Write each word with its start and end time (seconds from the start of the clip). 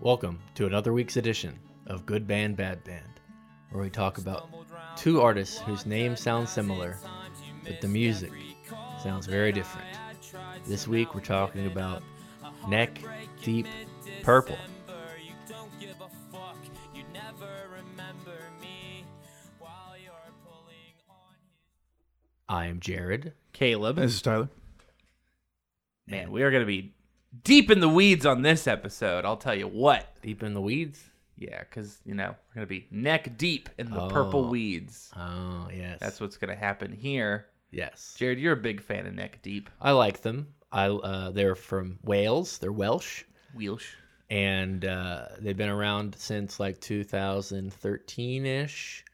Welcome 0.00 0.38
to 0.54 0.66
another 0.66 0.92
week's 0.92 1.16
edition 1.16 1.58
of 1.88 2.06
Good 2.06 2.24
Band 2.24 2.56
Bad 2.56 2.84
Band, 2.84 3.20
where 3.70 3.82
we 3.82 3.90
talk 3.90 4.18
about 4.18 4.48
two 4.96 5.20
artists 5.20 5.58
whose 5.58 5.86
names 5.86 6.20
sound 6.20 6.48
similar, 6.48 6.96
but 7.64 7.80
the 7.80 7.88
music 7.88 8.30
sounds 9.02 9.26
very 9.26 9.50
different. 9.50 9.88
This 10.64 10.86
week 10.86 11.16
we're 11.16 11.20
talking 11.20 11.66
about 11.66 12.04
Neck 12.68 13.02
Deep 13.42 13.66
Purple. 14.22 14.56
I 22.48 22.66
am 22.66 22.78
Jared. 22.78 23.32
Caleb. 23.52 23.96
This 23.96 24.14
is 24.14 24.22
Tyler. 24.22 24.48
Man, 26.06 26.30
we 26.30 26.44
are 26.44 26.52
going 26.52 26.62
to 26.62 26.66
be 26.66 26.94
deep 27.44 27.70
in 27.70 27.80
the 27.80 27.88
weeds 27.88 28.24
on 28.26 28.42
this 28.42 28.66
episode. 28.66 29.24
I'll 29.24 29.36
tell 29.36 29.54
you 29.54 29.68
what. 29.68 30.06
Deep 30.22 30.42
in 30.42 30.54
the 30.54 30.60
weeds. 30.60 31.00
Yeah, 31.36 31.60
because, 31.60 31.98
you 32.04 32.14
know, 32.14 32.34
we're 32.48 32.54
going 32.54 32.66
to 32.66 32.68
be 32.68 32.86
neck 32.90 33.36
deep 33.38 33.68
in 33.78 33.90
the 33.90 34.08
purple 34.08 34.46
Oh. 34.46 34.48
weeds. 34.48 35.10
Oh, 35.16 35.68
yes. 35.72 35.98
That's 36.00 36.20
what's 36.20 36.36
going 36.36 36.50
to 36.52 36.56
happen 36.58 36.90
here. 36.92 37.46
yes. 37.70 38.14
Jared, 38.18 38.40
you're 38.40 38.54
a 38.54 38.56
big 38.56 38.80
fan 38.80 39.06
of 39.06 39.14
neck 39.14 39.38
deep. 39.42 39.70
I 39.80 39.92
like 39.92 40.22
them. 40.22 40.48
I 40.72 40.86
uh, 40.88 41.30
they're 41.30 41.54
from 41.54 41.98
Wales. 42.02 42.58
They're 42.58 42.72
Welsh, 42.72 43.22
Wheelsh. 43.56 43.84
and 44.28 44.84
uh, 44.84 45.26
they've 45.40 45.56
been 45.56 45.68
around 45.70 46.14
since 46.18 46.58
like 46.60 46.80
2013 46.80 48.46
ish. 48.46 49.04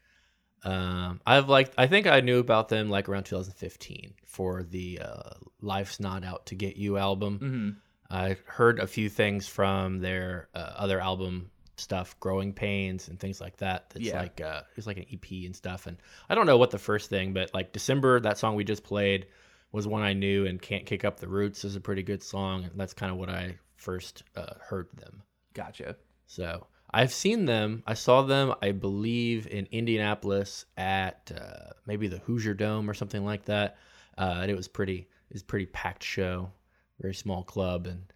Um, 0.63 1.21
I've 1.25 1.47
liked. 1.47 1.73
I 1.77 1.87
think 1.87 2.07
I 2.07 2.21
knew 2.21 2.39
about 2.39 2.69
them 2.69 2.89
like 2.89 3.07
around 3.07 3.23
2015 3.25 4.15
for 4.25 4.63
the 4.63 4.99
uh, 5.01 5.29
"Life's 5.61 5.99
Not 5.99 6.23
Out 6.25 6.47
to 6.47 6.55
Get 6.55 6.75
You" 6.75 6.97
album. 6.97 7.37
hmm 7.37 7.69
I 8.15 8.37
heard 8.45 8.79
a 8.79 8.87
few 8.87 9.09
things 9.09 9.47
from 9.47 9.99
their 9.99 10.47
uh, 10.55 10.73
other 10.75 10.99
album 10.99 11.51
stuff, 11.77 12.17
"Growing 12.19 12.53
Pains" 12.53 13.07
and 13.09 13.19
things 13.19 13.41
like 13.41 13.57
that. 13.57 13.89
That's 13.89 14.05
Yeah. 14.05 14.19
like 14.21 14.41
uh, 14.41 14.61
it's 14.77 14.87
like 14.87 14.97
an 14.97 15.05
EP 15.11 15.45
and 15.45 15.55
stuff. 15.55 15.87
And 15.87 15.97
I 16.29 16.35
don't 16.35 16.45
know 16.45 16.57
what 16.57 16.71
the 16.71 16.79
first 16.79 17.09
thing, 17.09 17.33
but 17.33 17.53
like 17.53 17.73
December, 17.73 18.19
that 18.21 18.37
song 18.37 18.55
we 18.55 18.63
just 18.63 18.83
played 18.83 19.27
was 19.71 19.87
one 19.87 20.01
I 20.03 20.13
knew, 20.13 20.45
and 20.45 20.61
"Can't 20.61 20.85
Kick 20.85 21.03
Up 21.03 21.19
the 21.19 21.27
Roots" 21.27 21.65
is 21.65 21.75
a 21.75 21.81
pretty 21.81 22.03
good 22.03 22.23
song. 22.23 22.63
And 22.63 22.79
that's 22.79 22.93
kind 22.93 23.11
of 23.11 23.17
what 23.17 23.29
I 23.29 23.57
first 23.75 24.23
uh, 24.35 24.53
heard 24.61 24.87
them. 24.95 25.21
Gotcha. 25.53 25.97
So 26.27 26.67
I've 26.91 27.11
seen 27.13 27.43
them. 27.45 27.83
I 27.85 27.93
saw 27.93 28.21
them, 28.21 28.53
I 28.61 28.71
believe, 28.71 29.47
in 29.47 29.67
Indianapolis 29.71 30.65
at 30.77 31.31
uh, 31.35 31.73
maybe 31.85 32.07
the 32.07 32.19
Hoosier 32.19 32.53
Dome 32.53 32.89
or 32.89 32.93
something 32.93 33.25
like 33.25 33.45
that. 33.45 33.77
Uh, 34.17 34.39
and 34.41 34.49
it 34.49 34.55
was 34.55 34.67
pretty. 34.69 35.07
It 35.29 35.33
was 35.33 35.43
pretty 35.43 35.65
packed 35.65 36.03
show, 36.03 36.51
very 36.99 37.13
small 37.13 37.43
club, 37.43 37.87
and 37.87 38.11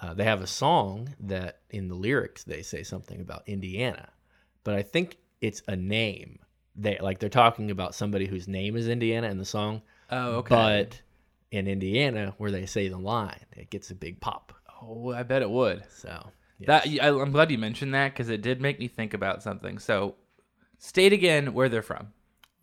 uh, 0.00 0.14
they 0.14 0.24
have 0.24 0.40
a 0.42 0.46
song 0.46 1.14
that 1.20 1.60
in 1.70 1.88
the 1.88 1.94
lyrics 1.94 2.44
they 2.44 2.62
say 2.62 2.82
something 2.82 3.20
about 3.20 3.42
Indiana, 3.46 4.08
but 4.64 4.74
I 4.74 4.82
think 4.82 5.18
it's 5.40 5.62
a 5.68 5.76
name. 5.76 6.38
They 6.76 6.98
like 7.00 7.18
they're 7.18 7.28
talking 7.28 7.70
about 7.70 7.94
somebody 7.94 8.26
whose 8.26 8.48
name 8.48 8.76
is 8.76 8.88
Indiana 8.88 9.28
in 9.28 9.38
the 9.38 9.44
song, 9.44 9.82
Oh, 10.10 10.36
okay. 10.36 10.54
but 10.54 11.02
in 11.50 11.66
Indiana 11.68 12.34
where 12.38 12.50
they 12.50 12.64
say 12.66 12.88
the 12.88 12.96
line, 12.98 13.44
it 13.56 13.68
gets 13.70 13.90
a 13.90 13.94
big 13.94 14.20
pop. 14.20 14.52
oh, 14.82 15.12
I 15.12 15.22
bet 15.22 15.42
it 15.42 15.50
would. 15.50 15.84
So 15.90 16.30
yes. 16.58 16.66
That 16.66 16.86
I, 17.02 17.08
I'm 17.08 17.30
glad 17.32 17.50
you 17.50 17.58
mentioned 17.58 17.92
that 17.94 18.12
because 18.14 18.28
it 18.30 18.40
did 18.40 18.60
make 18.60 18.78
me 18.80 18.88
think 18.88 19.12
about 19.14 19.42
something. 19.42 19.78
So, 19.78 20.14
state 20.78 21.12
again 21.12 21.52
where 21.52 21.68
they're 21.68 21.82
from. 21.82 22.08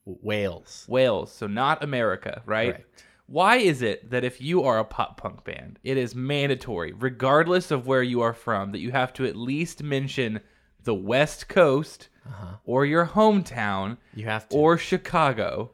Wales. 0.06 0.86
Wales, 0.90 1.32
so 1.32 1.46
not 1.48 1.84
America, 1.84 2.42
right? 2.46 2.74
Correct. 2.76 3.04
Why 3.30 3.58
is 3.58 3.82
it 3.84 4.10
that 4.10 4.24
if 4.24 4.42
you 4.42 4.64
are 4.64 4.80
a 4.80 4.84
pop 4.86 5.20
punk 5.22 5.44
band, 5.44 5.78
it 5.84 5.98
is 5.98 6.16
mandatory, 6.16 6.94
regardless 6.94 7.70
of 7.70 7.86
where 7.86 8.02
you 8.02 8.22
are 8.22 8.34
from, 8.34 8.72
that 8.72 8.80
you 8.80 8.92
have 8.92 9.14
to 9.14 9.26
at 9.26 9.36
least 9.36 9.84
mention 9.84 10.40
the 10.84 10.96
West 10.96 11.48
Coast 11.48 12.10
Uh-huh. 12.26 12.56
or 12.66 12.86
your 12.86 13.06
hometown 13.08 13.98
You 14.16 14.26
have 14.26 14.50
to. 14.50 14.58
or 14.58 14.78
Chicago? 14.78 15.72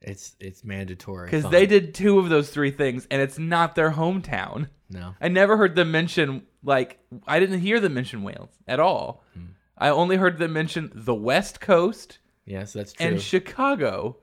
it's 0.00 0.36
it's 0.40 0.64
mandatory. 0.64 1.26
Because 1.26 1.50
they 1.50 1.66
did 1.66 1.92
two 1.94 2.18
of 2.18 2.28
those 2.28 2.50
three 2.50 2.70
things, 2.70 3.06
and 3.10 3.20
it's 3.20 3.38
not 3.38 3.74
their 3.74 3.90
hometown. 3.92 4.68
no. 4.90 5.14
I 5.20 5.28
never 5.28 5.56
heard 5.56 5.74
them 5.76 5.90
mention, 5.90 6.42
like, 6.62 6.98
I 7.26 7.38
didn't 7.40 7.60
hear 7.60 7.78
them 7.80 7.94
mention 7.94 8.22
Wales 8.22 8.50
at 8.66 8.80
all. 8.80 9.22
Hmm. 9.34 9.40
I 9.76 9.90
only 9.90 10.16
heard 10.16 10.38
them 10.38 10.52
mention 10.52 10.90
the 10.94 11.14
West 11.14 11.60
Coast 11.60 12.18
Yes, 12.46 12.72
that's 12.72 12.92
true. 12.94 13.06
and 13.06 13.20
Chicago. 13.20 14.16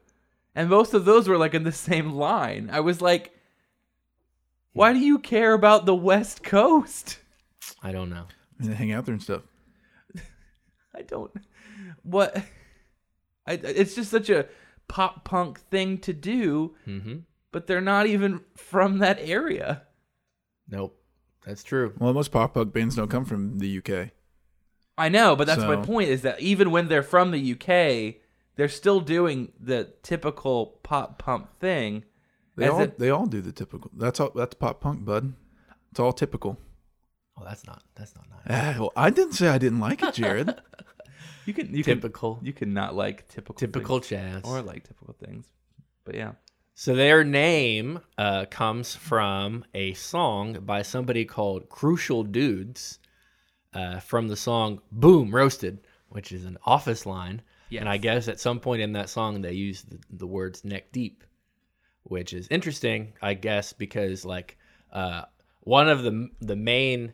And 0.56 0.70
most 0.70 0.94
of 0.94 1.04
those 1.06 1.28
were 1.28 1.38
like 1.38 1.54
in 1.54 1.64
the 1.64 1.72
same 1.72 2.14
line. 2.14 2.70
I 2.72 2.80
was 2.80 3.02
like, 3.02 3.34
why 4.74 4.94
do 4.94 5.00
you 5.00 5.20
care 5.20 5.54
about 5.54 5.86
the 5.86 5.96
West 5.96 6.44
Coast? 6.44 7.20
I 7.84 7.92
don't 7.92 8.10
know. 8.10 8.26
And 8.60 8.70
they 8.70 8.74
hang 8.76 8.92
out 8.94 9.06
there 9.06 9.14
and 9.14 9.22
stuff. 9.24 9.42
I 10.96 11.02
don't. 11.02 11.32
What? 12.04 12.36
I, 13.48 13.54
it's 13.54 13.96
just 13.96 14.10
such 14.12 14.30
a 14.30 14.48
pop 14.88 15.24
punk 15.26 15.60
thing 15.60 15.98
to 16.00 16.14
do, 16.14 16.76
Mm-hmm. 16.88 17.18
but 17.52 17.68
they're 17.68 17.82
not 17.82 18.08
even 18.08 18.42
from 18.56 19.00
that 19.00 19.20
area. 19.20 19.84
Nope. 20.70 20.98
That's 21.46 21.64
true. 21.64 21.94
Well, 22.00 22.14
most 22.14 22.32
pop 22.32 22.54
punk 22.56 22.74
bands 22.74 22.96
don't 22.96 23.10
come 23.10 23.26
from 23.26 23.60
the 23.60 23.78
UK. 23.78 24.10
I 24.98 25.10
know, 25.10 25.36
but 25.36 25.46
that's 25.48 25.62
my 25.64 25.76
point 25.76 26.10
is 26.10 26.22
that 26.22 26.40
even 26.40 26.72
when 26.72 26.88
they're 26.88 27.04
from 27.04 27.32
the 27.32 27.52
UK, 27.54 28.22
they're 28.56 28.70
still 28.70 29.00
doing 29.02 29.52
the 29.60 29.94
typical 30.04 30.80
pop 30.84 31.20
punk 31.20 31.48
thing. 31.60 32.04
They 32.56 32.68
all 32.68 32.82
if- 32.82 32.98
they 32.98 33.10
all 33.10 33.26
do 33.26 33.42
the 33.42 33.52
typical. 33.52 33.92
That's 33.96 34.20
all. 34.20 34.32
That's 34.36 34.54
pop 34.56 34.80
punk, 34.82 35.04
bud. 35.06 35.34
It's 35.92 36.00
all 36.00 36.14
typical. 36.14 36.58
Oh, 37.38 37.44
that's 37.44 37.66
not 37.68 37.84
that's 37.96 38.16
not 38.16 38.26
nice. 38.30 38.40
Ah, 38.50 38.80
well, 38.80 38.94
I 38.96 39.10
didn't 39.10 39.34
say 39.34 39.48
I 39.50 39.58
didn't 39.58 39.80
like 39.80 40.02
it, 40.04 40.14
Jared. 40.14 40.56
You 41.46 41.54
can 41.54 41.76
you 41.76 41.84
can 41.84 41.98
Typical. 41.98 42.40
you 42.42 42.54
can 42.54 42.74
not 42.74 42.96
like 42.96 43.28
typical 43.28 43.54
Typical 43.54 44.00
things 44.00 44.08
jazz. 44.10 44.42
or 44.46 44.64
like 44.64 44.84
typical 44.88 45.14
things, 45.24 45.46
but 46.04 46.16
yeah. 46.16 46.32
So 46.74 46.96
their 46.96 47.24
name 47.24 48.00
uh, 48.18 48.46
comes 48.50 48.96
from 48.96 49.64
a 49.76 49.94
song 49.94 50.54
by 50.66 50.82
somebody 50.82 51.24
called 51.24 51.70
Crucial 51.70 52.24
Dudes 52.24 52.98
uh, 53.76 54.00
from 54.00 54.28
the 54.28 54.36
song 54.36 54.82
Boom 54.92 55.36
Roasted, 55.36 55.82
which 56.10 56.32
is 56.32 56.46
an 56.46 56.58
office 56.66 57.06
line. 57.06 57.44
And 57.78 57.90
I 57.90 57.98
guess 57.98 58.28
at 58.28 58.40
some 58.40 58.60
point 58.60 58.82
in 58.82 58.94
that 58.94 59.10
song, 59.10 59.42
they 59.42 59.54
use 59.54 59.84
the, 59.84 60.00
the 60.10 60.28
words 60.28 60.64
neck 60.64 60.92
deep, 60.92 61.24
which 62.04 62.34
is 62.34 62.48
interesting, 62.50 63.14
I 63.22 63.34
guess, 63.34 63.74
because 63.74 64.26
like 64.26 64.58
uh, 64.92 65.24
one 65.62 65.90
of 65.90 66.04
the 66.04 66.30
the 66.42 66.56
main 66.56 67.14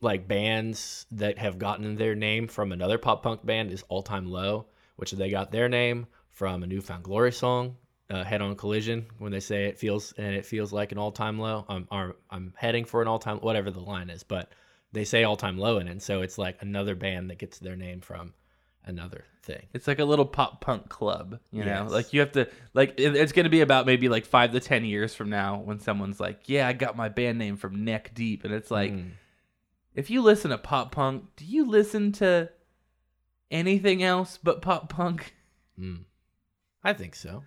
like 0.00 0.28
bands 0.28 1.06
that 1.10 1.38
have 1.38 1.58
gotten 1.58 1.96
their 1.96 2.14
name 2.14 2.48
from 2.48 2.72
another 2.72 2.98
pop 2.98 3.22
punk 3.22 3.44
band 3.44 3.72
is 3.72 3.82
All 3.88 4.02
Time 4.02 4.26
Low, 4.26 4.66
which 4.96 5.12
they 5.12 5.30
got 5.30 5.50
their 5.50 5.68
name 5.68 6.06
from 6.30 6.62
a 6.62 6.66
Newfound 6.66 7.02
Glory 7.02 7.32
song, 7.32 7.76
uh, 8.10 8.22
Head 8.22 8.42
On 8.42 8.54
Collision, 8.56 9.06
when 9.18 9.32
they 9.32 9.40
say 9.40 9.64
it 9.66 9.78
feels 9.78 10.12
and 10.18 10.34
it 10.34 10.44
feels 10.44 10.72
like 10.72 10.92
an 10.92 10.98
all 10.98 11.12
time 11.12 11.38
low. 11.38 11.64
I'm 11.68 11.88
I'm, 11.90 12.12
I'm 12.30 12.54
heading 12.56 12.84
for 12.84 13.02
an 13.02 13.08
all 13.08 13.18
time 13.18 13.38
whatever 13.38 13.70
the 13.70 13.80
line 13.80 14.10
is, 14.10 14.22
but 14.22 14.52
they 14.92 15.04
say 15.04 15.24
all 15.24 15.36
time 15.36 15.58
low 15.58 15.78
in 15.78 15.88
it, 15.88 16.02
so 16.02 16.22
it's 16.22 16.38
like 16.38 16.56
another 16.60 16.94
band 16.94 17.30
that 17.30 17.38
gets 17.38 17.58
their 17.58 17.76
name 17.76 18.00
from 18.00 18.34
another 18.86 19.24
thing. 19.42 19.66
It's 19.74 19.86
like 19.86 19.98
a 19.98 20.04
little 20.04 20.24
pop 20.26 20.60
punk 20.60 20.88
club, 20.88 21.38
you 21.52 21.64
know. 21.64 21.82
Yes. 21.84 21.90
Like 21.92 22.12
you 22.12 22.20
have 22.20 22.32
to 22.32 22.48
like 22.74 22.98
it- 22.98 23.16
it's 23.16 23.32
going 23.32 23.44
to 23.44 23.50
be 23.50 23.60
about 23.60 23.86
maybe 23.86 24.08
like 24.08 24.24
5 24.26 24.52
to 24.52 24.60
10 24.60 24.84
years 24.84 25.14
from 25.14 25.28
now 25.30 25.58
when 25.60 25.78
someone's 25.80 26.18
like, 26.20 26.48
"Yeah, 26.48 26.66
I 26.68 26.72
got 26.72 26.96
my 26.96 27.08
band 27.08 27.38
name 27.38 27.56
from 27.56 27.84
Neck 27.84 28.12
Deep." 28.14 28.44
And 28.44 28.52
it's 28.54 28.70
like 28.70 28.92
Mm. 28.92 29.10
if 29.94 30.10
you 30.10 30.22
listen 30.22 30.50
to 30.50 30.58
pop 30.58 30.92
punk, 30.92 31.24
do 31.36 31.44
you 31.44 31.64
listen 31.66 32.12
to 32.12 32.50
anything 33.50 34.02
else 34.02 34.38
but 34.42 34.62
pop 34.62 34.88
punk? 34.88 35.34
Mm. 35.78 36.04
I 36.82 36.92
think 36.92 37.14
so. 37.14 37.44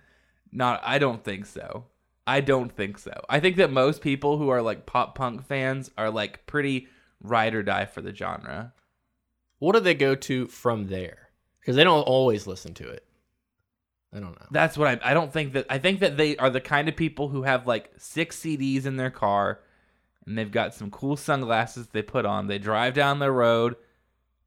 Not 0.52 0.80
I 0.84 0.98
don't 0.98 1.24
think 1.24 1.46
so. 1.46 1.86
I 2.26 2.40
don't 2.40 2.70
think 2.74 2.98
so. 2.98 3.24
I 3.28 3.40
think 3.40 3.56
that 3.56 3.72
most 3.72 4.02
people 4.02 4.38
who 4.38 4.50
are 4.50 4.62
like 4.62 4.86
pop 4.86 5.14
punk 5.14 5.44
fans 5.46 5.90
are 5.98 6.10
like 6.10 6.46
pretty 6.46 6.86
ride 7.22 7.54
or 7.54 7.62
die 7.62 7.86
for 7.86 8.00
the 8.02 8.14
genre. 8.14 8.72
What 9.58 9.74
do 9.74 9.80
they 9.80 9.94
go 9.94 10.14
to 10.14 10.46
from 10.46 10.86
there? 10.88 11.28
Because 11.60 11.76
they 11.76 11.84
don't 11.84 12.02
always 12.02 12.46
listen 12.46 12.74
to 12.74 12.88
it. 12.88 13.04
I 14.12 14.18
don't 14.18 14.32
know. 14.40 14.46
That's 14.50 14.76
what 14.76 14.88
I 14.88 15.10
I 15.10 15.14
don't 15.14 15.32
think 15.32 15.52
that 15.52 15.66
I 15.70 15.78
think 15.78 16.00
that 16.00 16.16
they 16.16 16.36
are 16.36 16.50
the 16.50 16.60
kind 16.60 16.88
of 16.88 16.96
people 16.96 17.28
who 17.28 17.42
have 17.42 17.66
like 17.66 17.92
six 17.96 18.40
CDs 18.40 18.84
in 18.86 18.96
their 18.96 19.10
car 19.10 19.60
and 20.26 20.36
they've 20.36 20.50
got 20.50 20.74
some 20.74 20.90
cool 20.90 21.16
sunglasses 21.16 21.86
they 21.88 22.02
put 22.02 22.26
on. 22.26 22.46
They 22.48 22.58
drive 22.58 22.94
down 22.94 23.18
the 23.20 23.30
road 23.30 23.76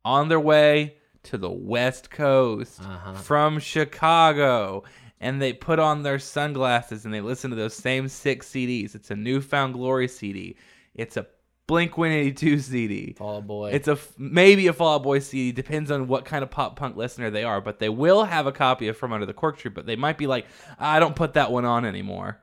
on 0.03 0.27
their 0.27 0.39
way 0.39 0.95
to 1.23 1.37
the 1.37 1.49
West 1.51 2.09
Coast 2.11 2.81
Uh-huh. 2.81 3.13
from 3.13 3.57
Chicago 3.59 4.83
and 5.21 5.41
they 5.41 5.53
put 5.53 5.79
on 5.79 6.03
their 6.03 6.19
sunglasses 6.19 7.05
and 7.05 7.13
they 7.13 7.21
listen 7.21 7.49
to 7.49 7.55
those 7.55 7.73
same 7.75 8.09
six 8.09 8.49
CDs. 8.49 8.95
It's 8.95 9.11
a 9.11 9.15
Newfound 9.15 9.73
Glory 9.75 10.09
CD. 10.09 10.57
It's 10.95 11.15
a 11.15 11.25
Blink 11.65 11.97
182 11.97 12.59
CD. 12.59 13.13
Fall 13.13 13.37
Out 13.37 13.47
Boy. 13.47 13.71
It's 13.71 13.87
a 13.87 13.97
maybe 14.17 14.67
a 14.67 14.73
Fall 14.73 14.95
Out 14.95 15.03
Boy 15.03 15.19
CD. 15.19 15.51
Depends 15.51 15.91
on 15.91 16.07
what 16.07 16.25
kind 16.25 16.43
of 16.43 16.51
pop 16.51 16.75
punk 16.75 16.97
listener 16.97 17.29
they 17.29 17.43
are, 17.43 17.61
but 17.61 17.79
they 17.79 17.89
will 17.89 18.25
have 18.25 18.47
a 18.47 18.51
copy 18.51 18.89
of 18.89 18.97
From 18.97 19.13
Under 19.13 19.25
the 19.25 19.33
Cork 19.33 19.57
Tree. 19.57 19.71
But 19.71 19.85
they 19.85 19.95
might 19.95 20.17
be 20.17 20.27
like, 20.27 20.45
I 20.77 20.99
don't 20.99 21.15
put 21.15 21.33
that 21.33 21.51
one 21.51 21.63
on 21.65 21.85
anymore. 21.85 22.41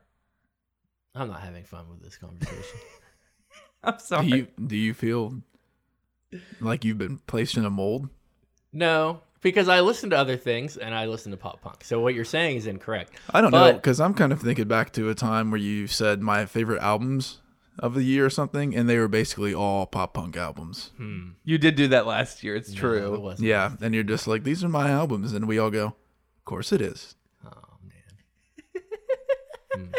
I'm 1.13 1.27
not 1.27 1.41
having 1.41 1.63
fun 1.65 1.89
with 1.89 2.01
this 2.01 2.17
conversation. 2.17 2.79
I'm 3.83 3.99
sorry. 3.99 4.29
Do 4.29 4.37
you 4.37 4.47
do 4.67 4.75
you 4.75 4.93
feel 4.93 5.41
Like 6.59 6.85
you've 6.85 6.97
been 6.97 7.19
placed 7.27 7.57
in 7.57 7.65
a 7.65 7.69
mold. 7.69 8.09
No, 8.73 9.21
because 9.41 9.67
I 9.67 9.81
listen 9.81 10.11
to 10.11 10.17
other 10.17 10.37
things 10.37 10.77
and 10.77 10.95
I 10.95 11.05
listen 11.05 11.31
to 11.31 11.37
pop 11.37 11.61
punk. 11.61 11.83
So 11.83 11.99
what 11.99 12.15
you're 12.15 12.23
saying 12.23 12.57
is 12.57 12.67
incorrect. 12.67 13.11
I 13.31 13.41
don't 13.41 13.51
know 13.51 13.73
because 13.73 13.99
I'm 13.99 14.13
kind 14.13 14.31
of 14.31 14.41
thinking 14.41 14.67
back 14.67 14.93
to 14.93 15.09
a 15.09 15.15
time 15.15 15.51
where 15.51 15.59
you 15.59 15.87
said 15.87 16.21
my 16.21 16.45
favorite 16.45 16.81
albums 16.81 17.40
of 17.81 17.95
the 17.95 18.03
year 18.03 18.25
or 18.25 18.29
something, 18.29 18.73
and 18.75 18.87
they 18.87 18.97
were 18.97 19.09
basically 19.09 19.53
all 19.53 19.85
pop 19.85 20.13
punk 20.13 20.37
albums. 20.37 20.91
You 21.43 21.57
did 21.57 21.75
do 21.75 21.87
that 21.89 22.05
last 22.05 22.43
year. 22.43 22.55
It's 22.55 22.73
true. 22.73 23.01
No, 23.01 23.13
it 23.15 23.21
wasn't. 23.21 23.47
Yeah, 23.47 23.71
and 23.81 23.93
you're 23.93 24.03
just 24.03 24.27
like, 24.27 24.43
these 24.43 24.63
are 24.63 24.69
my 24.69 24.89
albums, 24.91 25.33
and 25.33 25.47
we 25.47 25.57
all 25.59 25.71
go, 25.71 25.85
of 25.87 26.45
course 26.45 26.71
it 26.71 26.79
is. 26.79 27.15
Oh 27.45 27.49
man. 29.73 29.93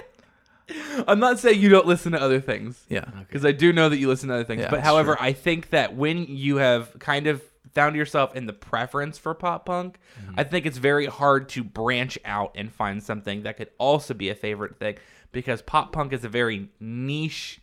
I'm 1.07 1.19
not 1.19 1.39
saying 1.39 1.61
you 1.61 1.69
don't 1.69 1.87
listen 1.87 2.13
to 2.13 2.21
other 2.21 2.41
things. 2.41 2.85
Yeah, 2.89 3.05
because 3.19 3.45
I 3.45 3.53
do 3.53 3.73
know 3.73 3.89
that 3.89 3.99
you 3.99 4.09
listen 4.09 4.29
to 4.29 4.35
other 4.37 4.45
things. 4.45 4.63
Yeah, 4.63 4.71
but 4.71 4.81
however, 4.81 5.17
true. 5.17 5.27
I 5.27 5.33
think 5.33 5.71
that 5.71 5.95
when 5.97 6.25
you 6.27 6.57
have 6.57 6.99
kind 6.99 7.27
of 7.27 7.43
found 7.73 7.97
yourself 7.97 8.37
in 8.37 8.47
the 8.47 8.53
preference 8.53 9.19
for 9.19 9.35
pop 9.35 9.67
punk, 9.67 9.99
Mm-hmm. 10.23 10.35
I 10.39 10.45
think 10.45 10.67
it's 10.67 10.79
very 10.79 11.07
hard 11.07 11.49
to 11.51 11.65
branch 11.65 12.19
out 12.25 12.53
and 12.55 12.73
find 12.73 13.03
something 13.03 13.43
that 13.43 13.57
could 13.57 13.71
also 13.79 14.15
be 14.15 14.29
a 14.29 14.35
favorite 14.35 14.77
thing 14.79 14.97
because 15.33 15.63
pop 15.63 15.93
punk 15.93 16.13
is 16.13 16.25
a 16.25 16.29
very 16.29 16.69
niche 16.81 17.61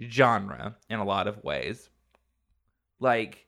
genre 0.00 0.76
in 0.88 0.98
a 0.98 1.04
lot 1.04 1.26
of 1.26 1.42
ways. 1.42 1.90
Like 3.00 3.46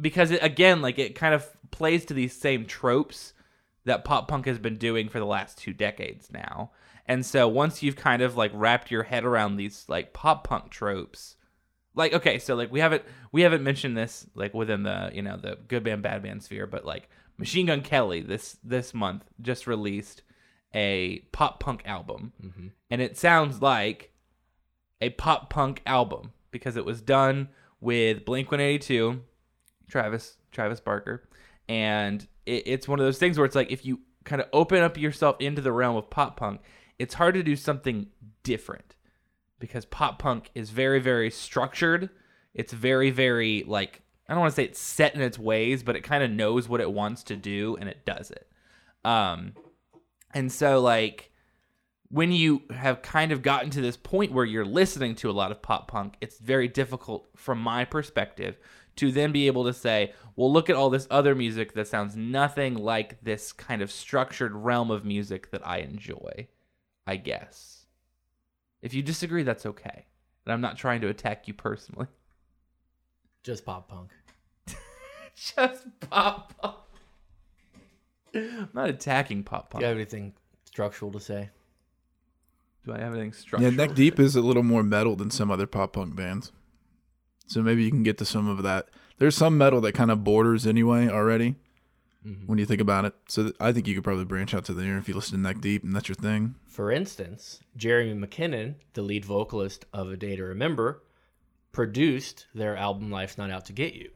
because 0.00 0.30
it 0.30 0.42
again 0.42 0.82
like 0.82 0.98
it 0.98 1.14
kind 1.14 1.34
of 1.34 1.48
plays 1.70 2.04
to 2.06 2.14
these 2.14 2.34
same 2.34 2.66
tropes 2.66 3.32
that 3.84 4.04
pop 4.04 4.28
punk 4.28 4.46
has 4.46 4.58
been 4.58 4.76
doing 4.76 5.08
for 5.08 5.18
the 5.18 5.26
last 5.26 5.58
two 5.58 5.72
decades 5.72 6.30
now. 6.32 6.70
And 7.06 7.24
so 7.24 7.46
once 7.46 7.82
you've 7.82 7.96
kind 7.96 8.22
of 8.22 8.36
like 8.36 8.50
wrapped 8.54 8.90
your 8.90 9.02
head 9.02 9.24
around 9.24 9.56
these 9.56 9.84
like 9.88 10.12
pop 10.12 10.44
punk 10.44 10.70
tropes, 10.70 11.36
like 11.94 12.12
okay, 12.14 12.38
so 12.38 12.54
like 12.54 12.72
we 12.72 12.80
haven't 12.80 13.02
we 13.30 13.42
haven't 13.42 13.62
mentioned 13.62 13.96
this 13.96 14.26
like 14.34 14.54
within 14.54 14.82
the 14.82 15.10
you 15.12 15.22
know 15.22 15.36
the 15.36 15.58
good 15.68 15.84
band 15.84 16.02
bad 16.02 16.22
band 16.22 16.42
sphere, 16.42 16.66
but 16.66 16.84
like 16.84 17.08
Machine 17.36 17.66
Gun 17.66 17.82
Kelly 17.82 18.20
this 18.20 18.56
this 18.64 18.94
month 18.94 19.24
just 19.40 19.66
released 19.66 20.22
a 20.74 21.18
pop 21.32 21.60
punk 21.60 21.82
album, 21.84 22.32
mm-hmm. 22.42 22.68
and 22.90 23.02
it 23.02 23.18
sounds 23.18 23.60
like 23.60 24.13
a 25.00 25.10
pop 25.10 25.50
punk 25.50 25.82
album 25.86 26.32
because 26.50 26.76
it 26.76 26.84
was 26.84 27.00
done 27.00 27.48
with 27.80 28.24
Blink 28.24 28.50
One 28.50 28.60
Eighty 28.60 28.78
Two, 28.78 29.22
Travis 29.88 30.36
Travis 30.52 30.80
Barker, 30.80 31.28
and 31.68 32.26
it, 32.46 32.62
it's 32.66 32.88
one 32.88 32.98
of 32.98 33.04
those 33.04 33.18
things 33.18 33.38
where 33.38 33.44
it's 33.44 33.56
like 33.56 33.70
if 33.70 33.84
you 33.84 34.00
kind 34.24 34.40
of 34.40 34.48
open 34.52 34.82
up 34.82 34.96
yourself 34.96 35.36
into 35.40 35.60
the 35.60 35.72
realm 35.72 35.96
of 35.96 36.10
pop 36.10 36.36
punk, 36.36 36.60
it's 36.98 37.14
hard 37.14 37.34
to 37.34 37.42
do 37.42 37.56
something 37.56 38.06
different 38.42 38.96
because 39.58 39.84
pop 39.84 40.18
punk 40.18 40.50
is 40.54 40.70
very 40.70 41.00
very 41.00 41.30
structured. 41.30 42.10
It's 42.54 42.72
very 42.72 43.10
very 43.10 43.64
like 43.66 44.02
I 44.28 44.32
don't 44.32 44.40
want 44.40 44.52
to 44.52 44.56
say 44.56 44.64
it's 44.64 44.80
set 44.80 45.14
in 45.14 45.20
its 45.20 45.38
ways, 45.38 45.82
but 45.82 45.96
it 45.96 46.00
kind 46.00 46.24
of 46.24 46.30
knows 46.30 46.68
what 46.68 46.80
it 46.80 46.90
wants 46.90 47.22
to 47.24 47.36
do 47.36 47.76
and 47.78 47.88
it 47.88 48.06
does 48.06 48.30
it. 48.30 48.48
Um, 49.04 49.52
and 50.32 50.50
so 50.50 50.80
like 50.80 51.30
when 52.08 52.32
you 52.32 52.62
have 52.70 53.02
kind 53.02 53.32
of 53.32 53.42
gotten 53.42 53.70
to 53.70 53.80
this 53.80 53.96
point 53.96 54.32
where 54.32 54.44
you're 54.44 54.64
listening 54.64 55.14
to 55.16 55.30
a 55.30 55.32
lot 55.32 55.50
of 55.50 55.62
pop 55.62 55.88
punk, 55.88 56.14
it's 56.20 56.38
very 56.38 56.68
difficult 56.68 57.28
from 57.36 57.58
my 57.58 57.84
perspective 57.84 58.56
to 58.96 59.10
then 59.10 59.32
be 59.32 59.46
able 59.46 59.64
to 59.64 59.72
say, 59.72 60.12
well, 60.36 60.52
look 60.52 60.70
at 60.70 60.76
all 60.76 60.90
this 60.90 61.08
other 61.10 61.34
music 61.34 61.72
that 61.74 61.88
sounds 61.88 62.14
nothing 62.14 62.74
like 62.74 63.22
this 63.22 63.52
kind 63.52 63.82
of 63.82 63.90
structured 63.90 64.54
realm 64.54 64.90
of 64.90 65.04
music 65.04 65.50
that 65.50 65.66
I 65.66 65.78
enjoy, 65.78 66.48
I 67.06 67.16
guess. 67.16 67.86
If 68.82 68.94
you 68.94 69.02
disagree, 69.02 69.42
that's 69.42 69.66
okay. 69.66 70.06
And 70.44 70.52
I'm 70.52 70.60
not 70.60 70.76
trying 70.76 71.00
to 71.00 71.08
attack 71.08 71.48
you 71.48 71.54
personally. 71.54 72.06
Just 73.42 73.64
pop 73.64 73.88
punk. 73.88 74.10
Just 75.34 75.86
pop 76.00 76.54
punk. 76.60 76.76
I'm 78.34 78.68
not 78.72 78.88
attacking 78.88 79.42
pop 79.42 79.70
punk. 79.70 79.70
Do 79.70 79.74
punk. 79.74 79.82
you 79.82 79.88
have 79.88 79.96
anything 79.96 80.34
structural 80.64 81.10
to 81.12 81.20
say? 81.20 81.50
Do 82.84 82.92
I 82.92 82.98
have 82.98 83.14
anything 83.14 83.34
yeah. 83.58 83.70
Neck 83.70 83.94
Deep 83.94 84.20
is 84.20 84.36
a 84.36 84.42
little 84.42 84.62
more 84.62 84.82
metal 84.82 85.16
than 85.16 85.30
some 85.30 85.50
other 85.50 85.66
pop 85.66 85.94
punk 85.94 86.14
bands, 86.14 86.52
so 87.46 87.62
maybe 87.62 87.82
you 87.82 87.90
can 87.90 88.02
get 88.02 88.18
to 88.18 88.24
some 88.24 88.48
of 88.48 88.62
that. 88.62 88.88
There's 89.18 89.36
some 89.36 89.56
metal 89.56 89.80
that 89.82 89.92
kind 89.92 90.10
of 90.10 90.24
borders 90.24 90.66
anyway 90.66 91.08
already. 91.08 91.54
When 92.46 92.58
you 92.58 92.64
think 92.64 92.80
about 92.80 93.04
it, 93.04 93.14
so 93.28 93.42
th- 93.42 93.54
I 93.60 93.70
think 93.72 93.86
you 93.86 93.94
could 93.94 94.02
probably 94.02 94.24
branch 94.24 94.54
out 94.54 94.64
to 94.66 94.72
there 94.72 94.96
if 94.96 95.08
you 95.08 95.14
listen 95.14 95.36
to 95.36 95.42
Neck 95.42 95.60
Deep 95.60 95.84
and 95.84 95.94
that's 95.94 96.08
your 96.08 96.14
thing. 96.14 96.54
For 96.66 96.90
instance, 96.90 97.60
Jeremy 97.76 98.14
McKinnon, 98.14 98.76
the 98.94 99.02
lead 99.02 99.26
vocalist 99.26 99.84
of 99.92 100.10
A 100.10 100.16
Day 100.16 100.34
to 100.36 100.42
Remember, 100.44 101.02
produced 101.70 102.46
their 102.54 102.76
album 102.78 103.10
Life's 103.10 103.36
Not 103.36 103.50
Out 103.50 103.66
to 103.66 103.74
Get 103.74 103.92
You, 103.92 104.10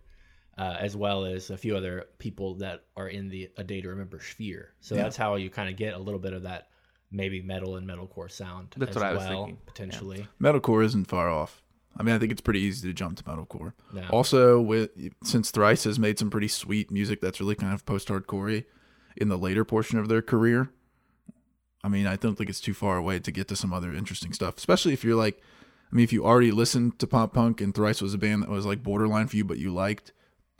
uh, 0.57 0.77
as 0.81 0.97
well 0.97 1.27
as 1.27 1.51
a 1.51 1.59
few 1.59 1.77
other 1.77 2.07
people 2.19 2.55
that 2.57 2.85
are 2.97 3.09
in 3.09 3.29
the 3.29 3.51
A 3.59 3.65
Day 3.65 3.83
to 3.83 3.89
Remember 3.91 4.21
sphere. 4.21 4.73
So 4.81 4.95
that's 4.95 5.17
how 5.19 5.35
you 5.35 5.51
kind 5.51 5.69
of 5.69 5.77
get 5.77 5.93
a 5.93 5.99
little 5.99 6.21
bit 6.21 6.33
of 6.33 6.45
that 6.45 6.69
maybe 7.11 7.41
metal 7.43 7.77
and 7.77 7.89
metalcore 7.89 8.31
sound 8.31 8.75
That's 8.77 8.91
as 8.91 8.97
what 8.97 9.05
I 9.05 9.13
was 9.13 9.21
well, 9.21 9.29
thinking. 9.47 9.59
potentially. 9.67 10.29
Metalcore 10.41 10.85
isn't 10.85 11.07
far 11.07 11.29
off. 11.31 11.63
I 11.97 12.03
mean, 12.03 12.15
I 12.15 12.19
think 12.19 12.31
it's 12.31 12.41
pretty 12.41 12.61
easy 12.61 12.87
to 12.89 12.95
jump 12.95 13.17
to 13.17 13.25
metalcore. 13.25 13.73
No. 13.93 14.07
Also, 14.11 14.61
with 14.61 14.91
since 15.25 15.51
Thrice 15.51 15.85
has 15.85 15.99
made 15.99 16.19
some 16.19 16.31
pretty 16.31 16.49
sweet 16.49 16.91
music 16.91 17.21
that's 17.21 17.41
really 17.41 17.55
kind 17.57 17.75
of 17.75 17.85
post-hardcore 17.87 18.65
in 19.17 19.29
the 19.29 19.39
later 19.39 19.65
portion 19.65 19.99
of 19.99 20.09
their 20.09 20.23
career. 20.23 20.71
I 21.83 21.89
mean, 21.89 22.07
I 22.07 22.17
don't 22.17 22.37
think 22.37 22.51
it's 22.51 22.61
too 22.61 22.75
far 22.75 22.97
away 22.97 23.19
to 23.21 23.33
get 23.33 23.49
to 23.49 23.57
some 23.57 23.73
other 23.73 23.93
interesting 23.93 24.33
stuff, 24.33 24.59
especially 24.59 24.93
if 24.93 25.03
you're 25.03 25.17
like, 25.17 25.41
I 25.91 25.95
mean, 25.95 26.05
if 26.05 26.13
you 26.13 26.25
already 26.25 26.51
listened 26.51 26.99
to 26.99 27.07
pop 27.07 27.33
punk 27.33 27.61
and 27.61 27.75
Thrice 27.75 28.03
was 28.03 28.15
a 28.15 28.19
band 28.19 28.43
that 28.43 28.51
was 28.51 28.67
like 28.67 28.83
borderline 28.83 29.27
for 29.27 29.37
you, 29.37 29.45
but 29.45 29.59
you 29.59 29.73
liked, 29.73 30.13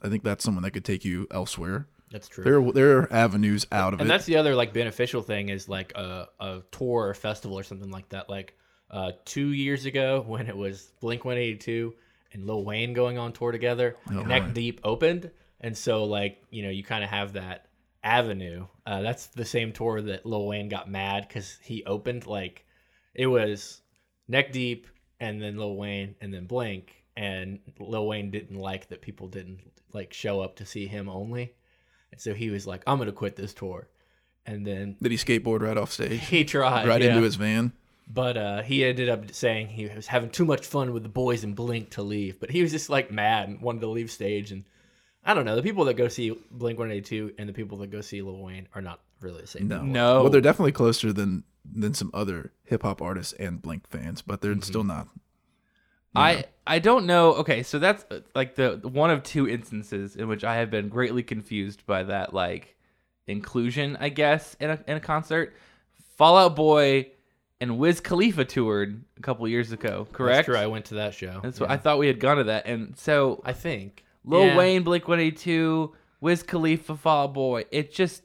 I 0.03 0.09
think 0.09 0.25
that's 0.25 0.45
someone 0.45 0.63
that 0.63 0.71
could 0.71 0.85
take 0.85 1.05
you 1.05 1.27
elsewhere. 1.31 1.87
That's 2.11 2.29
true. 2.29 2.45
There, 2.45 2.73
there 2.73 2.99
are 2.99 3.13
avenues 3.13 3.67
out 3.71 3.93
of 3.95 4.01
and 4.01 4.01
it. 4.01 4.03
And 4.03 4.11
that's 4.11 4.25
the 4.25 4.37
other 4.37 4.55
like 4.55 4.73
beneficial 4.73 5.23
thing 5.23 5.49
is 5.51 5.69
like 5.69 5.93
a, 5.95 6.29
a 6.41 6.63
tour 6.71 7.09
or 7.09 7.15
festival 7.15 7.59
or 7.59 7.63
something 7.63 7.91
like 7.91 8.09
that 8.11 8.29
like 8.31 8.55
uh 8.91 9.13
two 9.27 9.49
years 9.53 9.85
ago 9.85 10.25
when 10.27 10.47
it 10.47 10.57
was 10.57 10.93
blink 11.01 11.25
182 11.25 11.95
and 12.33 12.47
lil 12.47 12.65
wayne 12.65 12.95
going 12.95 13.19
on 13.19 13.33
tour 13.33 13.53
together 13.53 13.95
Oh, 14.11 14.23
neck 14.23 14.45
boy. 14.47 14.53
deep 14.53 14.81
opened 14.85 15.31
and 15.61 15.77
so 15.77 16.05
like 16.05 16.43
you 16.51 16.63
know 16.63 16.71
you 16.71 16.83
kind 16.83 17.05
of 17.05 17.11
have 17.11 17.35
that 17.35 17.67
avenue 18.03 18.67
uh 18.87 19.03
that's 19.03 19.27
the 19.27 19.45
same 19.45 19.73
tour 19.73 20.01
that 20.01 20.25
lil 20.25 20.47
wayne 20.47 20.69
got 20.71 20.91
mad 20.91 21.27
because 21.29 21.59
he 21.63 21.85
opened 21.85 22.27
like 22.27 22.65
it 23.15 23.27
was 23.27 23.83
neck 24.29 24.53
deep 24.53 24.87
and 25.21 25.43
then 25.43 25.57
lil 25.59 25.77
wayne 25.77 26.15
and 26.23 26.33
then 26.33 26.47
blink 26.47 27.05
and 27.17 27.59
lil 27.79 28.07
wayne 28.07 28.31
didn't 28.31 28.57
like 28.59 28.89
that 28.89 29.03
people 29.03 29.27
didn't 29.29 29.61
like 29.93 30.15
show 30.15 30.41
up 30.41 30.57
to 30.57 30.65
see 30.65 30.87
him 30.87 31.09
only 31.09 31.53
and 32.13 32.21
so 32.21 32.35
he 32.35 32.51
was 32.51 32.67
like 32.67 32.83
i'm 32.87 32.99
gonna 32.99 33.13
quit 33.13 33.37
this 33.37 33.55
tour 33.55 33.89
and 34.47 34.67
then 34.67 34.97
Did 35.03 35.13
he 35.13 35.19
skateboard 35.19 35.61
right 35.61 35.77
off 35.77 35.93
stage, 35.93 36.21
he 36.27 36.45
tried 36.45 36.87
right 36.89 37.03
yeah. 37.03 37.09
into 37.09 37.23
his 37.23 37.37
van? 37.37 37.73
but 38.11 38.37
uh, 38.39 38.63
he 38.63 38.85
ended 38.85 39.11
up 39.11 39.31
saying 39.35 39.69
he 39.69 39.87
was 39.87 40.07
having 40.07 40.31
too 40.31 40.47
much 40.47 40.65
fun 40.65 40.95
with 40.95 41.03
the 41.03 41.11
boys 41.11 41.45
and 41.45 41.55
blink 41.55 41.91
to 41.91 42.03
leave 42.03 42.41
but 42.41 42.51
he 42.51 42.63
was 42.63 42.71
just 42.71 42.89
like 42.89 43.11
mad 43.11 43.49
and 43.49 43.61
wanted 43.61 43.81
to 43.81 43.89
leave 43.89 44.11
stage 44.11 44.51
and 44.51 44.65
i 45.25 45.35
don't 45.35 45.45
know 45.45 45.57
the 45.57 45.63
people 45.63 45.85
that 45.85 45.95
go 45.95 46.09
see 46.09 46.31
blink 46.51 46.79
182 46.79 47.35
and 47.39 47.49
the 47.49 47.53
people 47.53 47.77
that 47.79 47.91
go 47.91 48.01
see 48.01 48.23
lil 48.23 48.43
wayne 48.43 48.67
are 48.75 48.81
not 48.81 49.01
really 49.21 49.41
the 49.43 49.47
same 49.47 49.69
No, 49.69 49.77
people. 49.81 49.89
No. 49.93 50.21
Well, 50.23 50.31
they're 50.31 50.41
definitely 50.41 50.73
closer 50.73 51.13
than 51.13 51.45
than 51.71 51.93
some 51.93 52.11
other 52.15 52.53
hip 52.65 52.83
hop 52.83 53.03
artists 53.03 53.33
and 53.35 53.61
Blink 53.61 53.87
fans, 53.89 54.23
but 54.23 54.41
they're 54.41 54.59
still 54.63 54.85
not. 54.85 55.09
I 56.15 56.45
I 56.67 56.79
don't 56.79 57.07
know. 57.07 57.35
Okay, 57.35 57.63
so 57.63 57.79
that's 57.79 58.05
uh, 58.11 58.21
like 58.35 58.55
the 58.55 58.81
one 58.83 59.11
of 59.11 59.23
two 59.23 59.49
instances 59.49 60.17
in 60.17 60.29
which 60.29 60.45
I 60.45 60.57
have 60.57 60.71
been 60.71 60.89
greatly 60.89 61.23
confused 61.23 61.87
by 61.87 62.03
that 62.05 62.35
like 62.35 62.77
inclusion, 63.27 63.97
I 64.01 64.09
guess, 64.09 64.57
in 64.61 64.71
a 64.71 64.79
in 64.87 64.97
a 64.97 65.01
concert. 65.01 65.55
Fall 66.17 66.37
Out 66.37 66.57
Boy 66.57 67.11
and 67.61 67.79
Wiz 67.79 68.01
Khalifa 68.01 68.45
toured 68.45 69.05
a 69.17 69.21
couple 69.21 69.47
years 69.49 69.73
ago, 69.73 70.05
That's 70.05 70.17
correct? 70.17 70.47
true 70.47 70.57
i 70.57 70.67
went 70.67 70.87
to 70.87 70.95
that 70.95 71.15
show 71.15 71.41
That's 71.43 71.59
what 71.61 71.71
I 71.71 71.77
thought 71.77 71.99
we 71.99 72.07
had 72.07 72.19
gone 72.21 72.37
to 72.39 72.45
that, 72.45 72.67
and 72.67 72.97
so 72.99 73.41
i 73.45 73.53
think 73.53 74.05
Lil 74.25 74.47
Yeah. 74.47 74.57
Wayne, 74.57 74.83
Blink 74.83 75.07
One 75.09 75.21
Eighty 75.21 75.37
Two, 75.37 75.95
Wiz 76.21 76.43
Khalifa, 76.43 76.97
Fall 76.97 77.25
Out 77.25 77.35
Boy. 77.35 77.65
It 77.71 77.93
just 77.93 78.23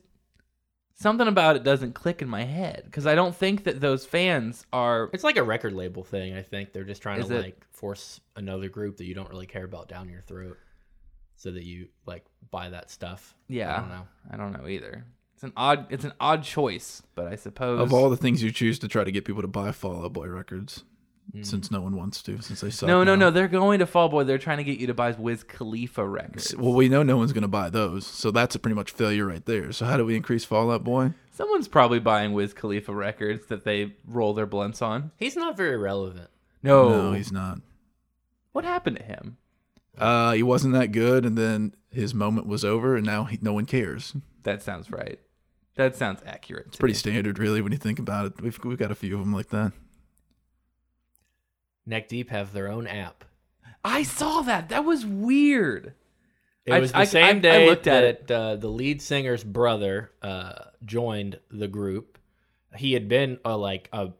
something 0.96 1.28
about 1.28 1.56
it 1.56 1.64
doesn't 1.64 1.94
click 1.94 2.22
in 2.22 2.30
my 2.30 2.44
head 2.44 2.84
because 2.86 3.06
I 3.08 3.16
don't 3.16 3.36
think 3.36 3.64
that 3.66 3.82
those 3.82 4.06
fans 4.06 4.66
are. 4.72 5.10
it's 5.14 5.24
like 5.24 5.38
a 5.38 5.44
record 5.44 5.74
label 5.74 6.04
thing 6.04 6.36
i 6.36 6.42
think 6.42 6.72
they're 6.74 6.84
just 6.84 7.02
trying 7.02 7.20
Is 7.20 7.28
to 7.28 7.36
it? 7.38 7.42
like 7.42 7.66
force 7.72 8.20
another 8.36 8.70
group 8.70 8.98
that 8.98 9.06
you 9.06 9.14
don't 9.16 9.30
really 9.30 9.48
care 9.48 9.66
about 9.66 9.88
down 9.90 10.08
your 10.10 10.22
throat 10.22 10.58
so 11.36 11.52
that 11.52 11.64
you 11.64 11.88
like 12.06 12.26
buy 12.52 12.70
that 12.70 12.90
stuff 12.92 13.36
Yeah, 13.48 13.76
i 13.76 13.80
don't 13.80 13.90
know 13.90 14.08
I 14.32 14.38
don't 14.38 14.52
know 14.54 14.68
either. 14.68 15.06
It's 15.36 15.44
an 15.44 15.52
odd. 15.58 15.88
It's 15.92 16.06
an 16.06 16.14
odd 16.22 16.44
choice, 16.44 17.02
but 17.16 17.28
I 17.28 17.36
suppose 17.36 17.82
Of 17.82 17.92
all 17.94 18.10
the 18.10 18.16
things 18.16 18.42
you 18.42 18.52
choose 18.52 18.80
to 18.80 18.88
try 18.88 19.04
to 19.04 19.12
get 19.12 19.26
people 19.26 19.42
to 19.42 19.48
buy 19.50 19.74
Fall 19.74 20.06
Out 20.06 20.14
Boy 20.14 20.28
records, 20.28 20.86
since 21.42 21.72
no 21.72 21.82
one 21.82 21.96
wants 21.96 22.22
to, 22.24 22.42
since 22.42 22.62
they 22.62 22.70
suck. 22.70 22.88
No, 22.88 23.03
no, 23.03 23.15
now. 23.15 23.25
no. 23.27 23.32
They're 23.32 23.48
going 23.48 23.80
to 23.80 23.86
Fall 23.86 24.10
Boy. 24.10 24.24
They're 24.24 24.38
trying 24.38 24.58
to 24.60 24.63
get 24.63 24.80
you 24.80 24.88
to 24.88 24.94
buy 24.94 25.12
Wiz 25.12 25.44
Khalifa 25.44 26.06
records. 26.08 26.56
Well, 26.56 26.74
we 26.74 26.89
know 26.89 27.01
no 27.03 27.18
one's 27.18 27.34
going 27.34 27.42
to 27.44 27.48
buy 27.48 27.70
those, 27.70 28.06
so 28.06 28.30
that's 28.32 28.56
a 28.56 28.60
pretty 28.60 28.75
much 28.75 28.92
failure 28.92 29.25
right 29.25 29.46
there. 29.46 29.72
So 29.72 29.86
how 29.86 29.98
do 29.98 30.06
we 30.06 30.15
increase 30.15 30.46
Fall 30.46 30.72
Out 30.72 30.84
Boy? 30.84 31.13
Someone's 31.32 31.68
probably 31.68 32.00
buying 32.00 32.34
Wiz 32.34 32.53
Khalifa 32.53 32.94
records 32.94 33.48
that 33.48 33.63
they 33.63 33.96
roll 34.08 34.34
their 34.34 34.46
blunts 34.46 34.82
on. 34.82 35.12
he's 35.18 35.36
not 35.36 35.58
very 35.58 35.77
relevant 35.77 36.30
No, 36.62 36.89
No, 36.89 37.13
he's 37.13 37.32
not. 37.32 37.60
what 38.51 38.63
happened 38.65 38.98
to 38.98 39.03
him? 39.03 39.38
Uh, 39.98 40.32
he 40.34 40.44
wasn't 40.44 40.74
that 40.74 40.92
good, 40.92 41.25
and 41.25 41.38
then 41.38 41.74
his 41.92 42.13
moment 42.13 42.48
was 42.48 42.63
over, 42.65 42.96
and 42.96 43.06
now 43.06 43.24
he, 43.25 43.38
no 43.42 43.53
one 43.53 43.65
cares. 43.65 44.15
That 44.44 44.62
sounds 44.62 44.92
right. 44.92 45.20
That 45.75 45.96
sounds 45.96 46.22
accurate. 46.25 46.65
It's 46.68 46.77
pretty 46.77 46.94
standard, 46.96 47.39
really, 47.39 47.62
when 47.62 47.72
you 47.72 47.77
think 47.80 47.98
about 48.00 48.25
it. 48.27 48.42
We've 48.42 48.60
we've 48.63 48.77
got 48.77 48.92
a 48.92 48.96
few 48.96 49.13
of 49.15 49.20
them 49.22 49.34
like 49.34 49.50
that. 49.50 49.72
Neck 51.86 52.08
Deep 52.08 52.30
have 52.30 52.54
their 52.54 52.68
own 52.68 52.88
app. 52.88 53.24
I 53.84 54.04
saw 54.04 54.42
that. 54.44 54.70
That 54.70 54.86
was 54.86 55.06
weird. 55.06 55.94
It 56.66 56.74
I- 56.74 56.80
was 56.80 56.92
the 56.92 57.00
I- 57.00 57.02
I- 57.02 57.06
same 57.06 57.38
I 57.38 57.40
day 57.40 57.66
looked 57.70 57.88
at 57.88 58.28
that 58.28 58.34
uh, 58.34 58.56
the 58.56 58.70
lead 58.70 59.02
singer's 59.02 59.44
brother 59.44 60.12
uh, 60.22 60.54
joined 60.86 61.40
the 61.52 61.68
group. 61.68 62.18
He 62.75 62.94
had 62.94 63.08
been 63.10 63.38
a, 63.44 63.58
like 63.58 63.90
a 63.92 64.12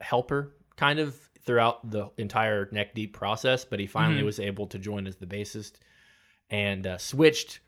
helper 0.00 0.54
kind 0.76 0.98
of 0.98 1.14
throughout 1.42 1.90
the 1.90 2.10
entire 2.18 2.68
Neck 2.72 2.94
Deep 2.94 3.12
process, 3.16 3.64
but 3.64 3.78
he 3.80 3.86
finally 3.86 4.22
Mhm. 4.22 4.26
was 4.26 4.40
able 4.40 4.66
to 4.68 4.78
join 4.78 5.06
as 5.06 5.16
the 5.16 5.26
bassist 5.26 5.74
and 6.50 6.86
uh, 6.86 6.98
switched 6.98 7.60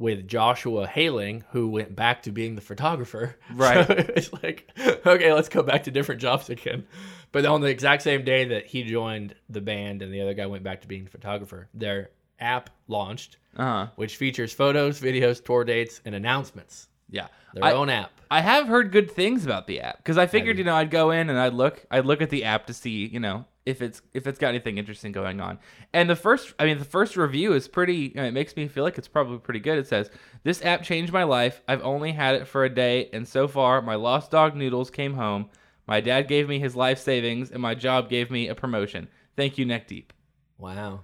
with 0.00 0.26
Joshua 0.26 0.86
Haling, 0.88 1.44
who 1.50 1.68
went 1.68 1.94
back 1.94 2.22
to 2.22 2.32
being 2.32 2.56
the 2.56 2.60
photographer. 2.62 3.36
Right. 3.54 3.86
So 3.86 3.94
it's 3.98 4.32
like, 4.32 4.68
okay, 5.06 5.32
let's 5.32 5.48
go 5.48 5.62
back 5.62 5.84
to 5.84 5.90
different 5.90 6.20
jobs 6.20 6.48
again. 6.50 6.86
But 7.32 7.44
on 7.46 7.60
the 7.60 7.68
exact 7.68 8.02
same 8.02 8.24
day 8.24 8.46
that 8.46 8.66
he 8.66 8.82
joined 8.82 9.34
the 9.48 9.60
band 9.60 10.02
and 10.02 10.12
the 10.12 10.20
other 10.22 10.34
guy 10.34 10.46
went 10.46 10.64
back 10.64 10.80
to 10.80 10.88
being 10.88 11.04
the 11.04 11.10
photographer, 11.10 11.68
their 11.74 12.10
app 12.40 12.70
launched 12.88 13.36
Uh 13.56 13.62
huh. 13.62 13.86
which 13.96 14.16
features 14.16 14.52
photos, 14.52 15.00
videos, 15.00 15.44
tour 15.44 15.62
dates, 15.64 16.00
and 16.04 16.14
announcements. 16.14 16.88
Yeah. 17.10 17.26
Their 17.54 17.64
I- 17.64 17.72
own 17.72 17.90
app. 17.90 18.10
I 18.32 18.40
have 18.40 18.68
heard 18.68 18.92
good 18.92 19.10
things 19.10 19.44
about 19.44 19.66
the 19.66 19.80
app 19.80 19.98
because 19.98 20.16
I 20.16 20.26
figured, 20.28 20.56
you 20.56 20.62
know, 20.64 20.76
I'd 20.76 20.90
go 20.90 21.10
in 21.10 21.28
and 21.28 21.38
I'd 21.38 21.52
look, 21.52 21.84
I'd 21.90 22.06
look 22.06 22.22
at 22.22 22.30
the 22.30 22.44
app 22.44 22.66
to 22.68 22.72
see, 22.72 23.06
you 23.06 23.18
know, 23.20 23.44
if 23.66 23.82
it's 23.82 24.02
if 24.14 24.26
it's 24.26 24.38
got 24.38 24.48
anything 24.48 24.78
interesting 24.78 25.12
going 25.12 25.40
on. 25.40 25.58
And 25.92 26.08
the 26.08 26.16
first, 26.16 26.54
I 26.58 26.64
mean, 26.64 26.78
the 26.78 26.84
first 26.84 27.16
review 27.16 27.52
is 27.52 27.68
pretty. 27.68 28.06
It 28.06 28.32
makes 28.32 28.56
me 28.56 28.68
feel 28.68 28.84
like 28.84 28.98
it's 28.98 29.08
probably 29.08 29.38
pretty 29.38 29.60
good. 29.60 29.78
It 29.78 29.86
says 29.86 30.10
this 30.42 30.64
app 30.64 30.82
changed 30.82 31.12
my 31.12 31.24
life. 31.24 31.62
I've 31.68 31.82
only 31.82 32.12
had 32.12 32.34
it 32.36 32.46
for 32.46 32.64
a 32.64 32.74
day, 32.74 33.10
and 33.12 33.26
so 33.26 33.46
far, 33.48 33.82
my 33.82 33.94
lost 33.94 34.30
dog 34.30 34.56
Noodles 34.56 34.90
came 34.90 35.14
home. 35.14 35.50
My 35.86 36.00
dad 36.00 36.28
gave 36.28 36.48
me 36.48 36.58
his 36.58 36.76
life 36.76 36.98
savings, 36.98 37.50
and 37.50 37.60
my 37.60 37.74
job 37.74 38.08
gave 38.08 38.30
me 38.30 38.48
a 38.48 38.54
promotion. 38.54 39.08
Thank 39.36 39.58
you, 39.58 39.64
Neck 39.64 39.88
Deep. 39.88 40.12
Wow. 40.58 41.00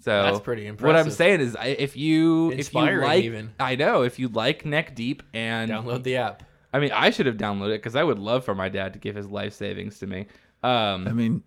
So 0.00 0.22
That's 0.22 0.40
pretty 0.40 0.66
impressive. 0.66 0.94
What 0.94 1.04
I'm 1.04 1.10
saying 1.10 1.40
is, 1.40 1.56
if 1.60 1.96
you 1.96 2.52
if 2.52 2.72
you 2.72 3.00
like, 3.00 3.24
even. 3.24 3.52
I 3.58 3.76
know 3.76 4.02
if 4.02 4.18
you 4.18 4.28
like 4.28 4.64
Neck 4.64 4.94
Deep 4.94 5.22
and 5.34 5.70
Download 5.70 6.02
the 6.02 6.16
app. 6.16 6.42
I 6.72 6.78
mean, 6.78 6.92
I 6.92 7.10
should 7.10 7.26
have 7.26 7.36
downloaded 7.36 7.74
it 7.74 7.78
because 7.78 7.96
I 7.96 8.04
would 8.04 8.18
love 8.18 8.44
for 8.44 8.54
my 8.54 8.68
dad 8.68 8.92
to 8.92 8.98
give 8.98 9.16
his 9.16 9.26
life 9.26 9.54
savings 9.54 9.98
to 10.00 10.06
me. 10.06 10.26
Um, 10.62 11.08
I 11.08 11.12
mean, 11.12 11.42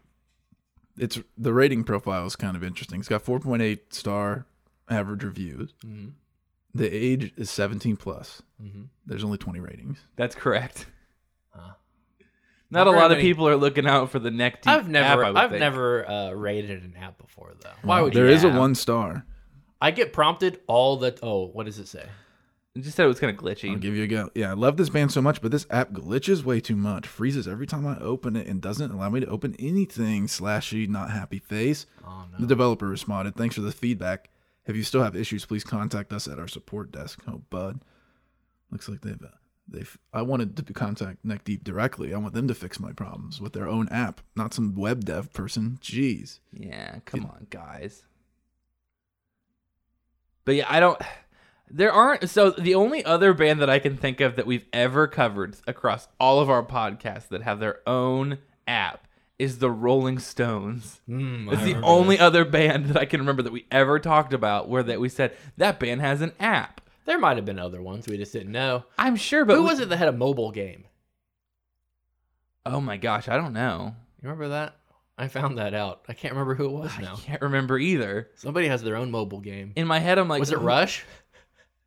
it's 0.99 1.19
the 1.37 1.53
rating 1.53 1.83
profile 1.83 2.25
is 2.25 2.35
kind 2.35 2.55
of 2.55 2.63
interesting. 2.63 2.99
It's 2.99 3.09
got 3.09 3.23
4.8 3.23 3.93
star 3.93 4.45
average 4.89 5.23
reviews. 5.23 5.73
Mhm. 5.85 6.11
The 6.75 6.87
age 6.93 7.33
is 7.35 7.49
17 7.49 7.97
plus. 7.97 8.41
Mhm. 8.61 8.89
There's 9.05 9.23
only 9.23 9.37
20 9.39 9.59
ratings. 9.59 9.99
that's 10.15 10.35
correct. 10.35 10.85
Huh. 11.51 11.71
Not, 12.71 12.85
Not 12.85 12.87
a 12.87 12.91
very 12.91 13.01
lot 13.01 13.11
of 13.11 13.17
people 13.19 13.47
are 13.47 13.55
looking 13.55 13.87
out 13.87 14.11
for 14.11 14.19
the 14.19 14.29
neck 14.29 14.61
deep. 14.61 14.71
I've 14.71 14.87
never, 14.87 15.23
app, 15.23 15.27
I 15.27 15.31
would 15.31 15.37
I've 15.39 15.49
think. 15.49 15.59
never 15.61 16.07
uh, 16.07 16.31
rated 16.33 16.83
an 16.83 16.95
app 17.01 17.17
before 17.17 17.53
though. 17.59 17.69
Why 17.81 18.01
would 18.01 18.13
There 18.13 18.27
you? 18.27 18.33
is 18.33 18.43
a 18.43 18.49
one 18.49 18.75
star. 18.75 19.25
I 19.81 19.89
get 19.91 20.13
prompted 20.13 20.59
all 20.67 20.97
the. 20.97 21.17
Oh, 21.23 21.47
what 21.47 21.65
does 21.65 21.79
it 21.79 21.87
say? 21.87 22.05
Just 22.77 22.95
said 22.95 23.05
it 23.05 23.07
was 23.07 23.19
kind 23.19 23.35
of 23.35 23.43
glitchy. 23.43 23.71
I'll 23.71 23.77
give 23.77 23.95
you 23.95 24.03
a 24.03 24.07
go. 24.07 24.29
Yeah, 24.35 24.51
I 24.51 24.53
love 24.53 24.77
this 24.77 24.89
band 24.89 25.11
so 25.11 25.21
much, 25.21 25.41
but 25.41 25.51
this 25.51 25.65
app 25.71 25.91
glitches 25.91 26.43
way 26.43 26.61
too 26.61 26.75
much. 26.75 27.07
Freezes 27.07 27.47
every 27.47 27.65
time 27.65 27.85
I 27.85 27.97
open 27.97 28.35
it 28.35 28.47
and 28.47 28.61
doesn't 28.61 28.91
allow 28.91 29.09
me 29.09 29.19
to 29.21 29.27
open 29.27 29.55
anything. 29.57 30.27
Slashy, 30.27 30.88
not 30.88 31.09
happy 31.09 31.39
face. 31.39 31.88
Oh 32.05 32.25
The 32.38 32.45
developer 32.45 32.88
responded, 32.88 33.35
"Thanks 33.35 33.55
for 33.55 33.61
the 33.61 33.71
feedback. 33.71 34.29
If 34.67 34.75
you 34.75 34.83
still 34.83 35.03
have 35.03 35.15
issues, 35.15 35.45
please 35.45 35.63
contact 35.63 36.13
us 36.13 36.27
at 36.27 36.38
our 36.38 36.47
support 36.47 36.91
desk." 36.91 37.21
Oh, 37.27 37.41
bud. 37.49 37.81
Looks 38.71 38.88
like 38.88 39.01
they've 39.01 39.21
uh, 39.21 39.35
they've. 39.67 39.97
I 40.13 40.21
wanted 40.21 40.55
to 40.55 40.73
contact 40.73 41.25
Neck 41.25 41.43
Deep 41.43 41.63
directly. 41.63 42.13
I 42.13 42.17
want 42.19 42.35
them 42.35 42.47
to 42.47 42.53
fix 42.53 42.79
my 42.79 42.93
problems 42.93 43.41
with 43.41 43.53
their 43.53 43.67
own 43.67 43.89
app, 43.89 44.21
not 44.35 44.53
some 44.53 44.75
web 44.75 45.05
dev 45.05 45.33
person. 45.33 45.79
Jeez. 45.81 46.39
Yeah, 46.53 46.99
come 47.05 47.25
on, 47.25 47.47
guys. 47.49 48.03
But 50.45 50.53
yeah, 50.55 50.65
I 50.69 50.79
don't. 50.79 51.01
There 51.71 51.91
aren't. 51.91 52.29
So 52.29 52.51
the 52.51 52.75
only 52.75 53.03
other 53.05 53.33
band 53.33 53.61
that 53.61 53.69
I 53.69 53.79
can 53.79 53.95
think 53.97 54.21
of 54.21 54.35
that 54.35 54.45
we've 54.47 54.65
ever 54.73 55.07
covered 55.07 55.55
across 55.67 56.07
all 56.19 56.39
of 56.39 56.49
our 56.49 56.63
podcasts 56.63 57.27
that 57.29 57.43
have 57.43 57.59
their 57.59 57.79
own 57.88 58.39
app 58.67 59.05
is 59.38 59.59
the 59.59 59.71
Rolling 59.71 60.19
Stones. 60.19 60.99
Mm, 61.07 61.49
I 61.49 61.53
It's 61.53 61.63
the 61.63 61.81
only 61.81 62.19
other 62.19 62.43
band 62.43 62.88
that 62.88 62.97
I 62.97 63.05
can 63.05 63.19
remember 63.21 63.41
that 63.43 63.53
we 63.53 63.65
ever 63.71 63.99
talked 63.99 64.33
about 64.33 64.67
where 64.67 64.83
that 64.83 64.99
we 64.99 65.07
said 65.09 65.35
that 65.57 65.79
band 65.79 66.01
has 66.01 66.21
an 66.21 66.33
app. 66.39 66.81
There 67.05 67.17
might 67.19 67.38
have 67.38 67.45
been 67.45 67.57
other 67.59 67.81
ones 67.81 68.07
we 68.07 68.17
just 68.17 68.33
didn't 68.33 68.51
know. 68.51 68.83
I'm 68.97 69.15
sure, 69.15 69.45
but 69.45 69.55
Who 69.55 69.63
we- 69.63 69.69
was 69.69 69.79
it 69.79 69.89
that 69.89 69.97
had 69.97 70.09
a 70.09 70.11
mobile 70.13 70.51
game? 70.51 70.83
Oh 72.65 72.81
my 72.81 72.97
gosh, 72.97 73.27
I 73.27 73.38
don't 73.38 73.53
know. 73.53 73.95
You 74.21 74.27
remember 74.29 74.49
that? 74.49 74.75
I 75.17 75.27
found 75.27 75.57
that 75.57 75.73
out. 75.73 76.01
I 76.07 76.13
can't 76.13 76.33
remember 76.33 76.55
who 76.55 76.65
it 76.65 76.71
was 76.71 76.91
I 76.97 77.01
now. 77.01 77.15
can't 77.15 77.41
remember 77.41 77.77
either. 77.77 78.29
Somebody 78.35 78.67
has 78.67 78.83
their 78.83 78.95
own 78.95 79.11
mobile 79.11 79.39
game. 79.41 79.73
In 79.75 79.88
my 79.88 79.99
head, 79.99 80.17
I'm 80.17 80.27
like, 80.29 80.39
was 80.39 80.51
it 80.51 80.59
Rush? 80.59 81.03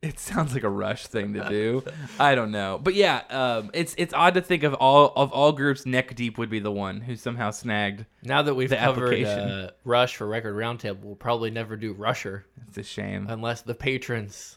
It 0.02 0.18
sounds 0.18 0.52
like 0.52 0.64
a 0.64 0.68
rush 0.68 1.06
thing 1.06 1.34
to 1.34 1.48
do. 1.48 1.84
I 2.18 2.34
don't 2.34 2.50
know, 2.50 2.80
but 2.82 2.94
yeah, 2.94 3.22
um, 3.30 3.70
it's 3.72 3.94
it's 3.96 4.12
odd 4.12 4.34
to 4.34 4.40
think 4.40 4.64
of 4.64 4.74
all 4.74 5.12
of 5.14 5.30
all 5.30 5.52
groups. 5.52 5.86
Neck 5.86 6.14
Deep 6.16 6.38
would 6.38 6.50
be 6.50 6.58
the 6.58 6.72
one 6.72 7.00
who 7.00 7.14
somehow 7.14 7.52
snagged. 7.52 8.04
Now 8.24 8.42
that 8.42 8.54
we've 8.54 8.68
The 8.68 8.76
covered 8.78 9.04
application. 9.14 9.38
uh, 9.48 9.70
Rush 9.84 10.16
for 10.16 10.26
Record 10.26 10.56
Roundtable, 10.56 11.04
we'll 11.04 11.14
probably 11.14 11.52
never 11.52 11.76
do 11.76 11.92
Rusher 11.92 12.46
It's 12.66 12.78
a 12.78 12.82
shame. 12.82 13.26
unless 13.28 13.62
the 13.62 13.74
patrons 13.76 14.56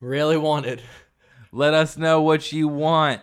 really 0.00 0.36
want 0.36 0.66
it. 0.66 0.82
Let 1.50 1.72
us 1.72 1.96
know 1.96 2.20
what 2.20 2.52
you 2.52 2.68
want. 2.68 3.22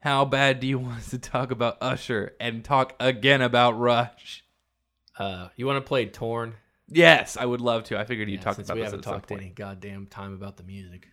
How 0.00 0.26
bad 0.26 0.60
do 0.60 0.66
you 0.66 0.78
want 0.78 0.98
us 0.98 1.10
to 1.10 1.18
talk 1.18 1.50
about 1.50 1.78
Usher 1.80 2.34
and 2.38 2.62
talk 2.62 2.94
again 3.00 3.40
about 3.40 3.78
Rush? 3.78 4.44
Uh, 5.18 5.48
you 5.56 5.64
want 5.64 5.76
to 5.82 5.88
play 5.88 6.04
Torn? 6.04 6.54
Yes, 6.94 7.36
I 7.36 7.44
would 7.46 7.60
love 7.60 7.84
to. 7.84 7.98
I 7.98 8.04
figured 8.04 8.28
you'd 8.28 8.36
Yeah, 8.36 8.42
talk 8.42 8.56
since 8.56 8.68
about 8.68 8.76
we 8.76 8.80
this 8.82 8.86
haven't 8.90 9.00
at 9.00 9.04
some 9.04 9.14
talked 9.14 9.28
point. 9.28 9.40
any 9.42 9.50
goddamn 9.50 10.06
time 10.06 10.34
about 10.34 10.56
the 10.56 10.62
music. 10.64 11.08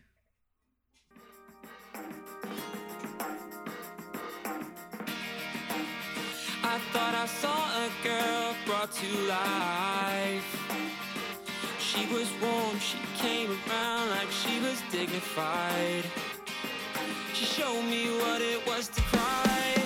I 6.64 6.78
thought 6.92 7.16
I 7.16 7.26
saw 7.26 7.60
a 7.86 7.90
girl 8.04 8.56
brought 8.66 8.92
to 8.92 9.08
life. 9.28 10.50
She 11.80 12.06
was 12.14 12.30
warm, 12.42 12.78
she 12.80 12.98
came 13.18 13.50
around 13.70 14.10
like 14.10 14.30
she 14.32 14.60
was 14.60 14.82
dignified. 14.92 16.04
She 17.34 17.46
showed 17.46 17.84
me 17.84 18.08
what 18.20 18.42
it 18.42 18.66
was 18.68 18.90
to 18.90 19.02
cry. 19.04 19.79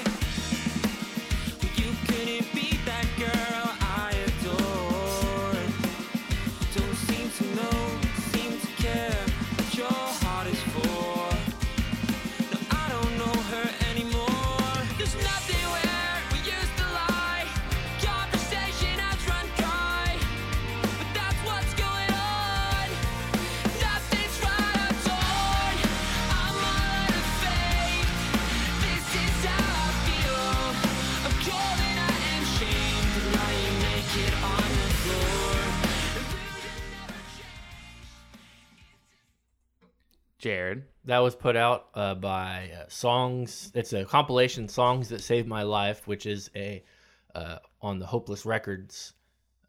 Jared. 40.44 40.84
That 41.06 41.20
was 41.20 41.36
put 41.36 41.56
out 41.56 41.88
uh, 41.96 42.16
by 42.16 42.70
uh, 42.78 42.90
Songs. 42.90 43.72
It's 43.74 43.94
a 43.94 44.04
compilation, 44.04 44.68
Songs 44.68 45.08
That 45.08 45.22
Saved 45.22 45.48
My 45.48 45.64
Life, 45.64 46.06
which 46.06 46.26
is 46.26 46.52
a 46.54 46.84
uh, 47.34 47.60
on 47.82 47.98
the 47.98 48.06
Hopeless 48.06 48.46
Records 48.46 49.14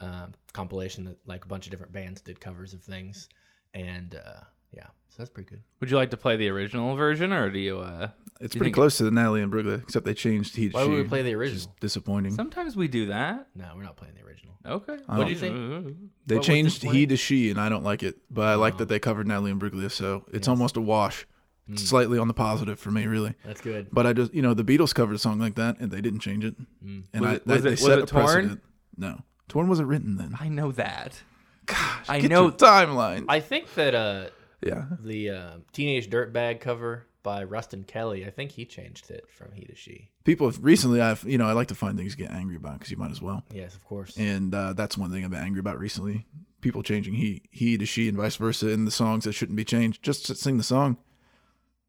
um, 0.00 0.34
compilation 0.52 1.04
that 1.04 1.16
like 1.26 1.44
a 1.44 1.48
bunch 1.48 1.66
of 1.66 1.70
different 1.70 1.92
bands 1.92 2.20
did 2.20 2.40
covers 2.40 2.74
of 2.74 2.82
things, 2.82 3.28
and 3.72 4.16
uh, 4.16 4.40
yeah, 4.74 4.86
so 5.08 5.14
that's 5.18 5.30
pretty 5.30 5.48
good. 5.50 5.62
Would 5.80 5.90
you 5.90 5.96
like 5.96 6.10
to 6.10 6.16
play 6.16 6.36
the 6.36 6.48
original 6.48 6.94
version, 6.96 7.32
or 7.32 7.50
do 7.50 7.58
you? 7.58 7.78
uh 7.80 8.08
It's 8.40 8.52
Do 8.52 8.56
you 8.56 8.60
pretty 8.60 8.64
think- 8.64 8.74
close 8.74 8.96
to 8.98 9.04
the 9.04 9.10
Natalie 9.10 9.42
Imbruglia, 9.42 9.82
except 9.82 10.04
they 10.04 10.14
changed 10.14 10.56
he 10.56 10.66
to 10.66 10.70
she. 10.70 10.74
Why 10.74 10.84
would 10.84 10.96
we 10.96 11.04
play 11.04 11.22
the 11.22 11.34
which 11.36 11.48
is 11.50 11.52
original? 11.64 11.76
disappointing. 11.80 12.32
Sometimes 12.34 12.76
we 12.76 12.88
do 12.88 13.06
that. 13.06 13.46
No, 13.54 13.66
we're 13.76 13.82
not 13.84 13.96
playing 13.96 14.14
the 14.14 14.26
original. 14.26 14.54
Okay. 14.66 14.94
I 15.08 15.18
What'd 15.18 15.18
don't- 15.18 15.28
you 15.28 15.36
think? 15.36 15.96
They 16.26 16.34
What 16.36 16.38
was 16.40 16.46
changed 16.46 16.74
disappointing? 16.76 17.00
he 17.00 17.06
to 17.06 17.16
she, 17.16 17.50
and 17.50 17.60
I 17.60 17.68
don't 17.68 17.84
like 17.84 18.02
it. 18.02 18.16
But 18.30 18.48
I 18.48 18.54
like 18.54 18.74
Oh. 18.74 18.78
that 18.78 18.88
they 18.88 18.98
covered 18.98 19.26
Natalie 19.28 19.52
Imbruglia, 19.52 19.90
so 19.90 20.24
it's 20.28 20.46
Yes. 20.46 20.48
almost 20.48 20.76
a 20.76 20.80
wash. 20.80 21.26
It's 21.68 21.82
Mm. 21.82 21.86
slightly 21.86 22.18
on 22.18 22.28
the 22.28 22.34
positive 22.34 22.78
for 22.78 22.90
me, 22.90 23.06
really. 23.06 23.34
That's 23.44 23.60
good. 23.62 23.88
But 23.92 24.06
I 24.06 24.12
just, 24.12 24.34
you 24.34 24.42
know, 24.42 24.52
the 24.52 24.64
Beatles 24.64 24.94
covered 24.94 25.14
a 25.14 25.18
song 25.18 25.38
like 25.38 25.54
that, 25.54 25.78
and 25.80 25.90
they 25.90 26.00
didn't 26.02 26.20
change 26.20 26.44
it. 26.44 26.54
Mm. 26.84 27.04
And 27.14 27.22
Was 27.22 27.30
I, 27.30 27.34
it- 27.36 27.46
was 27.46 27.54
they, 27.54 27.54
it- 27.56 27.62
they 27.62 27.70
was 27.70 27.80
set 27.80 27.98
it 27.98 28.02
a 28.02 28.06
Torn? 28.06 28.24
precedent. 28.24 28.62
No, 28.98 29.20
Torn 29.48 29.68
wasn't 29.68 29.88
written 29.88 30.16
then. 30.16 30.36
I 30.40 30.48
know 30.48 30.72
that. 30.72 31.22
Gosh, 31.66 32.06
I 32.08 32.20
Get 32.20 32.30
know. 32.30 32.42
your 32.42 32.52
timeline. 32.52 33.24
I 33.28 33.40
think 33.40 33.72
that 33.74 33.94
uh, 33.94 34.26
yeah. 34.64 34.84
the 35.00 35.30
uh, 35.30 35.50
Teenage 35.72 36.10
Dirtbag 36.10 36.60
cover 36.60 37.06
by 37.22 37.42
Rustin 37.42 37.84
Kelly, 37.84 38.24
I 38.26 38.30
think 38.30 38.52
he 38.52 38.64
changed 38.64 39.10
it 39.10 39.26
from 39.28 39.52
he 39.52 39.64
to 39.64 39.74
she. 39.74 40.10
People 40.24 40.46
have 40.46 40.62
recently, 40.62 41.00
I've 41.00 41.24
you 41.24 41.38
know, 41.38 41.46
I 41.46 41.52
like 41.52 41.68
to 41.68 41.74
find 41.74 41.98
things 41.98 42.12
to 42.12 42.18
get 42.18 42.30
angry 42.30 42.56
about 42.56 42.74
because 42.74 42.90
you 42.90 42.96
might 42.96 43.10
as 43.10 43.22
well. 43.22 43.42
Yes, 43.52 43.74
of 43.74 43.84
course. 43.84 44.16
And 44.16 44.54
uh, 44.54 44.74
that's 44.74 44.96
one 44.96 45.10
thing 45.10 45.24
I've 45.24 45.30
been 45.30 45.40
angry 45.40 45.60
about 45.60 45.78
recently. 45.78 46.26
People 46.60 46.82
changing 46.82 47.14
he 47.14 47.42
he 47.50 47.76
to 47.76 47.86
she 47.86 48.08
and 48.08 48.16
vice 48.16 48.36
versa 48.36 48.68
in 48.70 48.84
the 48.84 48.90
songs 48.90 49.24
that 49.24 49.32
shouldn't 49.32 49.56
be 49.56 49.64
changed. 49.64 50.02
Just 50.02 50.34
sing 50.36 50.56
the 50.56 50.62
song. 50.62 50.98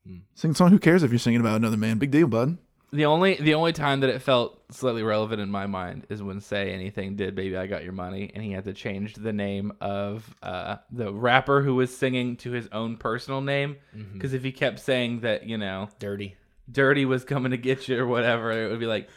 Hmm. 0.05 0.17
Sing 0.34 0.51
the 0.51 0.55
song. 0.55 0.72
Who 0.72 0.79
cares 0.79 1.03
if 1.03 1.12
you're 1.12 1.20
singing 1.20 1.41
about 1.41 1.55
another 1.58 1.77
man? 1.77 1.98
Big 1.98 2.12
deal, 2.12 2.27
bud. 2.27 2.58
The 2.95 3.05
only 3.05 3.35
the 3.35 3.55
only 3.55 3.73
time 3.73 3.99
that 3.99 4.09
it 4.09 4.21
felt 4.21 4.61
slightly 4.71 5.03
relevant 5.03 5.41
in 5.41 5.51
my 5.51 5.67
mind 5.67 6.07
is 6.09 6.23
when 6.23 6.39
Say 6.39 6.71
Anything 6.71 7.17
did 7.17 7.35
"Baby 7.35 7.57
I 7.57 7.67
Got 7.67 7.83
Your 7.83 7.91
Money" 7.91 8.31
and 8.33 8.41
he 8.41 8.51
had 8.51 8.63
to 8.65 8.73
change 8.73 9.15
the 9.15 9.33
name 9.33 9.73
of 9.81 10.33
uh, 10.41 10.77
the 10.91 11.11
rapper 11.11 11.61
who 11.61 11.75
was 11.75 11.95
singing 11.95 12.37
to 12.37 12.51
his 12.51 12.69
own 12.71 12.95
personal 12.95 13.41
name 13.41 13.75
because 14.13 14.33
if 14.33 14.43
he 14.43 14.51
kept 14.53 14.79
saying 14.79 15.19
that 15.21 15.45
you 15.45 15.57
know 15.57 15.89
Dirty. 15.99 16.37
Dirty 16.71 17.05
was 17.05 17.25
coming 17.25 17.51
to 17.51 17.57
get 17.57 17.87
you 17.87 17.99
or 17.99 18.07
whatever, 18.07 18.51
it 18.51 18.71
would 18.71 18.79
be 18.79 18.87
like, 18.87 19.09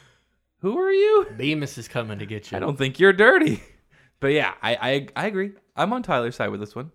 who 0.58 0.76
are 0.78 0.92
you? 0.92 1.26
Bemis 1.36 1.78
is 1.78 1.86
coming 1.86 2.18
to 2.18 2.26
get 2.26 2.50
you. 2.50 2.56
I 2.56 2.60
don't 2.60 2.76
think 2.76 2.98
you're 2.98 3.12
dirty. 3.12 3.62
But 4.20 4.32
yeah, 4.32 4.54
I 4.60 4.74
I, 4.74 5.06
I 5.14 5.26
agree. 5.28 5.52
I'm 5.76 5.92
on 5.92 6.02
Tyler's 6.02 6.34
side 6.34 6.50
with 6.50 6.58
this 6.58 6.74
one. 6.74 6.90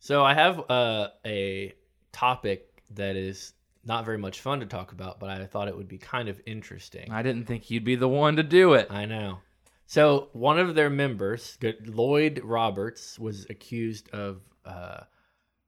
So 0.00 0.22
I 0.22 0.34
have 0.34 0.60
uh, 0.68 1.08
a 1.24 1.72
topic 2.12 2.82
that 2.90 3.16
is 3.16 3.54
not 3.84 4.04
very 4.04 4.18
much 4.18 4.40
fun 4.40 4.60
to 4.60 4.66
talk 4.66 4.92
about, 4.92 5.18
but 5.18 5.28
I 5.30 5.44
thought 5.46 5.68
it 5.68 5.76
would 5.76 5.88
be 5.88 5.98
kind 5.98 6.28
of 6.28 6.40
interesting. 6.46 7.10
I 7.10 7.22
didn't 7.22 7.46
think 7.46 7.70
you'd 7.70 7.84
be 7.84 7.96
the 7.96 8.08
one 8.08 8.36
to 8.36 8.42
do 8.42 8.74
it. 8.74 8.86
I 8.90 9.06
know. 9.06 9.38
So 9.86 10.28
one 10.32 10.58
of 10.58 10.74
their 10.74 10.88
members, 10.90 11.58
Lloyd 11.84 12.40
Roberts, 12.44 13.18
was 13.18 13.46
accused 13.50 14.08
of 14.10 14.40
uh, 14.64 15.00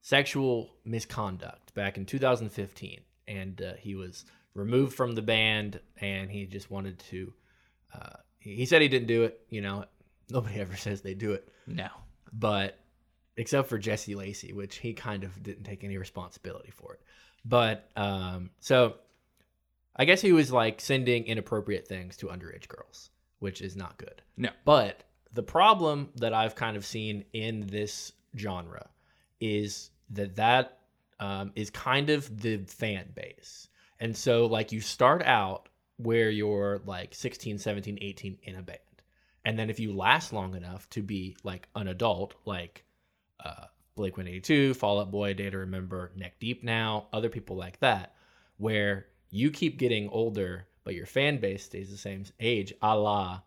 sexual 0.01 0.71
misconduct 0.85 1.75
back 1.75 1.97
in 1.97 2.07
2015, 2.07 3.01
and 3.27 3.61
uh, 3.61 3.73
he 3.79 3.95
was 3.95 4.25
removed 4.55 4.95
from 4.95 5.15
the 5.15 5.23
band. 5.23 5.81
And 6.01 6.31
he 6.31 6.47
just 6.47 6.71
wanted 6.71 6.99
to. 7.11 7.33
Uh, 7.95 8.17
he 8.39 8.55
he 8.57 8.67
said 8.67 8.83
he 8.83 8.89
didn't 8.89 9.09
do 9.09 9.25
it. 9.25 9.41
You 9.51 9.61
know, 9.61 9.85
nobody 10.31 10.55
ever 10.61 10.77
says 10.77 11.01
they 11.03 11.15
do 11.15 11.33
it, 11.33 11.49
No. 11.67 11.89
but 12.33 12.79
except 13.37 13.69
for 13.69 13.79
Jesse 13.79 14.15
Lacey, 14.15 14.53
which 14.53 14.77
he 14.77 14.93
kind 14.95 15.25
of 15.25 15.43
didn't 15.43 15.65
take 15.65 15.83
any 15.83 15.99
responsibility 15.99 16.71
for 16.71 16.95
it. 16.95 17.01
But 17.45 17.91
um, 17.97 18.51
so 18.61 18.95
I 19.97 20.05
guess 20.05 20.21
he 20.21 20.33
was 20.33 20.51
like 20.51 20.81
sending 20.81 21.25
inappropriate 21.27 21.87
things 21.87 22.17
to 22.19 22.27
underage 22.27 22.69
girls, 22.69 23.11
which 23.39 23.61
is 23.61 23.77
not 23.77 23.99
good. 23.99 24.23
No. 24.37 24.51
But 24.65 25.05
the 25.33 25.43
problem 25.43 26.11
that 26.17 26.33
I've 26.33 26.55
kind 26.55 26.77
of 26.77 26.87
seen 26.87 27.25
in 27.33 27.67
this 27.67 28.13
genre 28.37 28.89
is 29.41 29.91
that 30.11 30.37
that 30.37 30.79
um, 31.21 31.53
is 31.55 31.71
kind 31.71 32.11
of 32.11 32.41
the 32.41 32.59
fan 32.67 33.07
base. 33.15 33.69
And 34.01 34.17
so, 34.17 34.47
like, 34.47 34.73
you 34.73 34.81
start 34.81 35.23
out 35.23 35.69
where 35.97 36.31
you're 36.31 36.81
like 36.87 37.15
16, 37.15 37.59
17, 37.59 37.99
18 38.01 38.39
in 38.43 38.57
a 38.57 38.63
band. 38.63 38.79
And 39.45 39.59
then 39.59 39.71
if 39.71 39.79
you 39.79 39.95
last 39.95 40.33
long 40.33 40.57
enough 40.57 40.89
to 40.91 41.03
be 41.03 41.37
like 41.45 41.69
an 41.77 41.89
adult, 41.89 42.35
like 42.45 42.85
uh, 43.45 43.67
Blink 43.97 44.17
182, 44.17 44.75
Fall 44.75 45.01
Out 45.01 45.11
Boy, 45.11 45.35
Day 45.35 45.51
to 45.51 45.59
Remember, 45.59 46.11
Neck 46.17 46.39
Deep 46.41 46.65
Now, 46.65 47.07
other 47.13 47.29
people 47.29 47.57
like 47.57 47.79
that, 47.81 48.15
where 48.57 49.07
you 49.31 49.51
keep 49.51 49.79
getting 49.79 50.09
older, 50.09 50.67
but 50.83 50.95
your 50.95 51.07
fan 51.07 51.39
base 51.39 51.65
stays 51.65 51.91
the 51.91 51.97
same 51.97 52.25
age, 52.41 52.73
a 52.83 52.97
la 52.99 53.41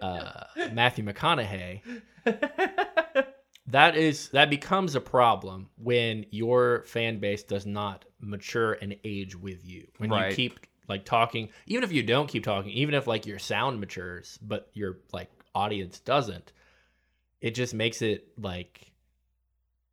uh, 0.00 0.44
Matthew 0.72 1.04
McConaughey. 1.04 1.80
that 3.68 3.96
is 3.96 4.28
that 4.30 4.50
becomes 4.50 4.94
a 4.94 5.00
problem 5.00 5.68
when 5.76 6.26
your 6.30 6.82
fan 6.84 7.18
base 7.18 7.42
does 7.42 7.66
not 7.66 8.04
mature 8.20 8.72
and 8.74 8.96
age 9.04 9.36
with 9.36 9.64
you. 9.64 9.86
When 9.98 10.10
Right. 10.10 10.30
you 10.30 10.36
keep 10.36 10.66
like 10.88 11.04
talking, 11.04 11.48
even 11.66 11.84
if 11.84 11.92
you 11.92 12.02
don't 12.02 12.28
keep 12.28 12.44
talking, 12.44 12.70
even 12.72 12.94
if 12.94 13.06
like 13.06 13.26
your 13.26 13.38
sound 13.38 13.80
matures, 13.80 14.38
but 14.42 14.68
your 14.72 14.98
like 15.12 15.30
audience 15.54 16.00
doesn't, 16.00 16.52
it 17.40 17.54
just 17.54 17.74
makes 17.74 18.02
it 18.02 18.28
like 18.38 18.92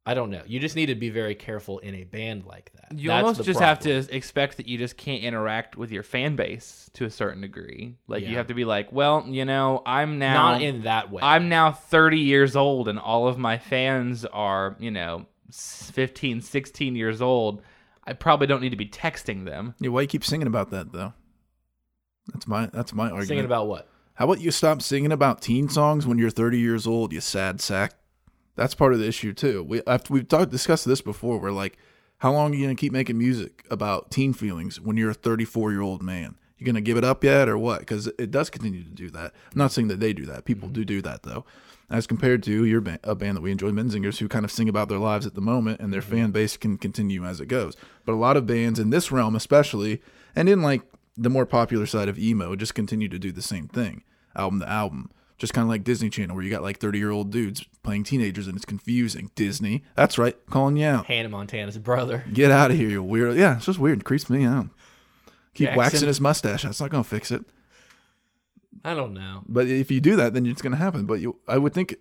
I 0.06 0.13
don't 0.16 0.32
know. 0.32 0.42
You 0.46 0.60
just 0.60 0.76
need 0.76 0.88
to 0.88 0.96
be 0.96 1.10
very 1.10 1.34
careful 1.34 1.80
in 1.80 1.96
a 1.96 2.04
band 2.04 2.46
like 2.46 2.72
that. 2.76 2.98
You 3.00 3.10
That's 3.10 3.22
almost 3.24 3.44
just 3.46 3.60
problem. 3.60 3.96
have 3.96 4.08
to 4.08 4.16
expect 4.16 4.58
that 4.58 4.68
you 4.68 4.78
just 4.78 4.98
can't 4.98 5.24
interact 5.24 5.78
with 5.78 5.92
your 5.92 6.04
fan 6.04 6.36
base 6.36 6.89
to 6.96 7.06
a 7.06 7.10
certain 7.10 7.39
degree. 7.42 7.96
Like 8.08 8.26
you 8.26 8.36
have 8.36 8.48
to 8.48 8.54
be 8.54 8.66
like, 8.66 8.92
well, 8.92 9.24
you 9.26 9.46
know, 9.46 9.82
I'm 9.86 10.20
now 10.20 10.52
not 10.54 10.62
in 10.62 10.82
that 10.84 11.10
way. 11.10 11.22
I'm 11.24 11.48
now 11.48 11.72
30 11.72 12.20
years 12.20 12.58
old 12.58 12.89
and 12.89 13.00
all 13.00 13.30
of 13.30 13.38
my 13.38 13.58
fans 13.58 14.26
are, 14.26 14.76
you 14.78 14.92
know, 14.92 15.26
s- 15.48 15.89
15, 15.94 16.42
16 16.42 16.96
years 16.98 17.22
old. 17.22 17.62
I 18.06 18.12
probably 18.12 18.48
don't 18.48 18.60
need 18.62 18.72
to 18.72 18.76
be 18.76 18.89
texting 18.89 19.46
them. 19.46 19.74
Yeah, 19.80 19.89
why 19.92 20.02
you 20.02 20.08
keep 20.08 20.26
singing 20.26 20.48
about 20.48 20.70
that 20.72 20.92
though? 20.92 21.13
That's 22.34 22.46
my 22.48 22.66
that's 22.74 22.94
my 22.94 23.06
argument. 23.06 23.28
singing 23.28 23.46
about 23.46 23.68
what? 23.68 23.88
How 24.16 24.26
about 24.26 24.42
you 24.42 24.52
stop 24.52 24.82
singing 24.82 25.13
about 25.13 25.42
teen 25.42 25.70
songs 25.70 26.06
when 26.06 26.18
you're 26.18 26.30
30 26.30 26.60
years 26.60 26.86
old, 26.86 27.13
you 27.13 27.22
sad 27.22 27.62
sack? 27.62 27.94
That's 28.56 28.76
part 28.76 28.94
of 28.94 29.00
the 29.00 29.08
issue 29.08 29.34
too. 29.34 29.63
We 29.63 29.82
after 29.88 30.13
we've 30.13 30.28
talked 30.28 30.52
discussed 30.52 30.86
this 30.86 31.02
before. 31.02 31.39
We're 31.39 31.52
like, 31.52 31.78
how 32.20 32.32
long 32.32 32.52
are 32.52 32.56
you 32.56 32.66
gonna 32.66 32.76
keep 32.76 32.94
making 32.94 33.18
music 33.18 33.66
about 33.70 34.12
teen 34.12 34.34
feelings 34.34 34.80
when 34.80 34.98
you're 34.98 35.12
a 35.12 35.16
34 35.16 35.72
year 35.72 35.82
old 35.82 36.04
man? 36.04 36.36
You 36.58 36.66
gonna 36.66 36.82
give 36.82 36.98
it 36.98 37.04
up 37.04 37.24
yet 37.24 37.50
or 37.50 37.58
what? 37.58 37.80
Because 37.80 38.08
it 38.08 38.32
does 38.32 38.50
continue 38.50 38.84
to 38.84 38.89
do 38.89 39.10
that. 39.12 39.34
I'm 39.52 39.58
not 39.58 39.72
saying 39.72 39.88
that 39.89 40.00
they 40.00 40.13
do 40.13 40.26
that. 40.28 40.46
People 40.46 40.68
mm-hmm. 40.68 40.76
do 40.76 40.86
do 40.86 41.02
that 41.02 41.24
though. 41.24 41.46
As 41.89 42.08
compared 42.08 42.42
to 42.44 42.66
your 42.66 42.82
ba- 42.82 43.00
a 43.04 43.13
band 43.13 43.38
that 43.38 43.42
we 43.42 43.52
enjoy, 43.52 43.70
Menzingers, 43.70 44.18
who 44.18 44.28
kind 44.28 44.46
of 44.46 44.52
sing 44.52 44.70
about 44.70 44.89
their 44.89 44.98
lives 44.98 45.28
at 45.28 45.36
the 45.36 45.42
moment, 45.42 45.80
and 45.80 45.92
their 45.92 46.02
mm-hmm. 46.02 46.12
fan 46.12 46.32
base 46.32 46.58
can 46.58 46.78
continue 46.78 47.26
as 47.26 47.42
it 47.42 47.48
goes. 47.48 47.76
But 48.06 48.13
a 48.13 48.16
lot 48.16 48.38
of 48.38 48.48
bands 48.48 48.80
in 48.80 48.89
this 48.89 49.12
realm, 49.12 49.36
especially, 49.36 50.02
and 50.36 50.48
in 50.48 50.62
like 50.62 50.82
the 51.18 51.30
more 51.30 51.46
popular 51.46 51.86
side 51.86 52.10
of 52.10 52.18
emo, 52.18 52.56
just 52.56 52.74
continue 52.74 53.10
to 53.10 53.20
do 53.20 53.32
the 53.32 53.42
same 53.42 53.68
thing, 53.68 54.04
album 54.36 54.62
to 54.62 54.70
album. 54.70 55.12
Just 55.43 55.53
kind 55.53 55.65
of 55.65 55.69
like 55.69 55.84
Disney 55.84 56.10
Channel, 56.10 56.38
where 56.38 56.45
you 56.45 56.49
got 56.49 56.62
like 56.62 56.79
30 56.79 56.99
year 56.99 57.12
old 57.12 57.29
dudes 57.29 57.65
playing 57.84 58.06
teenagers 58.06 58.47
and 58.47 58.56
it's 58.56 58.63
confusing. 58.63 59.29
Disney, 59.36 59.84
that's 59.93 60.17
right, 60.17 60.38
calling 60.49 60.77
you 60.77 60.86
out. 60.86 61.08
Hannah 61.08 61.27
Montana's 61.27 61.77
brother. 61.77 62.23
Get 62.32 62.49
out 62.49 62.71
of 62.71 62.77
here, 62.77 62.88
you 62.88 63.03
weirdo. 63.03 63.38
Yeah, 63.38 63.58
it's 63.58 63.65
just 63.65 63.77
weird. 63.77 63.99
It 63.99 64.06
creeps 64.06 64.29
me 64.29 64.45
out. 64.45 64.69
Keep 65.53 65.65
Jackson. 65.65 65.77
waxing 65.77 66.08
his 66.08 66.21
mustache. 66.21 66.63
That's 66.63 66.79
not 66.79 66.91
going 66.91 67.03
to 67.03 67.10
fix 67.10 67.29
it. 67.29 67.43
I 68.86 68.93
don't 68.93 69.13
know. 69.13 69.43
But 69.45 69.67
if 69.67 69.91
you 69.91 69.99
do 69.99 70.15
that, 70.15 70.34
then 70.34 70.45
it's 70.45 70.62
going 70.62 70.71
to 70.71 70.77
happen. 70.77 71.06
But 71.06 71.19
you, 71.19 71.38
I 71.45 71.58
would 71.58 71.73
think, 71.73 71.97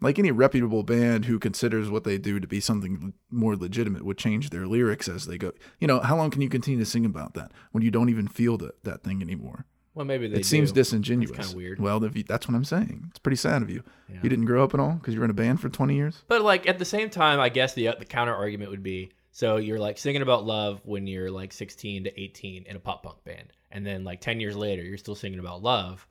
like 0.00 0.20
any 0.20 0.30
reputable 0.30 0.84
band 0.84 1.24
who 1.24 1.40
considers 1.40 1.90
what 1.90 2.04
they 2.04 2.16
do 2.16 2.38
to 2.38 2.46
be 2.46 2.60
something 2.60 3.12
more 3.28 3.56
legitimate, 3.56 4.04
would 4.04 4.18
change 4.18 4.50
their 4.50 4.68
lyrics 4.68 5.08
as 5.08 5.26
they 5.26 5.36
go. 5.36 5.50
You 5.80 5.88
know, 5.88 5.98
how 5.98 6.16
long 6.16 6.30
can 6.30 6.42
you 6.42 6.48
continue 6.48 6.78
to 6.78 6.88
sing 6.88 7.04
about 7.04 7.34
that 7.34 7.50
when 7.72 7.82
you 7.82 7.90
don't 7.90 8.08
even 8.08 8.28
feel 8.28 8.56
that 8.58 8.84
that 8.84 9.02
thing 9.02 9.20
anymore? 9.20 9.66
Well, 9.94 10.04
maybe 10.04 10.26
they 10.26 10.40
it 10.40 10.46
seems 10.46 10.72
disingenuous. 10.72 11.30
That's 11.30 11.48
kinda 11.48 11.56
weird. 11.56 11.80
Well, 11.80 12.02
if 12.02 12.16
you, 12.16 12.24
that's 12.24 12.48
what 12.48 12.54
I'm 12.54 12.64
saying. 12.64 13.06
It's 13.10 13.18
pretty 13.18 13.36
sad 13.36 13.62
of 13.62 13.70
you. 13.70 13.82
Yeah. 14.08 14.20
You 14.22 14.28
didn't 14.28 14.46
grow 14.46 14.64
up 14.64 14.74
at 14.74 14.80
all 14.80 14.94
because 14.94 15.14
you 15.14 15.20
were 15.20 15.24
in 15.24 15.30
a 15.30 15.34
band 15.34 15.60
for 15.60 15.68
20 15.68 15.94
years. 15.94 16.24
But 16.26 16.42
like 16.42 16.68
at 16.68 16.78
the 16.78 16.84
same 16.84 17.10
time, 17.10 17.38
I 17.38 17.48
guess 17.48 17.74
the 17.74 17.88
uh, 17.88 17.94
the 17.98 18.04
counter 18.04 18.34
argument 18.34 18.70
would 18.70 18.82
be 18.82 19.12
so 19.30 19.56
you're 19.56 19.78
like 19.78 19.98
singing 19.98 20.22
about 20.22 20.44
love 20.44 20.80
when 20.84 21.06
you're 21.06 21.30
like 21.30 21.52
16 21.52 22.04
to 22.04 22.20
18 22.20 22.64
in 22.66 22.76
a 22.76 22.78
pop 22.80 23.02
punk 23.02 23.22
band, 23.24 23.52
and 23.70 23.86
then 23.86 24.04
like 24.04 24.20
10 24.20 24.40
years 24.40 24.56
later 24.56 24.82
you're 24.82 24.98
still 24.98 25.14
singing 25.14 25.38
about 25.38 25.62
love. 25.62 26.06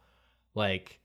Like 0.55 0.99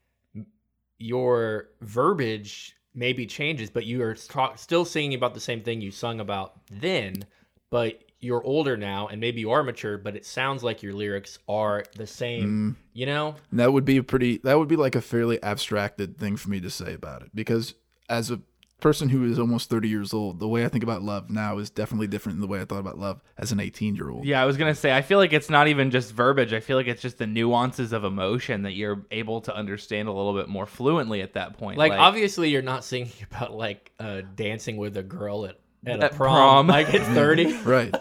your 0.99 1.69
verbiage 1.81 2.77
maybe 2.95 3.27
changes, 3.27 3.71
but 3.71 3.87
you 3.87 4.03
are 4.03 4.17
still 4.17 4.85
singing 4.85 5.15
about 5.15 5.35
the 5.35 5.41
same 5.41 5.63
thing 5.63 5.81
you 5.81 5.91
sung 5.91 6.21
about 6.21 6.61
then. 6.71 7.25
But 7.71 8.03
you're 8.21 8.43
older 8.43 8.77
now, 8.77 9.09
and 9.09 9.21
maybe 9.21 9.41
you 9.41 9.51
are 9.53 9.63
mature, 9.63 9.97
but 9.99 10.17
it 10.17 10.27
sounds 10.27 10.65
like 10.65 10.83
your 10.83 10.93
lyrics 10.93 11.39
are 11.49 11.85
the 11.97 12.07
same. 12.07 12.77
You 12.93 13.07
know? 13.07 13.37
That 13.53 13.73
would 13.73 13.85
be 13.85 13.97
a 13.99 14.03
pretty 14.03 14.39
that 14.39 14.59
would 14.59 14.69
be 14.69 14.77
like 14.77 14.97
a 14.97 15.01
fairly 15.01 15.43
abstracted 15.43 16.19
thing 16.19 16.37
for 16.37 16.51
me 16.51 16.61
to 16.61 16.71
say 16.71 16.95
about 16.95 17.23
it 17.23 17.31
because 17.35 17.75
as 18.09 18.31
a 18.31 18.41
person 18.81 19.09
who 19.09 19.25
is 19.25 19.39
almost 19.39 19.69
30 19.69 19.89
years 19.89 20.15
old 20.15 20.39
the 20.39 20.47
way 20.47 20.65
i 20.65 20.69
think 20.69 20.85
about 20.85 21.03
love 21.03 21.31
now 21.31 21.59
is 21.59 21.69
definitely 21.69 22.07
different 22.07 22.37
than 22.37 22.41
the 22.41 22.47
way 22.47 22.61
i 22.61 22.65
thought 22.65 22.79
about 22.79 22.97
love 22.97 23.21
as 23.37 23.51
an 23.51 23.59
18 23.59 23.97
year 23.97 24.09
old 24.09 24.25
Yeah, 24.25 24.41
I 24.41 24.45
was 24.45 24.57
gonna 24.57 24.75
say. 24.75 24.97
I 24.97 25.03
feel 25.03 25.19
like 25.19 25.33
it's 25.33 25.51
not 25.51 25.69
even 25.69 25.91
just 25.91 26.13
verbiage. 26.13 26.53
I 26.53 26.61
feel 26.61 26.77
like 26.77 26.87
it's 26.87 27.03
just 27.03 27.19
the 27.19 27.27
nuances 27.27 27.93
of 27.93 28.05
emotion 28.05 28.63
that 28.63 28.73
you're 28.73 29.05
able 29.11 29.41
to 29.43 29.55
understand 29.55 30.09
a 30.09 30.13
little 30.13 30.35
bit 30.35 30.49
more 30.49 30.67
fluently 30.67 31.23
at 31.23 31.35
that 31.35 31.59
point. 31.59 31.79
Like, 31.79 31.93
obviously, 31.93 32.51
you're 32.51 32.63
not 32.63 32.85
singing 32.85 33.13
about 33.31 33.53
like 33.53 33.91
uh, 33.99 34.23
dancing 34.35 34.77
with 34.77 34.97
a 34.97 35.03
girl 35.03 35.47
at, 35.47 35.59
at, 35.89 36.03
At 36.03 36.13
a 36.13 36.15
prom, 36.17 36.67
prom. 36.67 36.67
like 36.69 36.93
at 36.95 37.03
30. 37.15 37.53
right 37.65 37.95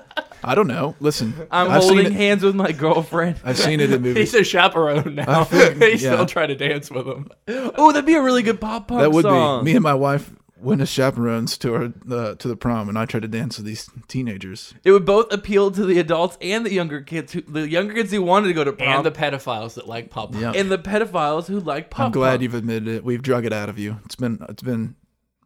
i 0.44 0.54
don't 0.56 0.68
know 0.68 0.96
listen 1.00 1.34
I'm 1.52 1.70
I've 1.72 1.82
holding 1.82 2.12
hands 2.12 2.44
with 2.44 2.56
my 2.56 2.72
girlfriend. 2.72 3.40
i've 3.44 3.58
seen 3.58 3.80
it 3.80 3.92
in 3.92 4.02
movies 4.04 4.32
He's 4.32 4.42
a 4.42 4.44
chaperone 4.44 5.16
now. 5.16 5.44
think- 5.46 5.82
He's 5.84 6.04
yeah. 6.04 6.14
still 6.14 6.26
trying 6.26 6.50
to 6.50 6.56
dance 6.56 6.92
with 6.92 7.08
him. 7.08 7.30
oh, 7.48 7.92
that'd 7.92 8.06
be 8.06 8.14
a 8.16 8.22
really 8.22 8.44
good 8.44 8.62
pop 8.62 8.88
punk 8.88 9.02
that 9.02 9.12
would 9.12 9.24
song. 9.24 9.64
be 9.66 9.72
me 9.72 9.76
and 9.76 9.84
my 9.84 9.94
wife 9.96 10.32
went 10.60 10.82
as 10.82 10.90
chaperones 10.90 11.56
to 11.60 11.74
our 11.76 11.84
uh, 12.12 12.34
to 12.36 12.48
the 12.48 12.56
prom 12.56 12.90
and 12.90 12.98
i 12.98 13.06
tried 13.06 13.22
to 13.22 13.28
dance 13.28 13.58
with 13.58 13.66
these 13.68 13.90
teenagers 14.08 14.74
It 14.84 14.92
would 14.92 15.06
both 15.06 15.32
appeal 15.32 15.70
to 15.72 15.86
the 15.86 16.00
adults 16.00 16.36
and 16.42 16.66
the 16.66 16.74
younger 16.74 17.02
kids, 17.02 17.34
who, 17.34 17.42
the 17.42 17.70
younger 17.70 17.94
kids 17.94 18.12
who 18.12 18.22
wanted 18.24 18.48
to 18.48 18.54
go 18.56 18.64
to 18.64 18.74
prom, 18.74 18.90
And 18.98 19.06
the 19.06 19.12
pedophiles 19.12 19.76
that 19.76 19.88
like 19.88 20.10
pop 20.10 20.32
punk. 20.32 20.42
Yeah. 20.42 20.54
and 20.60 20.72
the 20.72 20.80
pedophiles 20.80 21.46
who 21.48 21.60
like 21.60 21.92
pop. 21.92 22.08
i'm 22.08 22.12
glad 22.12 22.32
punk. 22.32 22.42
you've 22.44 22.54
admitted 22.56 22.88
it 22.88 23.04
we've 23.04 23.22
drug 23.22 23.46
it 23.46 23.54
out 23.54 23.70
of 23.70 23.78
you 23.78 23.98
it's 24.06 24.16
been 24.16 24.44
it's 24.50 24.64
been 24.64 24.96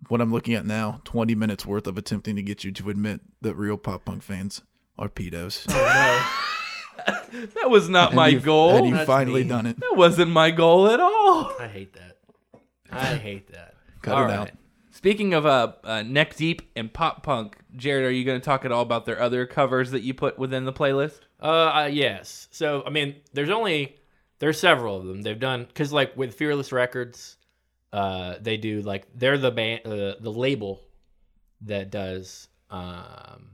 what 0.10 0.22
I'm 0.22 0.32
looking 0.32 0.54
at 0.54 0.66
now, 0.66 1.02
20 1.06 1.36
minutes 1.36 1.66
worth 1.66 1.88
of 1.88 1.98
attempting 1.98 2.36
to 2.36 2.42
get 2.42 2.64
you 2.64 2.72
to 2.74 2.90
admit 2.90 3.22
that 3.42 3.56
real 3.56 3.78
pop 3.78 4.06
punk 4.06 4.24
fans 4.24 4.62
are 4.98 5.10
pedos. 5.10 5.66
That 7.56 7.70
was 7.70 7.90
not 7.90 8.10
And 8.10 8.16
my 8.18 8.28
you've- 8.28 8.46
goal. 8.46 8.76
And 8.78 8.86
you've 8.88 8.98
That's 8.98 9.08
finally 9.08 9.42
mean. 9.42 9.48
done 9.50 9.66
it. 9.66 9.80
that 9.80 9.96
wasn't 9.96 10.32
my 10.32 10.52
goal 10.52 10.88
at 10.88 11.00
all. 11.00 11.52
I 11.60 11.68
hate 11.68 11.94
that. 11.94 12.18
I 12.92 13.16
hate 13.16 13.52
that. 13.54 13.76
Cut 14.02 14.16
All 14.18 14.24
it 14.24 14.26
right. 14.28 14.34
out. 14.38 14.52
Speaking 14.92 15.34
of 15.34 15.46
uh, 15.46 15.72
uh, 15.84 16.04
neck 16.04 16.36
deep 16.36 16.62
and 16.76 16.94
pop 16.94 17.24
punk, 17.24 17.58
Jared, 17.76 18.06
are 18.06 18.12
you 18.12 18.24
going 18.26 18.40
to 18.40 18.44
talk 18.46 18.66
at 18.66 18.72
all 18.72 18.82
about 18.84 19.06
their 19.06 19.20
other 19.20 19.48
covers 19.48 19.92
that 19.92 20.02
you 20.02 20.14
put 20.14 20.38
within 20.38 20.66
the 20.66 20.74
playlist? 20.74 21.22
Uh, 21.42 21.46
uh, 21.46 21.90
yes. 21.92 22.48
So 22.52 22.84
I 22.86 22.92
mean, 22.92 23.16
there's 23.34 23.50
only 23.50 23.96
there's 24.40 24.60
several 24.60 24.98
of 24.98 25.06
them 25.08 25.24
they've 25.24 25.40
done 25.40 25.64
because 25.66 25.92
like 25.92 26.16
with 26.16 26.36
Fearless 26.36 26.72
Records, 26.72 27.38
uh, 27.94 28.36
they 28.42 28.58
do 28.58 28.82
like 28.82 29.08
they're 29.16 29.38
the 29.38 29.52
band 29.52 29.82
uh, 29.86 30.16
the 30.20 30.32
label 30.32 30.82
that 31.62 31.92
does 31.92 32.48
um 32.70 33.52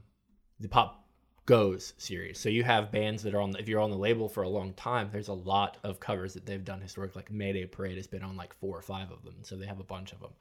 the 0.60 0.68
Pop 0.68 1.04
Goes 1.46 1.94
series. 1.96 2.38
So 2.38 2.48
you 2.50 2.62
have 2.62 2.92
bands 2.92 3.22
that 3.22 3.34
are 3.34 3.40
on 3.40 3.52
the, 3.52 3.58
if 3.58 3.68
you're 3.68 3.80
on 3.80 3.90
the 3.90 3.96
label 3.96 4.28
for 4.28 4.42
a 4.42 4.48
long 4.48 4.74
time, 4.74 5.08
there's 5.10 5.28
a 5.28 5.32
lot 5.32 5.78
of 5.82 5.98
covers 5.98 6.34
that 6.34 6.44
they've 6.44 6.64
done 6.64 6.80
historically. 6.80 7.20
Like 7.20 7.30
Mayday 7.30 7.64
Parade 7.64 7.96
has 7.96 8.06
been 8.06 8.22
on 8.22 8.36
like 8.36 8.52
four 8.60 8.76
or 8.76 8.82
five 8.82 9.10
of 9.10 9.22
them, 9.24 9.36
so 9.42 9.56
they 9.56 9.64
have 9.66 9.80
a 9.80 9.84
bunch 9.84 10.12
of 10.12 10.20
them. 10.20 10.32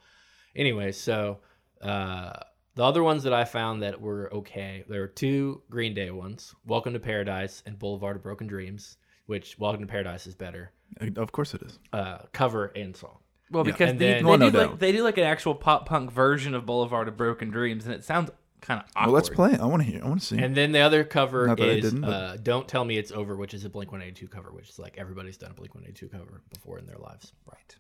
Anyway, 0.56 0.92
so 0.92 1.40
uh, 1.82 2.34
the 2.76 2.84
other 2.84 3.04
ones 3.04 3.24
that 3.24 3.32
I 3.32 3.46
found 3.46 3.84
that 3.84 4.02
were 4.02 4.34
okay, 4.34 4.84
there 4.90 5.00
were 5.02 5.08
two 5.08 5.62
Green 5.70 5.94
Day 5.94 6.12
ones, 6.12 6.54
"Welcome 6.66 6.92
to 6.94 7.00
Paradise" 7.00 7.64
and 7.66 7.80
"Boulevard 7.80 8.18
of 8.18 8.24
Broken 8.24 8.48
Dreams," 8.48 8.98
which 9.28 9.58
"Welcome 9.58 9.82
to 9.82 9.88
Paradise" 9.88 10.28
is 10.28 10.36
better 10.36 10.74
Of 11.16 11.32
course 11.32 11.54
it 11.54 11.62
is. 11.62 11.80
uh, 11.94 12.20
cover 12.34 12.66
and 12.76 12.96
song. 12.98 13.20
Well, 13.52 13.66
Yeah. 13.66 13.72
because 13.72 13.90
And 13.92 14.00
they, 14.00 14.08
then- 14.14 14.24
they, 14.24 14.30
Well, 14.30 14.38
no 14.38 14.50
do 14.52 14.58
like, 14.58 14.70
doubt. 14.72 14.80
they 14.80 14.92
do 14.92 15.04
like 15.04 15.18
an 15.18 15.24
actual 15.24 15.56
pop 15.56 15.86
punk 15.88 16.12
version 16.12 16.54
of 16.54 16.66
Boulevard 16.66 17.08
of 17.08 17.16
Broken 17.18 17.50
Dreams, 17.50 17.86
and 17.86 17.94
it 17.96 18.04
sounds 18.04 18.30
kind 18.62 18.82
of 18.82 18.88
awkward. 18.96 19.06
Well, 19.06 19.14
let's 19.16 19.30
play 19.30 19.52
it. 19.54 19.60
I 19.60 19.66
want 19.66 19.84
to 19.84 19.90
hear. 19.90 20.04
I 20.04 20.08
want 20.08 20.20
to 20.22 20.26
see. 20.26 20.38
And 20.38 20.56
then 20.56 20.72
the 20.74 20.80
other 20.80 21.04
cover 21.04 21.48
Not 21.48 21.58
that 21.58 21.64
I 21.70 21.74
is 21.74 21.84
didn't, 21.86 22.02
but- 22.02 22.10
uh, 22.10 22.38
"Don't 22.38 22.68
Tell 22.68 22.84
Me 22.84 22.98
It's 22.98 23.12
Over," 23.12 23.36
which 23.36 23.54
is 23.54 23.64
a 23.64 23.70
Blink 23.70 23.92
One 23.92 24.02
Eighty 24.02 24.12
Two 24.14 24.28
cover, 24.28 24.52
which 24.52 24.70
is 24.70 24.80
like 24.80 24.98
everybody's 24.98 25.38
done 25.38 25.52
a 25.52 25.54
Blink 25.54 25.76
One 25.76 25.84
Eighty 25.84 25.94
Two 25.94 26.10
cover 26.10 26.42
before 26.54 26.78
in 26.80 26.86
their 26.88 26.98
lives. 26.98 27.34
Right. 27.46 27.76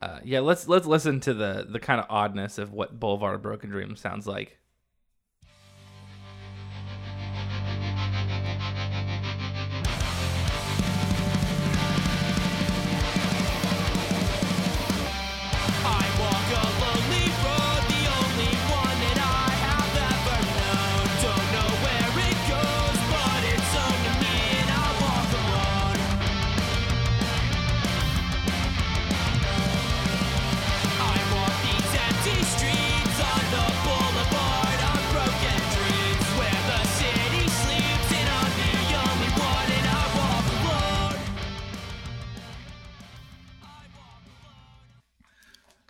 Uh, 0.00 0.18
yeah, 0.24 0.40
let's 0.40 0.68
let's 0.68 0.86
listen 0.86 1.20
to 1.20 1.34
the 1.34 1.66
the 1.68 1.78
kind 1.80 2.00
of 2.00 2.06
oddness 2.08 2.58
of 2.58 2.72
what 2.72 2.98
Boulevard 2.98 3.34
of 3.36 3.42
Broken 3.42 3.70
Dreams 3.70 4.00
sounds 4.00 4.26
like. 4.26 4.58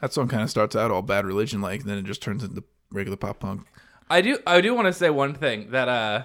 That 0.03 0.13
song 0.13 0.29
kind 0.29 0.43
of 0.43 0.51
starts 0.51 0.77
out 0.77 0.91
all 0.91 1.01
bad 1.01 1.25
religion 1.25 1.63
like, 1.63 1.85
then 1.85 1.97
it 1.97 2.05
just 2.05 2.21
turns 2.21 2.45
into 2.45 2.63
regular 2.91 3.17
pop 3.17 3.41
punk. 3.41 3.63
I 4.11 4.21
do 4.21 4.39
I 4.47 4.61
do 4.61 4.75
want 4.75 4.87
to 4.89 4.93
say 4.93 5.09
one 5.09 5.33
thing 5.33 5.71
that 5.71 5.89
uh 5.89 6.25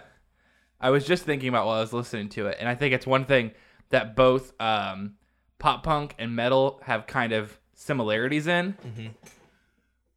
I 0.82 0.90
was 0.90 1.06
just 1.06 1.24
thinking 1.24 1.48
about 1.50 1.66
while 1.66 1.78
I 1.78 1.82
was 1.82 1.94
listening 1.94 2.28
to 2.30 2.48
it, 2.48 2.58
and 2.60 2.68
I 2.68 2.76
think 2.76 2.94
it's 2.94 3.08
one 3.08 3.24
thing 3.26 3.52
that 3.90 4.16
both 4.16 4.54
um, 4.62 5.14
pop 5.58 5.84
punk 5.84 6.14
and 6.20 6.36
metal 6.36 6.80
have 6.84 7.08
kind 7.08 7.32
of 7.34 7.58
similarities 7.74 8.46
in. 8.48 8.76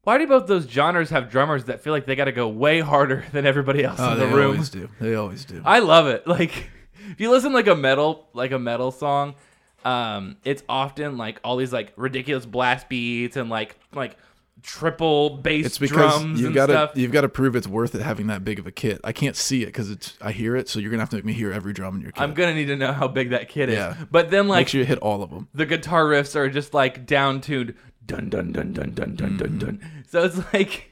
Why 0.03 0.19
do 0.19 0.27
both 0.27 0.47
those 0.47 0.67
genres 0.69 1.11
have 1.11 1.31
drummers 1.31 1.65
that 1.67 1.83
feel 1.83 1.93
like 1.93 2.07
they 2.07 2.17
got 2.17 2.25
to 2.25 2.33
go 2.33 2.49
way 2.49 2.81
harder 2.81 3.25
than 3.33 3.47
everybody 3.47 3.85
else 3.85 4.01
Oh, 4.01 4.13
in 4.13 4.19
the 4.19 4.27
they 4.27 4.33
room? 4.33 4.53
always 4.53 4.71
do. 4.71 4.89
They 5.01 5.15
always 5.15 5.45
do. 5.45 5.63
I 5.65 5.79
love 5.79 6.07
it. 6.09 6.27
Like 6.27 6.71
if 7.11 7.21
you 7.21 7.31
listen 7.31 7.53
like 7.53 7.67
a 7.67 7.75
metal 7.77 8.29
like 8.35 8.53
a 8.53 8.59
metal 8.59 8.91
song, 8.91 9.35
um, 9.85 10.37
it's 10.45 10.63
often 10.69 11.17
like 11.17 11.41
all 11.45 11.57
these 11.57 11.73
like 11.73 11.93
ridiculous 11.97 12.47
blast 12.47 12.89
beats 12.89 13.37
and 13.37 13.51
like 13.51 13.77
like 13.93 14.17
triple 14.63 15.39
bass 15.39 15.65
it's 15.65 15.79
because 15.79 16.21
drums 16.21 16.39
you've 16.39 16.53
got 16.53 16.67
to 16.67 16.91
you've 16.95 17.13
got 17.13 17.23
to 17.23 17.31
prove 17.31 17.57
it's 17.57 17.67
worth 17.67 17.95
it 17.95 18.03
having 18.03 18.27
that 18.27 18.45
big 18.45 18.59
of 18.59 18.67
a 18.67 18.71
kit. 18.71 19.01
I 19.05 19.13
can't 19.13 19.37
see 19.37 19.63
it 19.63 19.67
because 19.67 19.91
it's 19.91 20.19
i 20.21 20.33
hear 20.33 20.55
it 20.55 20.69
so 20.69 20.79
you're 20.79 20.91
gonna 20.91 21.03
have 21.03 21.11
to 21.11 21.17
make 21.17 21.25
me 21.25 21.33
hear 21.33 21.51
every 21.51 21.73
drum 21.73 21.97
in 21.97 22.03
your 22.03 22.13
kit. 22.13 22.23
I'm 22.23 22.35
gonna 22.35 22.55
need 22.55 22.67
to 22.67 22.77
know 22.77 22.93
how 22.93 23.09
big 23.09 23.31
that 23.31 23.49
kit 23.49 23.71
yeah. 23.71 23.93
is 23.93 24.07
but 24.11 24.31
then 24.31 24.49
like 24.49 24.61
make 24.61 24.69
sure 24.69 24.81
you 24.81 24.87
hit 24.87 24.99
all 24.99 25.23
of 25.23 25.31
them 25.31 25.49
the 25.55 25.65
guitar 25.65 26.05
riffs 26.05 26.37
are 26.37 26.51
just 26.51 26.75
like 26.75 27.07
down 27.07 27.41
tuned 27.41 27.75
dun 28.11 28.29
dun 28.29 28.53
dun 28.53 28.73
dun 28.73 28.91
dun 28.93 29.15
dun 29.15 29.31
mm-hmm. 29.31 29.37
dun 29.37 29.59
dun. 29.59 30.05
So 30.09 30.25
it's 30.25 30.53
like 30.53 30.90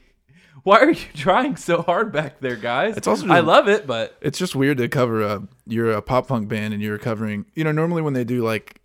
why 0.63 0.79
are 0.79 0.91
you 0.91 1.05
trying 1.13 1.55
so 1.55 1.81
hard 1.81 2.11
back 2.11 2.39
there, 2.39 2.55
guys? 2.55 2.97
It's 2.97 3.07
also 3.07 3.27
I 3.27 3.39
love 3.39 3.67
it, 3.67 3.87
but 3.87 4.17
It's 4.21 4.37
just 4.39 4.55
weird 4.55 4.77
to 4.77 4.87
cover 4.87 5.21
a 5.21 5.47
you're 5.65 5.91
a 5.91 6.01
pop 6.01 6.27
punk 6.27 6.47
band 6.47 6.73
and 6.73 6.81
you're 6.81 6.97
covering. 6.97 7.45
You 7.55 7.63
know, 7.63 7.71
normally 7.71 8.01
when 8.01 8.13
they 8.13 8.23
do 8.23 8.43
like 8.43 8.81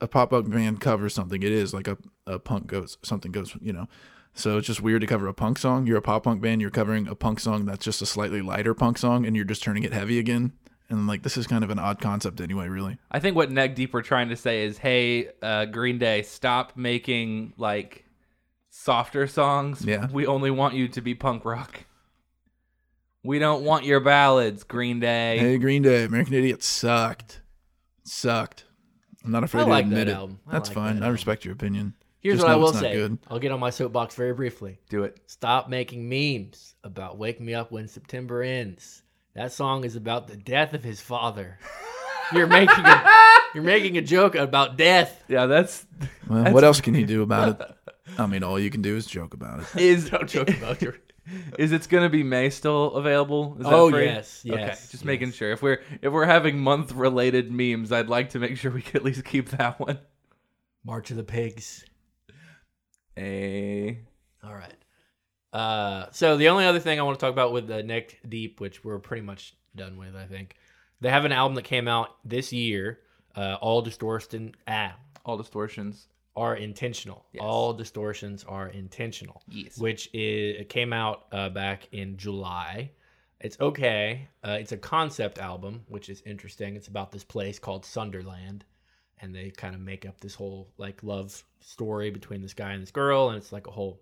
a 0.00 0.08
pop 0.08 0.30
punk 0.30 0.50
band 0.50 0.80
cover 0.80 1.08
something, 1.08 1.42
it 1.42 1.52
is 1.52 1.72
like 1.74 1.88
a 1.88 1.98
a 2.26 2.38
punk 2.38 2.66
goes 2.66 2.98
something 3.02 3.32
goes. 3.32 3.56
You 3.60 3.72
know, 3.72 3.88
so 4.34 4.58
it's 4.58 4.66
just 4.66 4.80
weird 4.80 5.00
to 5.00 5.06
cover 5.06 5.26
a 5.28 5.34
punk 5.34 5.58
song. 5.58 5.86
You're 5.86 5.98
a 5.98 6.02
pop 6.02 6.24
punk 6.24 6.40
band. 6.42 6.60
You're 6.60 6.70
covering 6.70 7.08
a 7.08 7.14
punk 7.14 7.40
song 7.40 7.64
that's 7.64 7.84
just 7.84 8.02
a 8.02 8.06
slightly 8.06 8.42
lighter 8.42 8.74
punk 8.74 8.98
song, 8.98 9.26
and 9.26 9.34
you're 9.36 9.44
just 9.44 9.62
turning 9.62 9.82
it 9.82 9.92
heavy 9.92 10.18
again. 10.18 10.52
And 10.88 11.08
like 11.08 11.22
this 11.22 11.36
is 11.36 11.46
kind 11.48 11.64
of 11.64 11.70
an 11.70 11.78
odd 11.78 12.00
concept 12.00 12.40
anyway. 12.40 12.68
Really, 12.68 12.98
I 13.10 13.18
think 13.18 13.34
what 13.34 13.50
Neck 13.50 13.74
Deep 13.74 13.92
were 13.92 14.02
trying 14.02 14.28
to 14.28 14.36
say 14.36 14.64
is, 14.64 14.78
hey, 14.78 15.30
uh, 15.42 15.64
Green 15.64 15.98
Day, 15.98 16.22
stop 16.22 16.76
making 16.76 17.54
like 17.56 18.04
softer 18.80 19.26
songs. 19.26 19.84
Yeah. 19.84 20.08
We 20.12 20.26
only 20.26 20.50
want 20.50 20.74
you 20.74 20.88
to 20.88 21.00
be 21.00 21.14
punk 21.14 21.44
rock. 21.44 21.84
We 23.24 23.38
don't 23.38 23.64
want 23.64 23.84
your 23.84 24.00
ballads, 24.00 24.62
Green 24.62 25.00
Day. 25.00 25.38
hey 25.38 25.58
Green 25.58 25.82
Day, 25.82 26.04
American 26.04 26.34
Idiot 26.34 26.62
sucked, 26.62 27.40
sucked. 28.04 28.64
I'm 29.24 29.32
not 29.32 29.42
afraid 29.42 29.62
I 29.62 29.64
to 29.64 29.70
like 29.70 29.84
admit 29.86 30.06
that 30.06 30.12
it. 30.12 30.14
album. 30.14 30.38
I 30.46 30.52
That's 30.52 30.68
like 30.68 30.74
fine. 30.76 30.94
that 30.96 31.02
I 31.02 31.06
album. 31.06 31.12
respect 31.14 31.44
your 31.44 31.54
opinion. 31.54 31.94
Here's 32.20 32.36
Just 32.36 32.46
what 32.46 32.52
I 32.52 32.56
will 32.56 32.72
say. 32.72 32.92
good. 32.94 33.18
I'll 33.28 33.38
get 33.40 33.50
on 33.52 33.58
my 33.60 33.70
soapbox 33.70 34.14
very 34.14 34.32
briefly. 34.32 34.78
Do 34.88 35.02
it. 35.04 35.18
Stop 35.26 35.68
making 35.68 36.08
memes 36.08 36.74
about 36.84 37.18
"Wake 37.18 37.40
Me 37.40 37.54
Up 37.54 37.72
When 37.72 37.88
September 37.88 38.42
Ends." 38.42 39.02
That 39.34 39.52
song 39.52 39.84
is 39.84 39.96
about 39.96 40.28
the 40.28 40.36
death 40.36 40.72
of 40.74 40.84
his 40.84 41.00
father. 41.00 41.58
You're 42.32 42.46
making 42.48 42.84
a, 42.84 43.10
you're 43.54 43.62
making 43.62 43.96
a 43.98 44.02
joke 44.02 44.34
about 44.34 44.76
death. 44.76 45.22
Yeah, 45.28 45.46
that's 45.46 45.86
Well, 46.28 46.52
what 46.52 46.64
else 46.64 46.80
can 46.80 46.94
you 46.96 47.06
do 47.06 47.22
about 47.22 47.60
it? 47.60 47.70
I 48.18 48.26
mean, 48.26 48.42
all 48.42 48.58
you 48.58 48.70
can 48.70 48.82
do 48.82 48.96
is 48.96 49.06
joke 49.06 49.34
about 49.34 49.60
it. 49.60 49.66
is 49.80 50.10
Don't 50.10 50.28
joke 50.28 50.48
about 50.50 50.80
your. 50.82 50.96
is 51.58 51.72
it's 51.72 51.86
gonna 51.88 52.08
be 52.08 52.22
May 52.22 52.50
still 52.50 52.92
available? 52.94 53.56
Is 53.58 53.64
that 53.64 53.72
Oh, 53.72 53.90
free? 53.90 54.04
yes, 54.04 54.44
Okay, 54.48 54.60
yes, 54.60 54.90
just 54.90 55.04
making 55.04 55.32
sure. 55.32 55.50
If 55.52 55.60
we're 55.62 55.80
if 56.02 56.12
we're 56.12 56.24
having 56.26 56.58
month 56.58 56.92
related 56.92 57.50
memes, 57.50 57.90
I'd 57.92 58.08
like 58.08 58.30
to 58.30 58.38
make 58.38 58.56
sure 58.56 58.70
we 58.70 58.82
can 58.82 58.96
at 58.96 59.04
least 59.04 59.24
keep 59.24 59.50
that 59.50 59.80
one. 59.80 59.98
March 60.84 61.10
of 61.10 61.16
the 61.16 61.24
Pigs. 61.24 61.84
A 63.18 63.98
All 64.44 64.54
right. 64.54 64.74
Uh, 65.52 66.06
so 66.12 66.36
the 66.36 66.48
only 66.48 66.66
other 66.66 66.80
thing 66.80 66.98
I 66.98 67.02
want 67.02 67.18
to 67.18 67.24
talk 67.24 67.32
about 67.32 67.52
with 67.52 67.66
the 67.66 67.82
Neck 67.82 68.18
Deep, 68.28 68.60
which 68.60 68.84
we're 68.84 68.98
pretty 68.98 69.22
much 69.22 69.54
done 69.74 69.96
with, 69.96 70.14
I 70.14 70.26
think, 70.26 70.54
they 71.00 71.08
have 71.08 71.24
an 71.24 71.32
album 71.32 71.54
that 71.54 71.62
came 71.62 71.88
out 71.88 72.10
this 72.24 72.52
year. 72.52 73.00
Uh, 73.34 73.56
all 73.60 73.82
distortion 73.82 74.54
ah, 74.68 74.94
all 75.24 75.36
distortions. 75.36 76.08
Are 76.36 76.56
intentional. 76.56 77.24
Yes. 77.32 77.42
All 77.42 77.72
distortions 77.72 78.44
are 78.44 78.68
intentional. 78.68 79.42
Yes. 79.48 79.78
Which 79.78 80.10
is 80.12 80.60
it 80.60 80.68
came 80.68 80.92
out 80.92 81.24
uh, 81.32 81.48
back 81.48 81.88
in 81.92 82.18
July. 82.18 82.90
It's 83.40 83.58
okay. 83.60 84.28
Uh, 84.44 84.58
it's 84.60 84.72
a 84.72 84.76
concept 84.76 85.38
album, 85.38 85.82
which 85.88 86.08
is 86.08 86.22
interesting. 86.26 86.76
It's 86.76 86.88
about 86.88 87.10
this 87.10 87.24
place 87.24 87.58
called 87.58 87.84
Sonderland, 87.84 88.62
and 89.20 89.34
they 89.34 89.50
kind 89.50 89.74
of 89.74 89.80
make 89.80 90.04
up 90.04 90.20
this 90.20 90.34
whole 90.34 90.68
like 90.76 91.02
love 91.02 91.42
story 91.60 92.10
between 92.10 92.42
this 92.42 92.54
guy 92.54 92.72
and 92.72 92.82
this 92.82 92.90
girl, 92.90 93.28
and 93.30 93.38
it's 93.38 93.52
like 93.52 93.66
a 93.66 93.70
whole. 93.70 94.00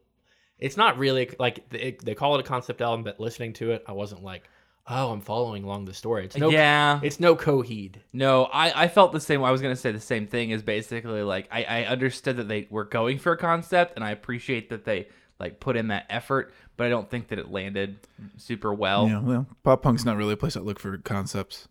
It's 0.59 0.77
not 0.77 0.99
really 0.99 1.31
like 1.38 1.68
they, 1.70 1.97
they 2.03 2.14
call 2.14 2.35
it 2.35 2.40
a 2.40 2.49
concept 2.49 2.81
album, 2.81 3.05
but 3.05 3.20
listening 3.20 3.53
to 3.55 3.73
it, 3.73 3.85
I 3.87 3.92
wasn't 3.92 4.23
like, 4.23 4.49
oh, 4.87 5.12
I'm 5.12 5.20
following 5.20 5.64
along 5.64 5.87
the 5.87 5.94
story. 5.94 6.25
It's 6.27 6.37
no, 6.37 6.51
yeah. 6.51 7.01
it's 7.03 7.20
no 7.20 7.37
Coheed. 7.37 7.97
No, 8.12 8.44
I, 8.44 8.85
I 8.85 8.88
felt 8.88 9.12
the 9.12 9.20
same. 9.20 9.42
I 9.42 9.51
was 9.51 9.62
gonna 9.62 9.77
say 9.77 9.92
the 9.92 10.01
same 10.01 10.27
thing. 10.27 10.51
Is 10.51 10.62
basically 10.62 11.23
like 11.23 11.49
I, 11.51 11.64
I 11.64 11.85
understood 11.85 12.37
that 12.37 12.49
they 12.49 12.66
were 12.70 12.85
going 12.85 13.18
for 13.18 13.33
a 13.33 13.37
concept, 13.37 13.94
and 13.97 14.05
I 14.05 14.11
appreciate 14.11 14.70
that 14.70 14.85
they 14.85 15.09
like 15.40 15.61
put 15.61 15.77
in 15.77 15.88
that 15.88 16.07
effort, 16.11 16.55
but 16.77 16.87
I 16.87 16.90
don't 16.90 17.11
think 17.11 17.29
that 17.29 17.38
it 17.38 17.51
landed 17.51 17.99
super 18.37 18.73
well. 18.73 19.09
Yeah, 19.09 19.20
well, 19.20 19.47
pop 19.62 19.83
punk's 19.83 20.05
not 20.05 20.16
really 20.16 20.35
a 20.35 20.37
place 20.37 20.57
I 20.57 20.61
look 20.61 20.79
for 20.79 20.97
concepts. 20.99 21.68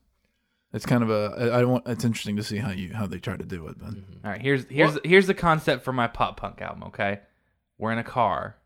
It's 0.74 0.86
kind 0.86 1.04
of 1.04 1.12
a 1.12 1.52
I 1.54 1.62
don't. 1.62 1.72
want- 1.72 1.88
It's 1.88 2.04
interesting 2.04 2.36
to 2.38 2.44
see 2.44 2.58
how 2.58 2.72
you 2.72 2.94
how 2.94 3.06
they 3.06 3.20
try 3.20 3.38
to 3.38 3.46
do 3.46 3.68
it, 3.68 3.78
but 3.80 3.90
mm-hmm. 3.90 4.26
All 4.26 4.32
right, 4.32 4.42
here's 4.42 4.66
here's 4.66 4.98
here's 5.04 5.28
the 5.28 5.34
concept 5.36 5.84
for 5.84 5.94
my 5.94 6.08
pop 6.08 6.38
punk 6.38 6.62
album. 6.62 6.84
Okay, 6.86 7.20
we're 7.78 7.92
in 7.92 8.00
a 8.00 8.04
car. 8.04 8.58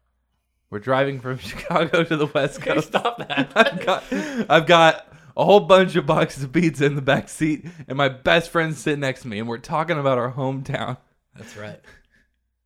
We're 0.69 0.79
driving 0.79 1.19
from 1.19 1.37
Chicago 1.39 2.03
to 2.03 2.17
the 2.17 2.25
West 2.27 2.61
Can 2.61 2.69
you 2.69 2.81
Coast. 2.81 2.87
stop 2.89 3.17
that? 3.19 3.51
I've 3.55 3.85
got, 3.85 4.03
I've 4.49 4.65
got 4.67 5.07
a 5.35 5.45
whole 5.45 5.61
bunch 5.61 5.95
of 5.95 6.05
boxes 6.05 6.43
of 6.43 6.51
pizza 6.51 6.85
in 6.85 6.95
the 6.95 7.01
back 7.01 7.29
seat, 7.29 7.65
and 7.87 7.97
my 7.97 8.09
best 8.09 8.49
friend's 8.49 8.77
sitting 8.77 8.99
next 8.99 9.21
to 9.21 9.27
me, 9.27 9.39
and 9.39 9.47
we're 9.47 9.57
talking 9.59 9.97
about 9.97 10.17
our 10.17 10.31
hometown. 10.31 10.97
That's 11.35 11.55
right. 11.55 11.79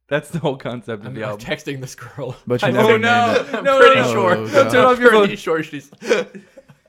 That's 0.08 0.30
the 0.30 0.40
whole 0.40 0.58
concept 0.58 1.02
of 1.04 1.08
I'm, 1.08 1.14
the 1.14 1.24
I'm 1.24 1.30
album. 1.32 1.46
texting 1.46 1.80
this 1.80 1.96
girl. 1.96 2.36
But 2.48 2.62
you 2.64 2.68
I- 2.70 2.72
never 2.72 2.84
oh 2.88 2.92
named 2.92 3.02
no, 3.04 3.34
it. 3.34 3.54
I'm 3.56 3.64
no, 3.64 3.80
pretty 3.80 3.96
no, 4.02 4.08
no, 4.08 4.12
sure. 4.12 4.36
Oh, 4.36 4.44
no, 4.46 4.52
God. 4.64 4.72
turn 4.72 4.86
off 4.86 5.00
your 5.00 5.10
Pretty 5.10 5.28
phone. 5.28 5.36
sure 5.38 5.64
she's. 5.64 5.92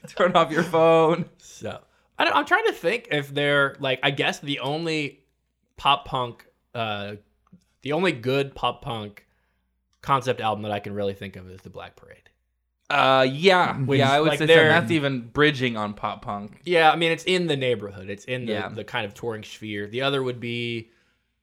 Turn 0.08 0.32
off 0.32 0.50
your 0.50 0.64
phone. 0.64 1.26
So 1.38 1.78
I 2.18 2.24
don't, 2.24 2.34
I'm 2.34 2.44
trying 2.44 2.66
to 2.66 2.72
think 2.72 3.06
if 3.12 3.32
they're 3.32 3.76
like 3.78 4.00
I 4.02 4.10
guess 4.10 4.40
the 4.40 4.58
only 4.58 5.20
pop 5.76 6.06
punk, 6.06 6.44
uh, 6.74 7.14
the 7.82 7.92
only 7.92 8.10
good 8.10 8.56
pop 8.56 8.82
punk 8.82 9.24
concept 10.02 10.40
album 10.40 10.62
that 10.62 10.72
I 10.72 10.80
can 10.80 10.94
really 10.94 11.14
think 11.14 11.36
of 11.36 11.48
is 11.50 11.60
the 11.62 11.70
Black 11.70 11.96
Parade. 11.96 12.28
Uh, 12.90 13.26
yeah, 13.30 13.74
Which, 13.78 14.00
yeah, 14.00 14.12
I 14.12 14.20
would 14.20 14.28
like, 14.30 14.38
say 14.38 14.46
so. 14.46 14.54
that's 14.54 14.90
even 14.90 15.28
bridging 15.28 15.76
on 15.78 15.94
pop 15.94 16.20
punk. 16.22 16.60
Yeah, 16.64 16.90
I 16.90 16.96
mean 16.96 17.10
it's 17.10 17.24
in 17.24 17.46
the 17.46 17.56
neighborhood. 17.56 18.10
It's 18.10 18.26
in 18.26 18.44
the, 18.44 18.52
Yeah. 18.52 18.68
the 18.68 18.84
kind 18.84 19.06
of 19.06 19.14
touring 19.14 19.44
sphere. 19.44 19.86
The 19.86 20.02
other 20.02 20.22
would 20.22 20.40
be 20.40 20.90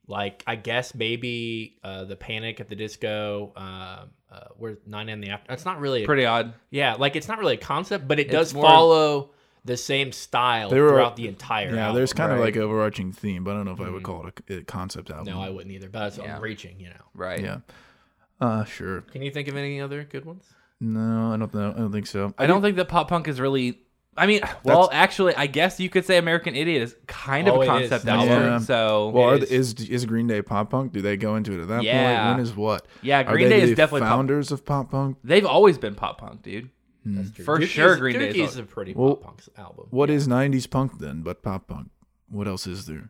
like 0.07 0.43
I 0.45 0.55
guess 0.55 0.93
maybe 0.93 1.79
uh, 1.83 2.03
the 2.03 2.15
Panic 2.15 2.59
at 2.59 2.69
the 2.69 2.75
Disco. 2.75 3.51
Uh, 3.55 4.05
uh, 4.31 4.39
where 4.57 4.77
nine 4.85 5.09
in 5.09 5.21
the 5.21 5.29
after. 5.31 5.51
It's 5.51 5.65
not 5.65 5.79
really 5.79 6.03
a, 6.03 6.05
Pretty 6.05 6.23
odd. 6.25 6.53
yeah, 6.69 6.93
like 6.93 7.15
it's 7.15 7.27
not 7.27 7.39
really 7.39 7.55
a 7.55 7.57
concept, 7.57 8.07
but 8.07 8.19
it 8.19 8.27
It's 8.27 8.31
does 8.31 8.53
more- 8.53 8.63
follow 8.63 9.31
the 9.65 9.75
same 9.75 10.11
style 10.11 10.69
They 10.69 10.79
were- 10.79 10.89
throughout 10.89 11.15
the 11.15 11.27
entire. 11.27 11.73
Yeah, 11.73 11.85
album. 11.87 11.95
there's 11.95 12.13
kind 12.13 12.31
of 12.31 12.37
right. 12.37 12.45
like 12.45 12.57
overarching 12.57 13.11
theme, 13.11 13.43
but 13.43 13.51
I 13.51 13.53
don't 13.55 13.65
know 13.65 13.71
if 13.73 13.81
I 13.81 13.89
would 13.89 14.03
Mhm. 14.03 14.05
call 14.05 14.27
it 14.27 14.39
a, 14.49 14.57
a 14.57 14.63
concept 14.63 15.09
album. 15.09 15.33
No, 15.33 15.41
I 15.41 15.49
wouldn't 15.49 15.71
either. 15.73 15.89
But 15.89 16.09
it's 16.09 16.17
Yeah. 16.19 16.37
Reaching, 16.39 16.79
you 16.79 16.89
know. 16.89 17.05
Right. 17.15 17.41
Yeah. 17.41 17.57
Uh, 18.41 18.63
sure. 18.63 19.01
Can 19.01 19.21
you 19.21 19.31
think 19.31 19.47
of 19.47 19.55
any 19.55 19.81
other 19.81 20.03
good 20.03 20.25
ones? 20.25 20.45
No, 20.79 21.33
I 21.33 21.37
don't 21.37 21.53
know. 21.53 21.71
I 21.71 21.77
don't 21.79 21.91
think 21.91 22.07
so. 22.07 22.33
I 22.37 22.47
don't 22.47 22.61
think 22.61 22.77
that 22.77 22.87
pop 22.87 23.09
punk 23.09 23.27
is 23.27 23.39
really. 23.39 23.79
I 24.17 24.25
mean, 24.27 24.41
well, 24.63 24.89
actually, 24.91 25.33
I 25.35 25.47
guess 25.47 25.79
you 25.79 25.89
could 25.89 26.03
say 26.05 26.17
American 26.17 26.53
Idiot 26.55 26.81
is 26.83 26.95
kind 27.07 27.47
of 27.47 27.55
Oh, 27.55 27.57
a 27.57 27.61
it 27.61 27.83
is. 27.83 27.89
concept 27.89 28.05
album. 28.07 28.57
true. 28.57 28.59
So 28.65 29.09
Well, 29.09 29.23
are 29.29 29.35
It 29.35 29.49
the, 29.49 29.53
is 29.53 29.73
is 29.75 30.05
Green 30.05 30.27
Day 30.27 30.41
pop 30.41 30.69
punk? 30.71 30.91
Do 30.93 31.01
they 31.01 31.15
go 31.15 31.35
into 31.35 31.53
it 31.53 31.61
at 31.61 31.67
that 31.69 31.83
Yeah. 31.83 32.23
point? 32.25 32.35
When 32.37 32.43
is 32.45 32.55
what? 32.55 32.85
yeah, 33.01 33.21
Are 33.21 33.31
Green 33.33 33.49
they 33.49 33.59
Day 33.59 33.65
the 33.65 33.71
is 33.71 33.77
definitely 33.77 34.01
pop. 34.01 34.09
founders 34.09 34.51
of 34.51 34.65
pop 34.65 34.91
punk? 34.91 35.17
They've 35.23 35.45
always 35.45 35.77
been 35.77 35.95
pop 35.95 36.19
punk, 36.19 36.41
dude. 36.43 36.69
That's 37.05 37.31
true. 37.31 37.45
For 37.45 37.59
Dookie 37.59 37.65
sure, 37.67 37.93
is- 37.93 37.99
Green 37.99 38.19
Day 38.19 38.29
is 38.29 38.35
Dookie 38.35 38.39
all- 38.41 38.47
is 38.47 38.57
a 38.57 38.63
pretty 38.63 38.93
Well, 38.93 39.15
pop 39.15 39.37
punk 39.37 39.57
album. 39.57 39.87
What 39.89 40.09
is 40.09 40.27
'90s 40.27 40.69
punk 40.69 40.99
then, 40.99 41.21
but 41.21 41.41
pop 41.43 41.67
punk? 41.67 41.89
What 42.29 42.47
else 42.47 42.67
is 42.67 42.87
there? 42.87 43.09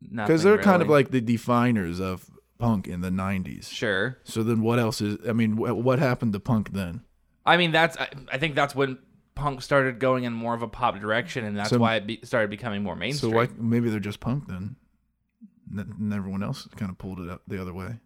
Because 0.00 0.26
Because 0.26 0.42
they're 0.44 0.58
kind 0.58 0.82
of 0.82 0.88
like 0.88 1.10
the 1.10 1.20
definers 1.20 1.98
of 2.00 2.30
punk 2.58 2.86
in 2.88 3.00
the 3.00 3.10
'90s. 3.10 3.70
sure. 3.70 4.18
So 4.24 4.42
then, 4.42 4.60
what 4.62 4.78
else 4.78 5.00
is? 5.00 5.18
I 5.28 5.32
mean, 5.32 5.52
wh- 5.56 5.76
what 5.76 5.98
happened 5.98 6.32
to 6.34 6.40
punk 6.40 6.72
then? 6.72 7.02
I 7.46 7.56
mean, 7.56 7.72
that's. 7.72 7.96
I, 7.96 8.08
I 8.32 8.38
think 8.38 8.54
that's 8.54 8.74
when 8.74 8.98
punk 9.34 9.62
started 9.62 9.98
going 10.00 10.24
in 10.24 10.32
more 10.32 10.54
of 10.54 10.62
a 10.62 10.68
pop 10.68 10.98
direction, 11.00 11.44
and 11.44 11.56
that's 11.56 11.70
So- 11.70 11.78
why 11.78 11.96
it 11.96 12.06
be, 12.06 12.20
started 12.24 12.50
becoming 12.50 12.82
more 12.82 12.96
mainstream. 12.96 13.32
So 13.32 13.36
why? 13.36 13.48
Maybe 13.56 13.88
they're 13.90 14.00
just 14.00 14.20
punk 14.20 14.48
then, 14.48 14.76
and 15.70 15.92
and 15.98 16.12
everyone 16.12 16.42
else 16.42 16.68
kind 16.76 16.90
of 16.90 16.98
pulled 16.98 17.20
it 17.20 17.28
up 17.30 17.42
the 17.46 17.60
other 17.60 17.72
way. 17.72 18.00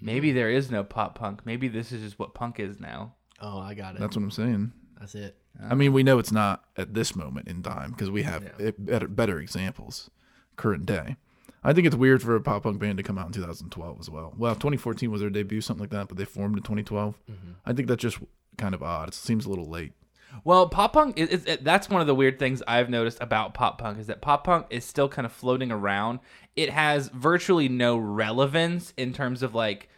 Maybe 0.00 0.32
there 0.32 0.50
is 0.50 0.70
no 0.70 0.82
pop 0.82 1.14
punk. 1.18 1.44
Maybe 1.44 1.68
this 1.68 1.92
is 1.92 2.02
just 2.02 2.18
what 2.18 2.34
punk 2.34 2.58
is 2.58 2.80
now. 2.80 3.14
Oh, 3.40 3.58
I 3.60 3.74
got 3.74 3.94
it. 3.94 4.00
That's 4.00 4.16
what 4.16 4.22
I'm 4.22 4.30
saying. 4.30 4.72
That's 4.98 5.14
it. 5.14 5.36
I 5.62 5.74
mean, 5.74 5.92
we 5.92 6.02
know 6.02 6.18
it's 6.18 6.32
not 6.32 6.64
at 6.76 6.94
this 6.94 7.14
moment 7.16 7.48
in 7.48 7.62
time 7.62 7.90
because 7.90 8.10
we 8.10 8.22
have 8.22 8.42
Yeah. 8.42 8.66
it 8.68 8.84
better, 8.86 9.08
better 9.08 9.38
examples 9.40 10.08
current 10.56 10.86
day. 10.86 11.16
I 11.62 11.72
think 11.72 11.86
it's 11.86 11.96
weird 11.96 12.22
for 12.22 12.34
a 12.34 12.40
pop 12.40 12.62
punk 12.62 12.78
band 12.78 12.96
to 12.96 13.02
come 13.02 13.18
out 13.18 13.26
in 13.26 13.32
2012 13.32 14.00
as 14.00 14.08
well. 14.08 14.32
Well, 14.36 14.54
2014 14.54 15.10
was 15.10 15.20
their 15.20 15.30
debut, 15.30 15.60
something 15.60 15.82
like 15.82 15.90
that, 15.90 16.08
but 16.08 16.16
they 16.16 16.24
formed 16.24 16.56
in 16.56 16.62
2012. 16.62 17.18
Mm-hmm. 17.30 17.50
I 17.66 17.72
think 17.72 17.88
that's 17.88 18.02
just 18.02 18.18
kind 18.56 18.74
of 18.74 18.82
odd. 18.82 19.08
It 19.08 19.14
seems 19.14 19.46
a 19.46 19.50
little 19.50 19.68
late. 19.68 19.92
Well, 20.44 20.68
pop 20.68 20.92
punk 20.92 21.18
is, 21.18 21.28
is 21.28 21.44
it, 21.44 21.64
that's 21.64 21.90
one 21.90 22.00
of 22.00 22.06
the 22.06 22.14
weird 22.14 22.38
things 22.38 22.62
I've 22.66 22.88
noticed 22.88 23.18
about 23.20 23.52
pop 23.52 23.78
punk 23.78 23.98
is 23.98 24.06
that 24.06 24.22
pop 24.22 24.44
punk 24.44 24.66
is 24.70 24.84
still 24.84 25.08
kind 25.08 25.26
of 25.26 25.32
floating 25.32 25.70
around. 25.72 26.20
It 26.56 26.70
has 26.70 27.08
virtually 27.08 27.68
no 27.68 27.96
relevance 27.96 28.94
in 28.96 29.12
terms 29.12 29.42
of 29.42 29.54
like 29.54 29.88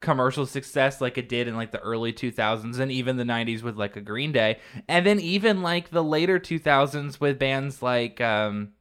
commercial 0.00 0.44
success 0.44 1.00
like 1.00 1.16
it 1.16 1.28
did 1.28 1.48
in 1.48 1.56
like 1.56 1.72
the 1.72 1.80
early 1.80 2.12
2000s 2.12 2.78
and 2.78 2.92
even 2.92 3.16
the 3.16 3.24
90s 3.24 3.62
with 3.62 3.76
like 3.76 3.96
a 3.96 4.00
Green 4.00 4.30
Day 4.30 4.58
and 4.88 5.06
then 5.06 5.18
even 5.18 5.62
like 5.62 5.90
the 5.90 6.04
later 6.04 6.38
2000s 6.38 7.18
with 7.18 7.38
bands 7.38 7.82
like 7.82 8.20
um 8.20 8.72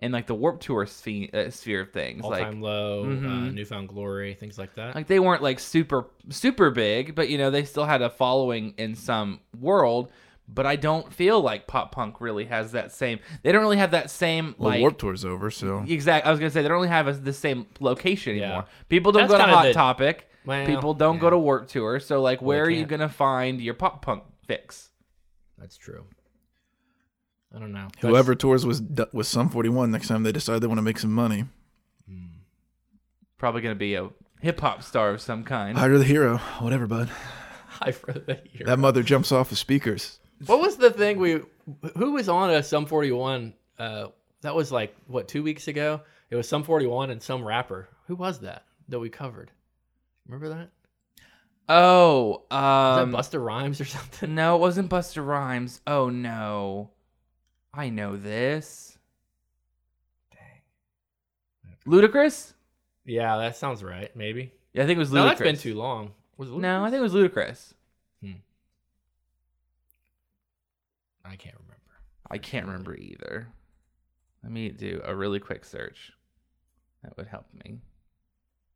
in 0.00 0.12
like 0.12 0.26
the 0.26 0.34
Warped 0.34 0.62
Tour 0.62 0.86
sphere, 0.86 1.28
uh, 1.32 1.50
sphere 1.50 1.82
of 1.82 1.92
things 1.92 2.24
All 2.24 2.30
like 2.30 2.42
time 2.44 2.60
low, 2.60 3.04
uh, 3.04 3.06
Mhm. 3.06 3.54
newfound 3.54 3.88
glory, 3.88 4.34
things 4.34 4.58
like 4.58 4.74
that. 4.74 4.94
like 4.94 5.06
they 5.06 5.20
weren't 5.20 5.42
like 5.42 5.58
super 5.60 6.06
super 6.30 6.70
big, 6.70 7.14
but 7.14 7.28
you 7.28 7.38
know 7.38 7.50
they 7.50 7.64
still 7.64 7.84
had 7.86 8.02
a 8.02 8.10
following 8.10 8.74
in 8.76 8.94
some 8.94 9.40
world. 9.58 10.10
But 10.46 10.66
I 10.66 10.76
don't 10.76 11.10
feel 11.10 11.40
like 11.40 11.66
pop 11.66 11.90
punk 11.92 12.20
really 12.20 12.44
has 12.44 12.72
that 12.72 12.92
same. 12.92 13.18
They 13.42 13.50
don't 13.50 13.62
really 13.62 13.78
have 13.78 13.92
that 13.92 14.10
same 14.10 14.54
Well, 14.58 14.70
like 14.72 14.80
Warped 14.82 14.98
Tour's 15.00 15.24
over, 15.24 15.50
so 15.50 15.84
exactly. 15.88 16.28
I 16.28 16.30
was 16.32 16.38
gonna 16.38 16.50
say 16.50 16.60
they 16.60 16.68
don't 16.68 16.76
really 16.76 16.88
have 16.88 17.08
a, 17.08 17.14
the 17.14 17.32
same 17.32 17.66
location 17.80 18.36
Yeah. 18.36 18.42
anymore. 18.44 18.64
People 18.90 19.10
don't 19.10 19.22
That's 19.28 19.32
go 19.32 19.38
to 19.46 19.52
Hot 19.52 19.62
the- 19.62 19.72
Topic. 19.72 20.28
Well, 20.44 20.66
People 20.66 20.92
don't 20.92 21.18
go 21.18 21.30
to 21.30 21.38
Warped 21.38 21.70
Tour. 21.70 21.98
So 21.98 22.20
like, 22.20 22.42
where 22.42 22.58
Well, 22.58 22.66
are 22.66 22.70
you 22.70 22.84
gonna 22.84 23.08
find 23.08 23.58
your 23.58 23.72
pop 23.72 24.02
punk 24.02 24.24
fix? 24.46 24.90
That's 25.56 25.78
true. 25.78 26.04
I 27.54 27.58
don't 27.58 27.72
know. 27.72 27.88
whoever 28.00 28.34
tours 28.34 28.66
with 28.66 29.06
with 29.12 29.26
Sum 29.26 29.48
41 29.48 29.90
next 29.90 30.08
time 30.08 30.22
they 30.24 30.32
decide 30.32 30.60
they 30.60 30.66
want 30.66 30.78
to 30.78 30.82
make 30.82 30.98
some 30.98 31.12
money, 31.12 31.44
Probably 33.36 33.60
gonna 33.62 33.74
be 33.74 33.94
a 33.94 34.08
hip 34.40 34.60
hop 34.60 34.82
star 34.82 35.10
of 35.10 35.20
some 35.20 35.44
kind. 35.44 35.76
hire 35.76 35.98
the 35.98 36.04
hero, 36.04 36.38
whatever, 36.60 36.86
bud. 36.86 37.10
I 37.80 37.90
for 37.90 38.12
the 38.12 38.40
year. 38.52 38.62
That 38.66 38.78
mother 38.78 39.02
jumps 39.02 39.32
off 39.32 39.50
the 39.50 39.56
speakers. 39.56 40.18
What 40.46 40.60
was 40.60 40.76
the 40.76 40.90
thing 40.90 41.18
we? 41.18 41.40
Who 41.96 42.12
was 42.12 42.28
on 42.28 42.50
a 42.50 42.62
Sum 42.62 42.86
41? 42.86 43.52
Uh, 43.78 44.08
that 44.42 44.54
was 44.54 44.70
like 44.72 44.94
what 45.08 45.28
two 45.28 45.42
weeks 45.42 45.68
ago. 45.68 46.00
It 46.30 46.36
was 46.36 46.48
Sum 46.48 46.62
41 46.62 47.10
and 47.10 47.22
some 47.22 47.44
rapper. 47.44 47.88
Who 48.06 48.16
was 48.16 48.40
that 48.40 48.64
that 48.88 48.98
we 48.98 49.10
covered? 49.10 49.50
Remember 50.26 50.48
that? 50.50 50.70
oh, 51.68 52.44
Was 52.50 52.98
um, 53.02 53.10
that 53.10 53.18
Busta 53.18 53.44
Rhymes 53.44 53.80
or 53.80 53.84
something? 53.96 54.34
no, 54.34 54.56
it 54.56 54.60
wasn't 54.60 54.90
Busta 54.90 55.24
Rhymes. 55.26 55.80
Oh 55.86 56.08
no, 56.08 56.90
I 57.76 57.88
know 57.90 58.16
this. 58.16 58.98
Ludacris? 61.86 62.52
Yeah, 63.04 63.36
that 63.38 63.56
sounds 63.56 63.82
right. 63.82 64.14
Maybe. 64.16 64.52
Yeah, 64.72 64.84
I 64.84 64.86
think 64.86 64.96
it 64.96 65.00
was 65.00 65.10
Ludacris. 65.10 65.14
No, 65.14 65.28
that's 65.28 65.40
been 65.40 65.56
too 65.58 65.74
long. 65.74 66.12
Was 66.36 66.48
it 66.48 66.54
No, 66.56 66.82
I 66.84 66.90
think 66.90 67.00
it 67.00 67.02
was 67.02 67.12
Ludacris. 67.12 67.74
Hmm. 68.22 68.32
I 71.24 71.36
can't 71.36 71.56
remember. 71.56 71.74
I 72.30 72.38
can't 72.38 72.66
remember 72.66 72.96
either. 72.96 73.48
Let 74.42 74.52
me 74.52 74.68
do 74.70 75.00
a 75.04 75.14
really 75.14 75.40
quick 75.40 75.64
search. 75.64 76.12
That 77.02 77.16
would 77.16 77.26
help 77.26 77.46
me. 77.64 77.80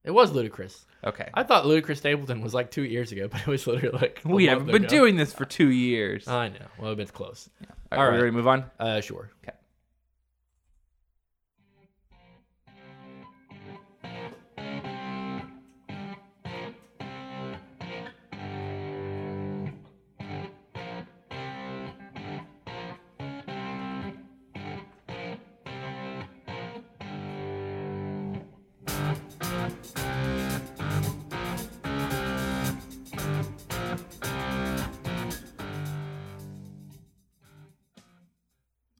It 0.04 0.10
was 0.12 0.30
Ludacris. 0.30 0.84
Okay. 1.04 1.28
I 1.34 1.42
thought 1.42 1.64
Ludacris 1.64 1.98
Stapleton 1.98 2.40
was 2.40 2.54
like 2.54 2.70
two 2.70 2.84
years 2.84 3.12
ago, 3.12 3.28
but 3.32 3.40
it 3.40 3.46
was 3.46 3.66
literally 3.66 3.98
like 3.98 4.20
we 4.24 4.46
haven't 4.46 4.66
been 4.66 4.84
ago. 4.84 4.88
doing 4.88 5.16
this 5.16 5.32
for 5.32 5.44
two 5.44 5.68
years. 5.68 6.28
I 6.28 6.48
know. 6.48 6.66
Well, 6.78 6.98
it's 6.98 7.10
close. 7.10 7.48
all 7.62 7.76
all 7.96 7.98
right, 7.98 8.10
right. 8.10 8.12
we 8.16 8.18
ready 8.22 8.30
to 8.30 8.36
move 8.36 8.46
on? 8.46 8.64
Uh, 8.78 9.00
sure. 9.00 9.30
Okay. 9.42 9.56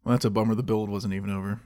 Well, 0.09 0.15
that's 0.17 0.25
a 0.25 0.31
bummer. 0.31 0.55
The 0.55 0.63
build 0.63 0.89
wasn't 0.89 1.13
even 1.13 1.29
over. 1.29 1.61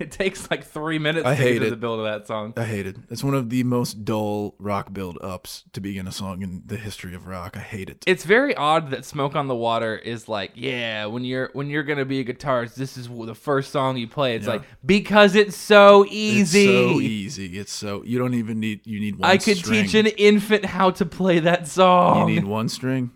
It 0.00 0.10
takes 0.10 0.50
like 0.50 0.64
three 0.64 0.98
minutes 0.98 1.24
I 1.24 1.36
to 1.36 1.40
get 1.40 1.48
hate 1.52 1.58
to 1.60 1.66
it. 1.68 1.70
the 1.70 1.76
build 1.76 2.00
of 2.00 2.04
that 2.06 2.26
song. 2.26 2.52
I 2.56 2.64
hate 2.64 2.84
it. 2.88 2.96
It's 3.08 3.22
one 3.22 3.34
of 3.34 3.50
the 3.50 3.62
most 3.62 4.04
dull 4.04 4.56
rock 4.58 4.92
build 4.92 5.18
ups 5.22 5.62
to 5.74 5.80
begin 5.80 6.08
a 6.08 6.12
song 6.12 6.42
in 6.42 6.64
the 6.66 6.76
history 6.76 7.14
of 7.14 7.28
rock. 7.28 7.56
I 7.56 7.60
hate 7.60 7.88
it. 7.88 8.02
It's 8.04 8.24
very 8.24 8.56
odd 8.56 8.90
that 8.90 9.04
"Smoke 9.04 9.36
on 9.36 9.46
the 9.46 9.54
Water" 9.54 9.96
is 9.96 10.28
like, 10.28 10.50
yeah, 10.56 11.06
when 11.06 11.22
you're 11.24 11.50
when 11.52 11.68
you're 11.70 11.84
gonna 11.84 12.04
be 12.04 12.18
a 12.18 12.24
guitarist, 12.24 12.74
this 12.74 12.96
is 12.96 13.08
the 13.08 13.36
first 13.36 13.70
song 13.70 13.96
you 13.96 14.08
play. 14.08 14.34
It's 14.34 14.46
Yeah. 14.46 14.54
like 14.54 14.62
because 14.84 15.36
it's 15.36 15.56
so 15.56 16.02
It's 16.02 16.12
easy. 16.12 16.66
so 16.66 17.00
easy. 17.00 17.58
It's 17.60 17.72
so 17.72 18.02
you 18.02 18.18
don't 18.18 18.34
even 18.34 18.58
need 18.58 18.84
you 18.88 18.98
need 18.98 19.20
one. 19.20 19.30
I 19.30 19.36
could 19.36 19.58
string. 19.58 19.84
teach 19.84 19.94
an 19.94 20.06
infant 20.08 20.64
how 20.64 20.90
to 20.90 21.06
play 21.06 21.38
that 21.38 21.68
song. 21.68 22.28
You 22.28 22.34
need 22.34 22.44
one 22.46 22.68
string, 22.68 23.12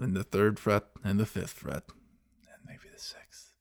and 0.00 0.16
the 0.16 0.24
third 0.24 0.58
fret, 0.58 0.86
and 1.04 1.20
the 1.20 1.26
fifth 1.26 1.52
fret, 1.52 1.84
and 2.48 2.58
maybe 2.66 2.88
the 2.92 2.98
sixth, 3.00 3.52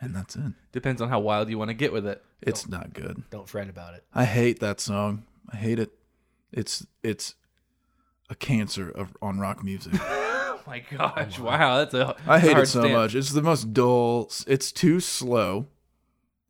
and 0.00 0.14
that's 0.14 0.36
it. 0.36 0.52
Depends 0.72 1.00
on 1.02 1.08
how 1.08 1.20
wild 1.20 1.48
you 1.50 1.58
want 1.58 1.68
to 1.70 1.74
get 1.74 1.92
with 1.92 2.06
it. 2.06 2.22
It's 2.40 2.68
not 2.68 2.92
good. 2.92 3.22
Don't 3.30 3.48
fret 3.48 3.68
about 3.68 3.94
it. 3.94 4.04
I 4.14 4.24
hate 4.24 4.60
that 4.60 4.80
song. 4.80 5.24
I 5.52 5.56
hate 5.56 5.78
it. 5.78 5.90
It's 6.52 6.86
it's 7.02 7.34
a 8.30 8.34
cancer 8.34 8.90
of 8.90 9.16
on 9.22 9.38
rock 9.38 9.62
music. 9.64 9.94
Oh 10.50 10.60
my 10.70 10.80
gosh! 10.80 11.38
Wow, 11.38 11.78
that's 11.78 11.94
a. 11.94 12.14
I 12.26 12.38
hate 12.40 12.52
hard 12.52 12.64
it 12.64 12.66
so 12.66 12.80
stand. 12.80 12.92
much. 12.92 13.14
It's 13.14 13.30
the 13.30 13.40
most 13.40 13.72
dull. 13.72 14.30
It's 14.46 14.70
too 14.70 15.00
slow. 15.00 15.66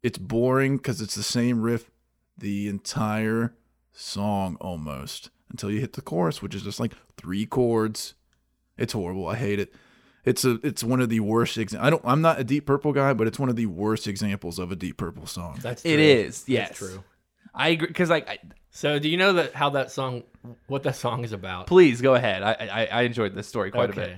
It's 0.03 0.19
boring 0.19 0.77
because 0.79 1.01
it's 1.01 1.15
the 1.15 1.23
same 1.23 1.63
riff 1.63 1.89
the 2.37 2.67
entire 2.69 3.55
song 3.93 4.57
almost 4.61 5.31
until 5.51 5.71
you 5.71 5.79
hit 5.79 5.93
the 5.93 6.03
chorus, 6.03 6.43
which 6.43 6.55
is 6.55 6.63
just 6.63 6.81
like 6.81 6.95
three 7.17 7.47
chords. 7.47 8.15
It's 8.77 8.93
horrible. 8.93 9.29
I 9.29 9.37
hate 9.37 9.61
it. 9.61 9.73
It's 10.29 10.45
a. 10.45 10.59
It's 10.63 10.85
one 10.85 11.01
of 11.01 11.09
the 11.09 11.21
worst. 11.21 11.57
Exa- 11.57 11.81
I 11.81 11.91
don't. 11.91 12.03
I'm 12.05 12.21
not 12.21 12.39
a 12.39 12.45
Deep 12.45 12.67
Purple 12.67 12.93
guy, 12.93 13.13
but 13.15 13.27
it's 13.27 13.39
one 13.39 13.49
of 13.49 13.57
the 13.57 13.67
worst 13.67 14.07
examples 14.07 14.59
of 14.59 14.71
a 14.73 14.77
Deep 14.77 14.97
Purple 14.97 15.27
song. 15.27 15.59
That's 15.63 15.85
It 15.85 15.95
true. 15.97 16.05
is. 16.05 16.41
That's 16.43 16.49
Yes, 16.49 16.77
true. 16.79 17.03
I 17.55 17.69
agree 17.71 17.89
because 17.89 18.11
like, 18.11 18.29
I, 18.29 18.39
So, 18.71 18.99
do 18.99 19.09
you 19.09 19.17
know 19.17 19.33
that 19.35 19.55
how 19.55 19.71
that 19.71 19.91
song, 19.91 20.23
what 20.67 20.83
that 20.85 20.97
song 20.97 21.25
is 21.25 21.33
about? 21.33 21.67
please 21.67 22.01
go 22.01 22.15
ahead. 22.15 22.43
I, 22.43 22.53
I 22.53 22.87
I 22.87 23.03
enjoyed 23.03 23.35
this 23.35 23.47
story 23.49 23.71
quite 23.71 23.91
a 23.91 23.95
bit. 23.95 24.17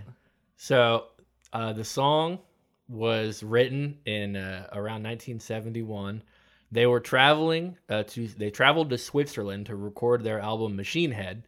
So, 0.57 1.07
uh, 1.53 1.73
the 1.73 1.85
song 1.85 2.40
was 2.88 3.42
written 3.42 3.99
in 4.05 4.37
uh, 4.37 4.66
around 4.73 5.05
1971. 5.05 6.23
They 6.73 6.87
were 6.87 7.01
traveling 7.01 7.77
uh, 7.88 8.03
to 8.05 8.29
they 8.29 8.51
traveled 8.51 8.90
to 8.90 8.99
Switzerland 8.99 9.66
to 9.66 9.77
record 9.77 10.23
their 10.23 10.40
album 10.40 10.77
Machine 10.77 11.11
Head, 11.12 11.46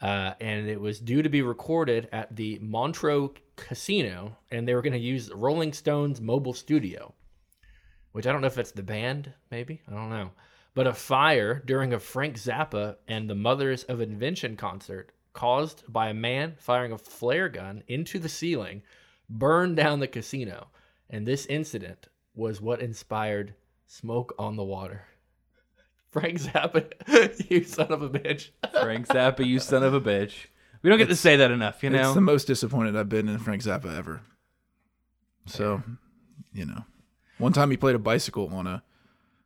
uh, 0.00 0.34
and 0.40 0.68
it 0.68 0.80
was 0.80 0.98
due 0.98 1.22
to 1.22 1.28
be 1.28 1.42
recorded 1.42 2.08
at 2.12 2.34
the 2.34 2.58
Montreux 2.62 3.34
Casino, 3.56 4.36
and 4.50 4.66
they 4.66 4.74
were 4.74 4.82
going 4.82 4.94
to 4.94 4.98
use 4.98 5.30
Rolling 5.30 5.72
Stones 5.72 6.20
mobile 6.20 6.54
studio, 6.54 7.14
which 8.12 8.26
I 8.26 8.32
don't 8.32 8.40
know 8.40 8.46
if 8.46 8.58
it's 8.58 8.72
the 8.72 8.82
band, 8.82 9.32
maybe 9.50 9.82
I 9.88 9.92
don't 9.92 10.10
know. 10.10 10.30
But 10.74 10.86
a 10.86 10.94
fire 10.94 11.62
during 11.66 11.92
a 11.92 11.98
Frank 11.98 12.36
Zappa 12.36 12.96
and 13.08 13.28
the 13.28 13.34
Mothers 13.34 13.82
of 13.84 14.00
Invention 14.00 14.56
concert, 14.56 15.12
caused 15.32 15.84
by 15.88 16.08
a 16.08 16.14
man 16.14 16.54
firing 16.58 16.92
a 16.92 16.98
flare 16.98 17.48
gun 17.48 17.82
into 17.88 18.18
the 18.18 18.28
ceiling, 18.28 18.82
burned 19.28 19.76
down 19.76 20.00
the 20.00 20.08
casino. 20.08 20.68
And 21.08 21.26
this 21.26 21.46
incident 21.46 22.08
was 22.34 22.60
what 22.60 22.80
inspired 22.80 23.54
Smoke 23.86 24.34
on 24.38 24.56
the 24.56 24.64
Water. 24.64 25.06
Frank 26.10 26.40
Zappa, 26.40 26.92
you 27.50 27.64
son 27.64 27.92
of 27.92 28.02
a 28.02 28.08
bitch. 28.10 28.50
Frank 28.80 29.06
Zappa, 29.08 29.46
you 29.46 29.58
son 29.60 29.82
of 29.82 29.94
a 29.94 30.00
bitch. 30.00 30.32
We 30.82 30.90
don't 30.90 30.98
get 30.98 31.08
to 31.08 31.16
say 31.16 31.36
that 31.36 31.50
enough, 31.50 31.82
you 31.82 31.90
know. 31.90 32.00
It's 32.00 32.14
the 32.14 32.20
most 32.20 32.46
disappointed 32.46 32.96
I've 32.96 33.08
been 33.08 33.28
in 33.28 33.38
Frank 33.38 33.62
Zappa 33.62 33.96
ever. 33.96 34.22
So, 35.46 35.82
you 36.52 36.64
know, 36.66 36.84
one 37.38 37.52
time 37.52 37.70
he 37.70 37.76
played 37.76 37.94
a 37.96 37.98
bicycle 37.98 38.48
on 38.52 38.66
a 38.66 38.82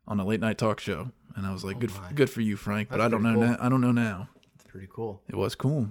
on 0.07 0.21
a 0.21 0.25
late 0.25 0.41
night 0.41 0.59
talk 0.59 0.81
show, 0.81 1.11
and 1.37 1.47
I 1.47 1.53
was 1.53 1.65
like, 1.65 1.77
oh 1.77 1.81
"Good, 1.81 1.93
Oh 1.97 2.01
my. 2.03 2.13
good 2.13 2.31
for 2.31 2.41
you, 2.41 2.57
Frank." 2.57 2.89
But 2.89 2.99
That's 2.99 3.07
I 3.07 3.09
don't 3.11 3.23
know. 3.23 3.33
pretty 3.35 3.47
cool. 3.47 3.57
Now, 3.59 3.67
I 3.67 3.69
don't 3.69 3.81
know 3.81 3.93
now. 3.93 4.29
It's 4.55 4.65
pretty 4.65 4.89
cool. 4.93 5.23
It 5.29 5.37
was 5.37 5.55
cool. 5.55 5.89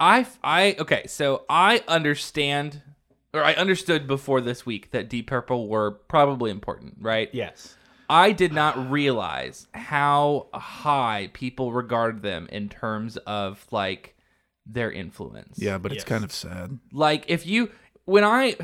I 0.00 0.26
I 0.42 0.76
okay, 0.78 1.06
so 1.06 1.44
I 1.48 1.82
understand 1.88 2.82
or 3.32 3.42
I 3.44 3.54
understood 3.54 4.06
before 4.06 4.40
this 4.40 4.64
week 4.66 4.90
that 4.92 5.08
Deep 5.08 5.26
Purple 5.28 5.68
were 5.68 5.90
probably 5.92 6.50
important, 6.50 6.96
right? 7.00 7.28
Yes. 7.32 7.75
I 8.08 8.32
did 8.32 8.52
not 8.52 8.90
realize 8.90 9.66
how 9.74 10.48
high 10.54 11.30
people 11.32 11.72
regard 11.72 12.22
them 12.22 12.48
in 12.50 12.68
terms 12.68 13.16
of 13.18 13.66
like 13.70 14.16
their 14.66 14.90
influence. 14.90 15.58
Yeah, 15.58 15.78
but 15.78 15.92
it's 15.92 16.00
Yes. 16.02 16.08
kind 16.08 16.24
of 16.24 16.32
sad. 16.32 16.78
Like 16.92 17.24
if 17.28 17.46
you 17.46 17.70
when 18.04 18.24
I 18.24 18.56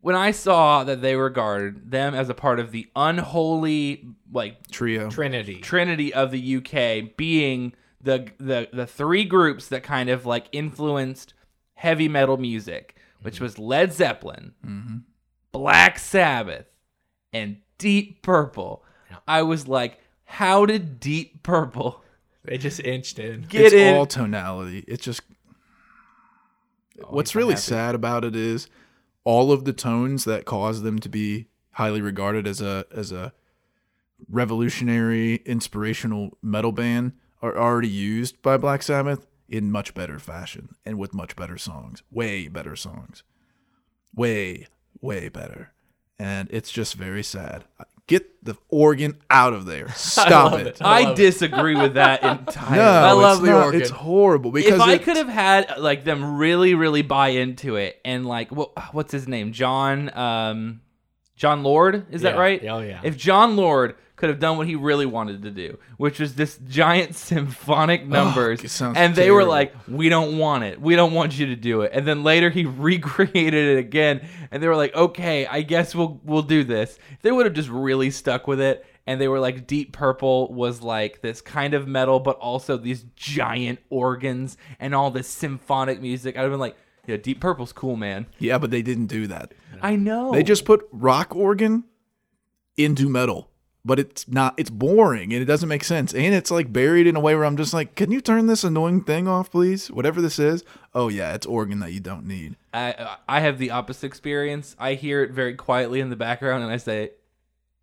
when 0.00 0.14
I 0.14 0.30
saw 0.30 0.84
that 0.84 1.00
they 1.02 1.16
regarded 1.16 1.90
them 1.90 2.14
as 2.14 2.28
a 2.28 2.34
part 2.34 2.60
of 2.60 2.70
the 2.72 2.88
unholy 2.94 4.08
like 4.32 4.68
Trio. 4.70 5.10
Trinity. 5.10 5.60
trinity 5.60 6.12
of 6.14 6.30
the 6.30 6.56
UK 6.56 7.16
being 7.16 7.72
the 8.00 8.28
the 8.38 8.68
the 8.72 8.86
three 8.86 9.24
groups 9.24 9.68
that 9.68 9.82
kind 9.82 10.08
of 10.08 10.26
like 10.26 10.46
influenced 10.52 11.34
heavy 11.74 12.08
metal 12.08 12.36
music, 12.36 12.96
which 13.22 13.40
was 13.40 13.58
Led 13.58 13.92
Zeppelin, 13.92 14.54
hmm 14.64 14.98
Black 15.52 15.98
Sabbath, 15.98 16.66
and 17.32 17.56
Deep 17.78 18.22
Purple. 18.22 18.82
I 19.28 19.42
was 19.42 19.66
like, 19.68 20.00
how 20.24 20.66
did 20.66 20.98
Deep 21.00 21.42
Purple 21.42 22.02
they 22.44 22.58
just 22.58 22.80
inched 22.80 23.18
in. 23.18 23.42
get 23.48 23.66
it's 23.66 23.74
in? 23.74 23.94
all 23.94 24.06
tonality. 24.06 24.84
It's 24.86 25.04
just 25.04 25.22
Oh, 27.02 27.08
what's 27.10 27.34
really 27.34 27.52
happy. 27.52 27.60
sad 27.62 27.94
about 27.94 28.24
it 28.24 28.34
is 28.34 28.68
all 29.24 29.52
of 29.52 29.64
the 29.66 29.72
tones 29.74 30.24
that 30.24 30.44
cause 30.46 30.80
them 30.82 30.98
to 31.00 31.08
be 31.10 31.46
highly 31.72 32.00
regarded 32.00 32.46
as 32.46 32.60
a 32.62 32.86
as 32.90 33.12
a 33.12 33.34
revolutionary 34.30 35.36
inspirational 35.44 36.38
metal 36.42 36.72
band 36.72 37.12
are 37.42 37.56
already 37.58 37.88
used 37.88 38.40
by 38.40 38.56
Black 38.56 38.82
Sabbath 38.82 39.26
in 39.48 39.70
much 39.70 39.92
better 39.92 40.18
fashion 40.18 40.74
and 40.86 40.98
with 40.98 41.12
much 41.12 41.36
better 41.36 41.58
songs. 41.58 42.02
Way 42.10 42.48
better 42.48 42.76
songs. 42.76 43.22
Way 44.14 44.66
way 45.02 45.28
better. 45.28 45.72
And 46.18 46.48
it's 46.50 46.70
just 46.70 46.94
very 46.94 47.22
sad. 47.22 47.64
Get 48.06 48.44
the 48.44 48.56
organ 48.68 49.18
out 49.28 49.52
of 49.52 49.66
there. 49.66 49.88
Stop 49.96 50.52
love 50.52 50.60
it. 50.60 50.66
it. 50.68 50.78
I 50.80 51.00
I 51.00 51.02
love 51.02 51.12
it. 51.12 51.16
disagree 51.16 51.74
with 51.74 51.94
that 51.94 52.22
entirely. 52.24 52.76
No, 52.76 52.82
I 52.84 53.12
love 53.12 53.38
it's 53.38 53.46
the 53.46 53.50
not. 53.52 53.64
organ. 53.66 53.80
It's 53.82 53.90
horrible 53.90 54.52
because 54.52 54.74
if 54.74 54.80
I 54.80 54.92
it- 54.94 55.02
could 55.02 55.16
have 55.16 55.28
had 55.28 55.78
like 55.78 56.04
them 56.04 56.36
really, 56.38 56.74
really 56.74 57.02
buy 57.02 57.28
into 57.30 57.76
it, 57.76 58.00
and 58.04 58.24
like, 58.24 58.50
what, 58.52 58.70
what's 58.94 59.10
his 59.12 59.26
name? 59.26 59.52
John, 59.52 60.16
um, 60.16 60.80
Jon 61.34 61.62
Lord, 61.64 62.06
is 62.12 62.22
that 62.22 62.38
right? 62.38 62.62
Oh, 62.64 62.78
yeah. 62.78 63.00
If 63.02 63.16
Jon 63.16 63.56
Lord 63.56 63.96
could 64.16 64.30
have 64.30 64.40
done 64.40 64.56
what 64.56 64.66
he 64.66 64.74
really 64.74 65.06
wanted 65.06 65.42
to 65.42 65.50
do, 65.50 65.78
which 65.98 66.18
was 66.18 66.34
this 66.34 66.58
giant 66.66 67.14
symphonic 67.30 68.06
numbers, 68.06 68.70
sounds 68.72 68.96
and 68.96 69.14
they 69.14 69.30
were 69.30 69.44
like, 69.44 69.74
"We 69.86 70.08
don't 70.08 70.38
want 70.38 70.64
it. 70.64 70.80
We 70.80 70.96
don't 70.96 71.12
want 71.12 71.38
you 71.38 71.46
to 71.46 71.56
do 71.56 71.82
it." 71.82 71.92
And 71.94 72.06
then 72.06 72.24
later 72.24 72.50
he 72.50 72.64
recreated 72.64 73.54
it 73.54 73.78
again, 73.78 74.26
and 74.50 74.62
they 74.62 74.68
were 74.68 74.76
like, 74.76 74.94
"Okay, 74.94 75.46
I 75.46 75.62
guess 75.62 75.94
we'll 75.94 76.20
we'll 76.24 76.42
do 76.42 76.64
this." 76.64 76.98
They 77.22 77.30
would 77.30 77.46
have 77.46 77.54
just 77.54 77.68
really 77.68 78.10
stuck 78.10 78.46
with 78.46 78.60
it. 78.60 78.84
And 79.08 79.20
they 79.20 79.28
were 79.28 79.38
like, 79.38 79.68
Deep 79.68 79.92
Purple 79.92 80.52
was 80.52 80.82
like 80.82 81.20
this 81.20 81.40
kind 81.40 81.74
of 81.74 81.86
metal, 81.86 82.18
but 82.18 82.36
also 82.38 82.76
these 82.76 83.04
giant 83.14 83.78
organs 83.88 84.56
and 84.80 84.96
all 84.96 85.12
this 85.12 85.28
symphonic 85.28 86.00
music. 86.00 86.36
I'd 86.36 86.40
have 86.42 86.50
been 86.50 86.58
like, 86.58 86.74
yeah, 87.06 87.16
Deep 87.16 87.40
Purple's 87.40 87.72
cool, 87.72 87.94
man. 87.94 88.26
yeah, 88.40 88.58
but 88.58 88.72
they 88.72 88.82
didn't 88.82 89.06
do 89.06 89.28
that. 89.28 89.54
I 89.80 89.94
know. 89.94 90.32
They 90.32 90.42
just 90.42 90.64
put 90.64 90.88
rock 90.90 91.36
organ 91.36 91.84
into 92.76 93.08
metal, 93.08 93.48
but 93.86 94.00
it's 94.00 94.26
not. 94.26 94.54
It's 94.56 94.68
boring 94.68 95.32
and 95.32 95.40
it 95.40 95.46
doesn't 95.46 95.68
make 95.68 95.84
sense. 95.84 96.12
And 96.12 96.34
it's 96.34 96.50
like 96.50 96.72
buried 96.72 97.06
in 97.06 97.14
a 97.14 97.20
way 97.20 97.36
where 97.36 97.44
I'm 97.44 97.56
just 97.56 97.72
like, 97.72 97.94
can 97.94 98.10
you 98.10 98.20
turn 98.20 98.48
this 98.48 98.64
annoying 98.64 99.04
thing 99.04 99.28
off, 99.28 99.50
please? 99.52 99.90
Whatever 99.90 100.20
this 100.20 100.40
is. 100.40 100.64
Oh 100.92 101.08
yeah, 101.08 101.34
it's 101.34 101.46
organ 101.46 101.78
that 101.78 101.92
you 101.92 102.00
don't 102.00 102.26
need. 102.26 102.56
I 102.74 103.16
I 103.28 103.40
have 103.40 103.58
the 103.58 103.70
opposite 103.70 104.06
experience. 104.06 104.74
I 104.78 104.94
hear 104.94 105.22
it 105.22 105.30
very 105.30 105.54
quietly 105.54 106.00
in 106.00 106.10
the 106.10 106.16
background, 106.16 106.64
and 106.64 106.72
I 106.72 106.78
say, 106.78 107.12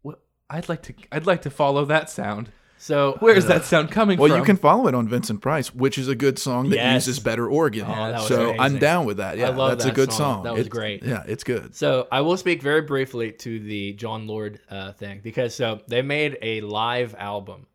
"What? 0.01 0.19
I'd 0.49 0.67
like 0.67 0.81
to. 0.83 0.93
I'd 1.11 1.25
like 1.25 1.41
to 1.43 1.49
follow 1.49 1.85
that 1.85 2.09
sound. 2.09 2.51
So 2.83 3.15
Where 3.21 3.33
is 3.33 3.45
that 3.47 3.63
sound 3.63 3.91
coming 3.91 4.19
Well, 4.19 4.27
from?" 4.27 4.31
Well, 4.33 4.39
you 4.41 4.45
can 4.45 4.57
follow 4.57 4.87
it 4.89 4.93
on 4.93 5.07
Vincent 5.07 5.41
Price, 5.41 5.73
which 5.73 5.97
is 5.97 6.09
a 6.09 6.15
good 6.15 6.37
song 6.37 6.69
that 6.71 6.75
Yes. 6.75 7.07
uses 7.07 7.19
better 7.23 7.47
organ. 7.47 7.85
Oh, 7.87 7.95
that 7.95 8.13
was 8.15 8.27
so 8.27 8.53
I'm 8.59 8.77
down 8.77 9.05
with 9.05 9.17
that. 9.17 9.37
Yeah, 9.37 9.49
love 9.49 9.71
that's 9.71 9.85
a 9.85 9.91
good 9.93 10.11
song. 10.11 10.35
song. 10.39 10.43
That 10.43 10.51
was 10.53 10.65
It's- 10.67 10.77
great. 10.77 11.01
Yeah, 11.01 11.23
it's 11.25 11.45
good. 11.45 11.73
So 11.75 12.09
I 12.11 12.19
will 12.19 12.35
speak 12.35 12.61
very 12.61 12.81
briefly 12.81 13.31
to 13.31 13.59
the 13.61 13.93
Jon 13.93 14.27
Lord 14.27 14.59
uh, 14.69 14.91
thing 14.91 15.21
because 15.23 15.55
so 15.55 15.79
they 15.87 16.01
made 16.01 16.37
a 16.41 16.59
live 16.59 17.15
album 17.17 17.67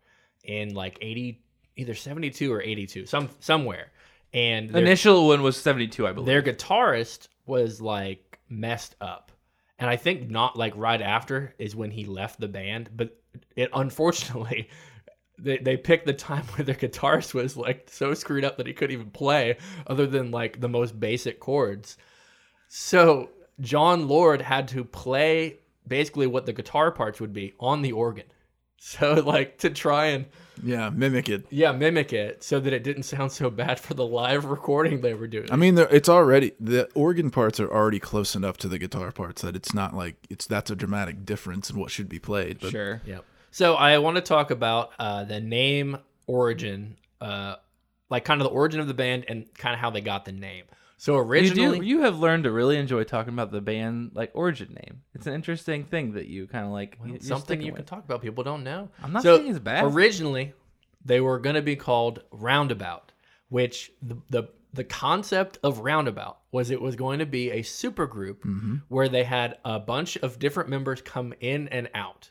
in 0.44 0.75
like 0.75 0.99
eighty, 1.01 1.40
either 1.77 1.94
seventy 1.94 2.29
two 2.29 2.53
or 2.53 2.61
eighty 2.61 2.87
two, 2.87 3.07
some 3.07 3.31
somewhere, 3.40 3.90
and 4.35 4.68
their, 4.68 4.83
Initial 4.83 5.27
one 5.27 5.42
was 5.42 5.57
seventy 5.57 5.88
two, 5.88 6.07
I 6.07 6.12
believe. 6.12 6.27
their 6.27 6.42
guitarist 6.42 7.29
was 7.47 7.81
like 7.81 8.38
messed 8.51 8.94
up, 9.01 9.33
and 9.79 9.88
I 9.88 9.97
think 9.97 10.29
not 10.29 10.59
like 10.59 10.75
right 10.77 11.01
after 11.01 11.55
is 11.59 11.75
when 11.75 11.93
he 11.93 12.05
left 12.05 12.39
the 12.41 12.49
band, 12.49 12.91
but 12.95 13.16
it 13.57 13.70
unfortunately. 13.72 14.68
They, 15.39 15.59
they 15.59 15.76
picked 15.76 16.07
the 16.07 16.12
time 16.12 16.45
where 16.55 16.64
their 16.64 16.74
guitarist 16.74 17.34
was 17.34 17.57
like 17.57 17.89
so 17.91 18.14
screwed 18.14 18.45
up 18.45 18.57
that 18.57 18.66
he 18.66 18.72
couldn't 18.72 18.95
even 18.95 19.11
play 19.11 19.57
other 19.86 20.07
than 20.07 20.30
like 20.30 20.61
the 20.61 20.68
most 20.68 20.99
basic 20.99 21.41
chords. 21.41 21.97
So 22.68 23.30
Jon 23.61 24.09
Lord 24.09 24.43
had 24.43 24.68
to 24.68 24.84
play 24.84 25.59
basically 25.86 26.26
what 26.26 26.47
the 26.47 26.53
guitar 26.53 26.91
parts 26.91 27.20
would 27.20 27.32
be 27.32 27.55
on 27.61 27.82
the 27.82 27.93
organ. 27.93 28.24
So 28.80 29.14
like 29.14 29.59
to 29.59 29.70
try 29.70 30.07
and 30.07 30.26
Yeah, 30.62 30.89
mimic 30.91 31.28
it. 31.28 31.47
yeah 31.51 31.72
mimic 31.72 32.12
it 32.12 32.45
so 32.45 32.61
that 32.61 32.72
it 32.72 32.84
didn't 32.84 33.03
sound 33.03 33.32
so 33.32 33.51
bad 33.51 33.80
for 33.80 33.95
the 33.95 34.07
live 34.07 34.45
recording 34.57 35.01
they 35.01 35.14
were 35.14 35.26
doing. 35.26 35.51
I 35.51 35.57
mean, 35.57 35.76
it's 35.76 36.09
already 36.09 36.53
the 36.61 36.89
organ 36.95 37.32
parts 37.32 37.59
are 37.59 37.68
already 37.68 37.99
close 37.99 38.36
enough 38.36 38.57
to 38.59 38.68
the 38.68 38.78
guitar 38.78 39.11
parts 39.11 39.43
that 39.43 39.57
it's 39.57 39.74
not 39.74 39.95
like 39.95 40.14
it's 40.30 40.47
that's 40.47 40.70
a 40.70 40.76
dramatic 40.76 41.24
difference 41.26 41.70
in 41.70 41.76
what 41.76 41.91
should 41.91 42.09
be 42.09 42.20
played. 42.20 42.61
But 42.61 42.70
sure. 42.70 43.03
Yep. 43.05 43.24
So 43.51 43.74
I 43.74 43.99
want 43.99 44.16
to 44.16 44.22
talk 44.22 44.51
about 44.51 44.90
uh, 44.99 45.24
the 45.24 45.40
name 45.40 45.99
origin, 46.26 46.96
uh, 47.20 47.57
like 48.11 48.24
kind 48.24 48.40
of 48.40 48.46
the 48.46 48.53
origin 48.53 48.80
of 48.80 48.86
the 48.86 48.94
band 48.94 49.24
and 49.28 49.53
kind 49.55 49.74
of 49.74 49.80
how 49.80 49.90
they 49.90 50.01
got 50.01 50.24
the 50.24 50.32
name. 50.32 50.64
So 50.96 51.14
You, 51.14 51.20
originally, 51.20 51.78
do, 51.78 51.86
you 51.86 52.01
have 52.01 52.18
learned 52.18 52.44
to 52.44 52.51
really 52.51 52.76
enjoy 52.76 53.05
talking 53.05 53.32
about 53.32 53.53
the 53.53 53.61
band 53.61 54.12
like 54.14 54.32
origin 54.34 54.76
name. 54.84 55.03
It's 55.14 55.26
an 55.26 55.34
interesting 55.34 55.84
thing 55.84 56.12
that 56.14 56.26
you 56.26 56.49
kind 56.49 56.66
of 56.66 56.72
like. 56.72 56.99
Well, 57.01 57.16
something 57.20 57.61
you 57.62 57.72
with. 57.72 57.76
can 57.76 57.84
talk 57.86 58.05
about. 58.05 58.20
People 58.20 58.42
don't 58.42 58.64
know. 58.64 58.90
I'm 59.03 59.12
not 59.12 59.22
so 59.22 59.36
saying 59.36 59.51
it's 59.51 59.61
bad. 59.61 59.84
Originally, 59.84 60.55
they 61.05 61.20
were 61.20 61.38
going 61.38 61.55
to 61.55 61.62
be 61.62 61.76
called 61.76 62.22
Roundabout, 62.32 63.12
which 63.49 63.92
the 64.03 64.16
the 64.28 64.49
the 64.74 64.84
concept 64.84 65.59
of 65.62 65.78
Roundabout 65.78 66.38
was 66.51 66.70
it 66.70 66.80
was 66.80 66.96
going 66.96 67.20
to 67.20 67.26
be 67.26 67.53
a 67.53 67.62
super 67.62 68.07
group 68.07 68.44
where 68.88 69.09
they 69.09 69.24
had 69.24 69.59
a 69.64 69.78
bunch 69.78 70.16
of 70.18 70.38
different 70.38 70.68
members 70.68 71.01
come 71.01 71.32
in 71.40 71.68
and 71.68 71.88
out. 71.94 72.30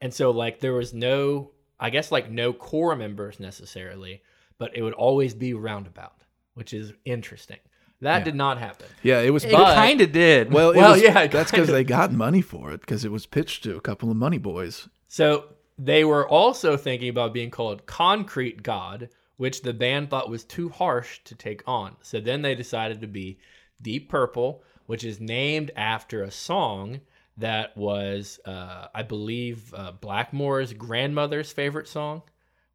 And 0.00 0.12
so 0.12 0.30
like 0.30 0.60
there 0.60 0.74
was 0.74 0.92
no 0.94 1.50
I 1.78 1.90
guess 1.90 2.10
like 2.10 2.30
no 2.30 2.52
core 2.52 2.96
members 2.96 3.38
necessarily, 3.38 4.22
but 4.58 4.76
it 4.76 4.82
would 4.82 4.94
always 4.94 5.34
be 5.34 5.52
Roundabout, 5.54 6.24
which 6.54 6.72
is 6.72 6.92
interesting. 7.04 7.58
That 8.00 8.18
Yeah. 8.18 8.24
did 8.24 8.34
not 8.34 8.58
happen. 8.58 8.86
Yeah, 9.02 9.20
it 9.20 9.30
was. 9.30 9.44
It 9.44 9.52
kind 9.52 10.00
of 10.00 10.12
did. 10.12 10.52
well, 10.52 10.70
it 10.70 10.76
Well, 10.76 10.92
was, 10.92 11.02
yeah, 11.02 11.26
that's 11.26 11.50
because 11.50 11.68
they 11.68 11.84
got 11.84 12.12
money 12.12 12.42
for 12.42 12.70
it 12.72 12.80
because 12.80 13.04
it 13.04 13.10
was 13.12 13.24
pitched 13.26 13.64
to 13.64 13.76
a 13.76 13.80
couple 13.80 14.10
of 14.10 14.16
money 14.16 14.38
boys. 14.38 14.88
So 15.08 15.46
they 15.78 16.04
were 16.04 16.28
also 16.28 16.76
thinking 16.76 17.08
about 17.08 17.32
being 17.34 17.50
called 17.50 17.86
Concrete 17.86 18.62
God, 18.62 19.08
which 19.38 19.62
the 19.62 19.72
band 19.74 20.10
thought 20.10 20.28
was 20.30 20.44
too 20.44 20.68
harsh 20.68 21.20
to 21.24 21.34
take 21.34 21.62
on. 21.66 21.96
So 22.02 22.20
then 22.20 22.42
they 22.42 22.54
decided 22.54 23.00
to 23.00 23.06
be 23.06 23.38
Deep 23.80 24.08
Purple, 24.10 24.62
which 24.86 25.04
is 25.04 25.18
named 25.20 25.70
after 25.76 26.22
a 26.22 26.30
song 26.30 27.00
that 27.38 27.76
was, 27.76 28.40
uh, 28.44 28.88
I 28.94 29.02
believe, 29.02 29.72
uh, 29.74 29.92
Blackmore's 30.00 30.72
grandmother's 30.72 31.52
favorite 31.52 31.88
song, 31.88 32.22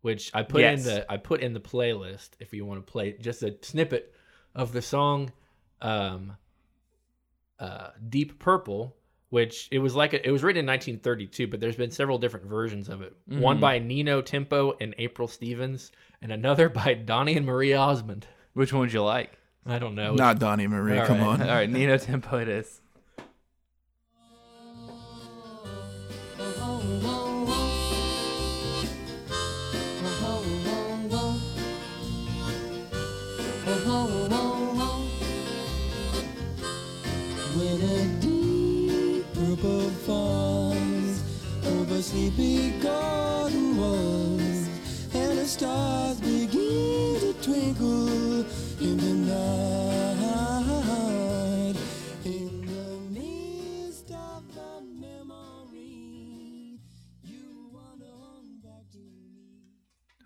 which 0.02 0.32
I 0.34 0.44
put 0.44 0.62
Yes. 0.62 0.80
in 0.80 0.86
the 0.96 1.12
I 1.12 1.18
put 1.18 1.42
in 1.42 1.54
the 1.54 1.60
playlist 1.60 2.30
if 2.40 2.54
you 2.54 2.66
want 2.66 2.86
to 2.86 2.92
play 2.92 3.14
just 3.20 3.44
a 3.44 3.56
snippet 3.62 4.14
of 4.56 4.72
the 4.74 4.82
song. 4.82 5.32
Um, 5.82 6.38
uh, 7.60 7.90
Deep 8.10 8.40
Purple, 8.40 8.96
which 9.30 9.68
it 9.72 9.80
was 9.80 9.96
like 9.96 10.14
a, 10.14 10.28
it 10.28 10.32
was 10.32 10.44
written 10.44 10.60
in 10.62 10.66
1932, 10.66 11.48
but 11.48 11.60
there's 11.60 11.76
been 11.76 11.92
several 11.92 12.18
different 12.18 12.46
versions 12.48 12.90
of 12.90 13.02
it. 13.02 13.16
One 13.28 13.56
Mm-hmm. 13.58 13.62
by 13.62 13.80
Nino 13.80 14.22
Tempo 14.22 14.76
and 14.82 14.96
April 14.98 15.28
Stevens, 15.28 15.92
and 16.22 16.32
another 16.32 16.70
by 16.70 16.94
Donny 16.96 17.36
and 17.38 17.46
Marie 17.46 17.74
Osmond. 17.74 18.28
Which 18.54 18.74
one 18.74 18.82
would 18.82 18.94
you 18.94 19.04
like? 19.04 19.38
I 19.66 19.78
don't 19.80 19.94
know. 19.96 20.16
Not 20.16 20.40
Donny 20.40 20.66
Marie. 20.68 20.98
All 20.98 21.06
come 21.06 21.20
right. 21.20 21.28
on. 21.28 21.42
All 21.44 21.48
right, 21.48 21.70
Nino 21.70 21.98
Tempo 21.98 22.38
it 22.40 22.50
is. 22.50 22.81
Over 42.02 42.10
sleepy 42.10 42.72
garden 42.80 43.78
walls, 43.78 44.68
and 45.14 45.38
the 45.38 45.46
stars 45.46 46.20
begin 46.20 47.20
to 47.20 47.34
twinkle 47.42 48.40
in 48.80 48.98
the 48.98 49.14
night, 49.32 50.16
in 52.26 52.66
the 52.66 53.20
midst 53.20 54.12
of 54.12 54.44
the 54.56 54.82
memory, 55.00 56.80
you 57.24 57.70
wander 57.72 58.06
on 58.06 58.60
back 58.64 58.90
to 58.92 58.98
me. 58.98 59.30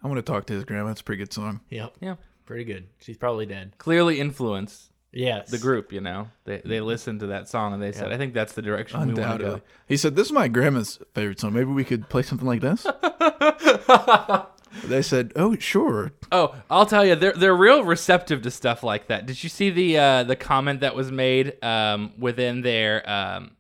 I 0.03 0.07
want 0.07 0.17
to 0.17 0.21
talk 0.21 0.45
to 0.47 0.53
his 0.53 0.63
grandma. 0.63 0.91
It's 0.91 1.01
a 1.01 1.03
pretty 1.03 1.19
good 1.19 1.33
song. 1.33 1.59
Yep. 1.69 1.97
Yeah. 1.99 2.15
Pretty 2.45 2.63
good. 2.63 2.87
She's 2.99 3.17
probably 3.17 3.47
dead. 3.47 3.77
Clearly 3.79 4.19
influenced 4.19 4.91
Yes. 5.15 5.49
the 5.49 5.57
group, 5.57 5.91
you 5.93 6.01
know. 6.01 6.27
They 6.43 6.61
they 6.63 6.81
listened 6.81 7.21
to 7.21 7.27
that 7.27 7.47
song 7.49 7.73
and 7.73 7.81
they 7.81 7.91
said, 7.91 8.11
I 8.11 8.17
think 8.17 8.33
that's 8.33 8.53
the 8.53 8.61
direction 8.61 8.99
we 8.99 9.05
want 9.07 9.15
to 9.15 9.21
Undoubtedly. 9.23 9.59
go. 9.59 9.65
He 9.87 9.97
said, 9.97 10.15
This 10.15 10.27
is 10.27 10.33
my 10.33 10.47
grandma's 10.47 10.99
favorite 11.13 11.39
song. 11.39 11.53
Maybe 11.53 11.71
we 11.71 11.83
could 11.83 12.09
play 12.09 12.21
something 12.21 12.47
like 12.47 12.61
this? 12.61 12.85
they 14.85 15.01
said, 15.01 15.31
Oh, 15.35 15.55
sure. 15.57 16.11
Oh, 16.31 16.53
I'll 16.69 16.85
tell 16.85 17.05
you, 17.05 17.15
they're 17.15 17.33
they're 17.33 17.55
real 17.55 17.83
receptive 17.83 18.41
to 18.43 18.51
stuff 18.51 18.83
like 18.83 19.07
that. 19.07 19.25
Did 19.25 19.41
you 19.43 19.49
see 19.49 19.69
the 19.69 19.97
uh, 19.97 20.23
the 20.23 20.35
comment 20.35 20.81
that 20.81 20.95
was 20.95 21.11
made 21.11 21.63
um, 21.63 22.13
within 22.19 22.61
their 22.61 23.07
um, 23.09 23.51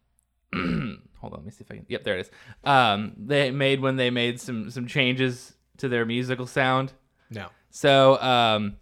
hold 0.53 1.33
on, 1.33 1.39
let 1.39 1.45
me 1.45 1.51
see 1.51 1.63
if 1.63 1.71
I 1.71 1.75
can. 1.75 1.85
Yep, 1.87 2.03
there 2.03 2.17
it 2.17 2.21
is. 2.21 2.31
Um, 2.63 3.13
they 3.17 3.51
made 3.51 3.79
when 3.81 3.95
they 3.95 4.09
made 4.09 4.39
some 4.39 4.69
some 4.69 4.87
changes 4.87 5.53
to 5.77 5.87
their 5.89 6.05
musical 6.05 6.47
sound. 6.47 6.93
No. 7.29 7.47
So 7.69 8.21
um, 8.21 8.77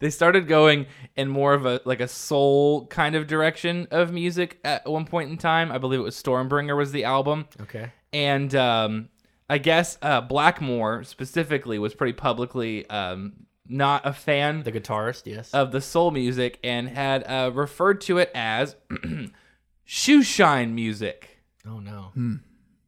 they 0.00 0.10
started 0.10 0.46
going 0.48 0.86
in 1.16 1.28
more 1.28 1.54
of 1.54 1.66
a 1.66 1.80
like 1.84 2.00
a 2.00 2.08
soul 2.08 2.86
kind 2.86 3.14
of 3.16 3.26
direction 3.26 3.88
of 3.90 4.12
music 4.12 4.58
at 4.64 4.88
one 4.88 5.04
point 5.04 5.30
in 5.30 5.36
time. 5.38 5.72
I 5.72 5.78
believe 5.78 6.00
it 6.00 6.04
was 6.04 6.20
Stormbringer 6.22 6.76
was 6.76 6.92
the 6.92 7.04
album 7.04 7.46
Okay. 7.62 7.90
and 8.12 8.54
um, 8.54 9.08
I 9.50 9.58
guess 9.58 9.98
uh, 10.02 10.20
Blackmore 10.20 11.02
specifically 11.04 11.78
was 11.78 11.94
pretty 11.94 12.12
publicly 12.12 12.88
um, 12.90 13.32
not 13.66 14.06
a 14.06 14.12
fan 14.12 14.62
The 14.62 14.72
guitarist, 14.72 15.26
yes. 15.26 15.52
of 15.52 15.72
the 15.72 15.80
soul 15.80 16.10
music 16.10 16.58
and 16.64 16.88
had 16.88 17.22
uh, 17.24 17.50
referred 17.52 18.00
to 18.02 18.18
it 18.18 18.30
as 18.34 18.76
shoe 19.84 20.22
shine 20.22 20.74
music. 20.74 21.40
oh 21.66 21.80
no. 21.80 22.10
hmm. 22.14 22.36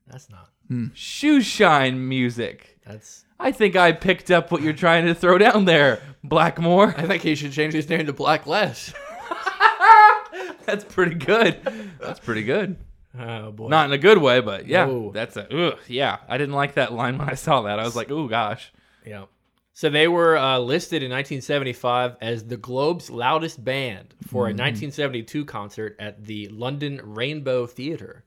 That's 0.07 0.29
not. 0.29 0.51
Shoe 0.95 1.41
shine 1.41 2.09
music. 2.09 2.79
That's. 2.91 3.25
I 3.39 3.53
think 3.53 3.77
I 3.77 3.93
picked 3.93 4.31
up 4.31 4.51
what 4.51 4.63
you're 4.63 4.73
trying 4.73 5.07
to 5.07 5.15
throw 5.15 5.39
down 5.39 5.65
there, 5.65 6.01
Blackmore. 6.23 6.95
I 6.97 7.07
think 7.07 7.23
he 7.23 7.35
should 7.35 7.53
change 7.53 7.73
his 7.73 7.89
name 7.89 8.07
to 8.07 8.13
Black 8.13 8.47
Less. 8.47 8.93
That's 10.67 10.85
pretty 10.85 11.15
good. 11.15 11.59
That's 12.01 12.21
pretty 12.21 12.43
good. 12.45 12.77
oh 13.19 13.51
boy. 13.51 13.69
Not 13.69 13.87
in 13.87 13.93
a 13.93 13.99
good 13.99 14.19
way, 14.19 14.41
but 14.41 14.67
yeah, 14.67 14.85
No. 14.85 15.11
that's 15.13 15.37
a 15.37 15.53
ugh, 15.73 15.79
yeah. 15.89 16.19
I 16.29 16.39
didn't 16.39 16.55
like 16.55 16.75
that 16.75 16.93
line 16.93 17.19
when 17.19 17.29
I 17.29 17.35
saw 17.35 17.63
that. 17.63 17.81
I 17.81 17.85
was 17.85 17.97
like, 17.97 18.11
oh 18.11 18.29
gosh. 18.29 18.73
Yeah. 19.05 19.25
So 19.73 19.89
they 19.89 20.07
were 20.09 20.37
uh, 20.37 20.59
listed 20.59 21.03
in 21.03 21.11
1975 21.11 22.17
as 22.21 22.45
the 22.45 22.57
Globe's 22.57 23.11
loudest 23.11 23.65
band 23.65 24.15
for 24.29 24.43
a 24.45 24.53
1972 24.53 25.45
concert 25.47 25.97
at 25.99 26.25
the 26.25 26.49
London 26.49 27.01
Rainbow 27.03 27.67
Theatre. 27.67 28.25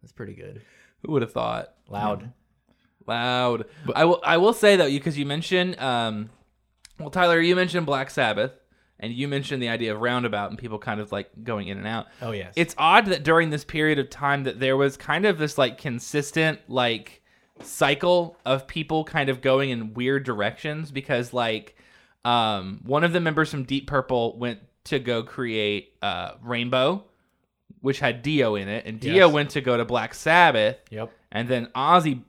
That's 0.00 0.12
pretty 0.12 0.34
good. 0.34 0.62
Who 1.02 1.12
would 1.12 1.22
have 1.22 1.32
thought? 1.32 1.74
Loud. 1.88 2.32
Loud. 3.06 3.66
I 3.94 4.04
will. 4.04 4.20
I 4.24 4.36
will 4.38 4.52
say 4.52 4.76
though, 4.76 4.88
because 4.88 5.16
you 5.18 5.26
mentioned, 5.26 5.78
um, 5.80 6.30
well, 6.98 7.10
Tyler, 7.10 7.40
you 7.40 7.54
mentioned 7.56 7.86
Black 7.86 8.10
Sabbath, 8.10 8.52
and 9.00 9.12
you 9.12 9.28
mentioned 9.28 9.62
the 9.62 9.68
idea 9.68 9.94
of 9.94 10.00
roundabout 10.00 10.50
and 10.50 10.58
people 10.58 10.78
kind 10.78 11.00
of 11.00 11.12
like 11.12 11.28
going 11.42 11.68
in 11.68 11.78
and 11.78 11.86
out. 11.86 12.06
Oh 12.22 12.30
yes. 12.30 12.52
It's 12.56 12.74
odd 12.78 13.06
that 13.06 13.22
during 13.24 13.50
this 13.50 13.64
period 13.64 13.98
of 13.98 14.08
time 14.10 14.44
that 14.44 14.60
there 14.60 14.76
was 14.76 14.96
kind 14.96 15.26
of 15.26 15.38
this 15.38 15.58
like 15.58 15.78
consistent 15.78 16.60
like 16.68 17.20
cycle 17.60 18.36
of 18.44 18.66
people 18.66 19.04
kind 19.04 19.28
of 19.28 19.40
going 19.40 19.70
in 19.70 19.94
weird 19.94 20.24
directions 20.24 20.90
because 20.90 21.32
like 21.32 21.76
um 22.24 22.80
one 22.84 23.04
of 23.04 23.12
the 23.12 23.20
members 23.20 23.50
from 23.50 23.64
Deep 23.64 23.86
Purple 23.86 24.36
went 24.38 24.58
to 24.84 24.98
go 24.98 25.22
create 25.22 25.92
uh 26.02 26.32
Rainbow 26.42 27.04
which 27.80 28.00
had 28.00 28.22
Dio 28.22 28.54
in 28.54 28.66
it 28.68 28.86
and 28.86 28.98
Dio 28.98 29.26
Yes. 29.26 29.32
went 29.32 29.50
to 29.50 29.60
go 29.60 29.76
to 29.76 29.84
Black 29.84 30.14
Sabbath 30.14 30.78
Yep. 30.90 31.12
and 31.30 31.48
then 31.48 31.66
Ozzy 31.76 32.22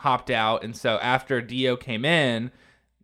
hopped 0.00 0.30
out 0.30 0.64
and 0.64 0.76
so 0.76 0.98
after 1.02 1.40
Dio 1.40 1.76
came 1.76 2.04
in 2.04 2.50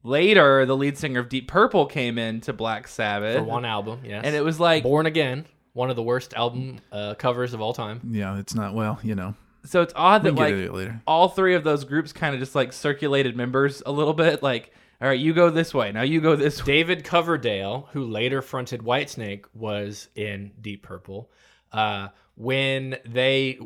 later 0.02 0.64
the 0.66 0.76
lead 0.76 0.96
singer 0.96 1.20
of 1.20 1.28
Deep 1.28 1.48
Purple 1.48 1.86
came 1.86 2.18
in 2.18 2.40
to 2.42 2.52
Black 2.52 2.88
Sabbath 2.88 3.36
For 3.36 3.42
one 3.42 3.64
album, 3.64 4.00
yes. 4.04 4.22
and 4.24 4.34
it 4.34 4.44
was 4.44 4.58
like 4.60 4.82
Born 4.82 5.06
Again, 5.06 5.46
one 5.72 5.90
of 5.90 5.96
the 5.96 6.02
worst 6.02 6.32
album 6.34 6.78
uh, 6.92 7.14
covers 7.14 7.52
of 7.54 7.60
all 7.60 7.72
time. 7.74 8.00
Yeah, 8.10 8.38
it's 8.38 8.54
not, 8.54 8.72
well, 8.74 8.98
you 9.02 9.14
know. 9.14 9.34
so 9.64 9.82
it's 9.82 9.92
odd 9.96 10.22
that 10.22 10.34
like 10.34 10.48
get 10.48 10.58
into 10.58 10.72
it 10.72 10.74
later. 10.74 11.02
all 11.06 11.28
three 11.28 11.54
of 11.54 11.64
those 11.64 11.84
groups 11.84 12.12
kind 12.12 12.34
of 12.34 12.40
just 12.40 12.54
like 12.54 12.72
circulated 12.72 13.36
members 13.36 13.82
a 13.84 13.92
little 13.92 14.14
bit. 14.14 14.42
Like, 14.42 14.72
all 15.02 15.08
right, 15.08 15.20
you 15.20 15.34
go 15.34 15.50
this 15.50 15.74
way. 15.74 15.92
Now 15.92 16.02
you 16.02 16.20
go 16.22 16.34
this 16.36 16.60
way. 16.60 16.76
David 16.76 17.04
Coverdale, 17.04 17.88
who 17.92 18.04
later 18.04 18.40
fronted 18.40 18.80
Whitesnake, 18.80 19.44
was 19.52 20.08
in 20.14 20.52
Deep 20.60 20.82
Purple. 20.82 21.30
Uh, 21.72 22.08
when 22.36 22.96
they 23.04 23.58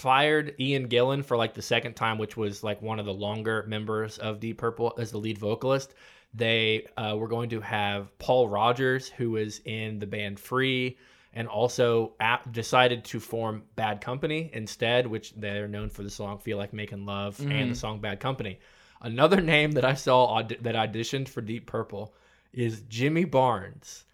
fired 0.00 0.54
Ian 0.58 0.88
Gillan 0.88 1.22
for 1.22 1.36
like 1.36 1.52
the 1.52 1.62
second 1.62 1.94
time, 1.94 2.16
which 2.16 2.36
was 2.36 2.64
like 2.64 2.80
one 2.80 2.98
of 2.98 3.04
the 3.06 3.12
longer 3.12 3.64
members 3.68 4.16
of 4.18 4.40
Deep 4.40 4.58
Purple 4.58 4.94
as 4.98 5.10
the 5.10 5.18
lead 5.18 5.36
vocalist, 5.36 5.94
they 6.32 6.86
uh, 6.96 7.14
were 7.18 7.28
going 7.28 7.50
to 7.50 7.60
have 7.60 8.16
Paul 8.18 8.48
Rodgers, 8.48 9.08
who 9.08 9.32
was 9.32 9.60
in 9.66 9.98
the 9.98 10.06
band 10.06 10.40
Free, 10.40 10.96
and 11.34 11.46
also 11.46 12.14
ap- 12.18 12.50
decided 12.50 13.04
to 13.04 13.20
form 13.20 13.62
Bad 13.76 14.00
Company 14.00 14.50
instead, 14.54 15.06
which 15.06 15.34
they're 15.34 15.68
known 15.68 15.90
for 15.90 16.02
the 16.02 16.10
song 16.10 16.38
"Feel 16.38 16.56
Like 16.56 16.72
Making 16.72 17.04
Love" 17.04 17.38
and 17.40 17.70
the 17.70 17.76
song 17.76 18.00
"Bad 18.00 18.20
Company." 18.20 18.58
Another 19.02 19.40
name 19.54 19.72
that 19.72 19.84
I 19.84 19.94
saw 19.94 20.24
aud- 20.24 20.56
that 20.62 20.74
auditioned 20.74 21.28
for 21.28 21.42
Deep 21.42 21.66
Purple 21.66 22.14
is 22.52 22.82
Jimmy 22.88 23.24
Barnes. 23.24 24.04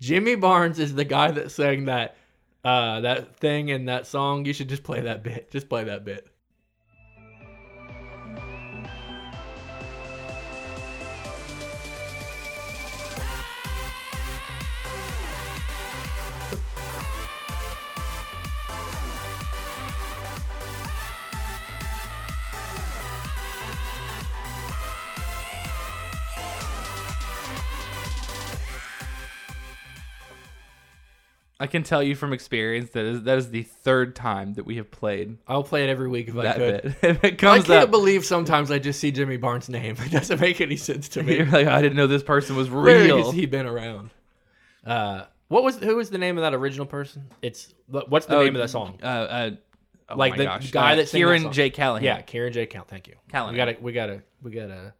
Jimmy 0.00 0.34
Barnes 0.36 0.78
is 0.78 0.94
the 0.94 1.04
guy 1.04 1.30
that 1.30 1.50
sang 1.50 1.84
that 1.84 2.16
uh, 2.64 3.00
that 3.00 3.36
thing 3.36 3.70
and 3.70 3.88
that 3.88 4.06
song. 4.06 4.44
You 4.44 4.52
should 4.52 4.68
just 4.68 4.82
play 4.82 5.00
that 5.00 5.22
bit. 5.22 5.50
Just 5.50 5.68
play 5.68 5.84
that 5.84 6.04
bit. 6.04 6.26
I 31.60 31.66
can 31.68 31.82
tell 31.84 32.02
you 32.02 32.14
from 32.16 32.32
experience 32.32 32.90
that 32.90 33.04
is 33.04 33.22
that 33.22 33.38
is 33.38 33.50
the 33.50 33.62
third 33.62 34.16
time 34.16 34.54
that 34.54 34.64
we 34.66 34.76
have 34.76 34.90
played 34.90 35.38
I'll 35.46 35.62
play 35.62 35.84
it 35.84 35.88
every 35.88 36.08
week 36.08 36.28
if 36.28 36.36
I 36.36 36.42
that 36.42 36.56
could. 36.56 36.82
bit. 36.82 36.94
If 37.10 37.24
it 37.24 37.32
I 37.34 37.36
comes 37.36 37.64
can't 37.66 37.84
up, 37.84 37.90
believe 37.90 38.24
sometimes 38.24 38.70
I 38.70 38.78
just 38.80 38.98
see 38.98 39.12
Jimmy 39.12 39.36
Barnes' 39.36 39.68
name. 39.68 39.96
It 40.00 40.10
doesn't 40.10 40.40
make 40.40 40.60
any 40.60 40.76
sense 40.76 41.08
to 41.10 41.22
me. 41.24 41.36
you're 41.36 41.46
like, 41.46 41.66
I 41.68 41.80
didn't 41.80 41.96
know 41.96 42.06
this 42.08 42.22
person 42.24 42.56
was 42.56 42.68
Where 42.70 42.82
real. 43.04 43.24
has 43.24 43.32
he 43.32 43.46
been 43.46 43.66
around? 43.66 44.10
Uh, 44.84 45.24
what 45.48 45.62
was 45.62 45.76
who 45.78 45.96
was 45.96 46.10
the 46.10 46.18
name 46.18 46.36
of 46.38 46.42
that 46.42 46.54
original 46.54 46.86
person? 46.86 47.28
It's 47.40 47.72
what's 47.86 48.26
the 48.26 48.36
Oh, 48.36 48.44
name 48.44 48.56
of 48.56 48.60
that 48.60 48.70
song? 48.70 48.98
Uh, 49.02 49.06
uh, 49.06 49.50
oh 50.08 50.16
Like 50.16 50.32
my 50.32 50.36
the 50.38 50.44
gosh. 50.44 50.70
guy 50.72 50.92
Uh, 50.92 50.96
that 50.96 51.08
sang 51.08 51.20
that 51.20 51.26
Kieran 51.26 51.42
song. 51.42 51.52
J. 51.52 51.70
Callahan. 51.70 52.04
Yeah, 52.04 52.20
Kieran 52.22 52.52
J. 52.52 52.66
Count. 52.66 52.88
Thank 52.88 53.06
you. 53.08 53.14
Callahan. 53.30 53.52
We 53.54 53.56
gotta 53.58 53.76
we 53.80 53.92
gotta 53.92 54.22
we 54.42 54.50
gotta 54.50 54.94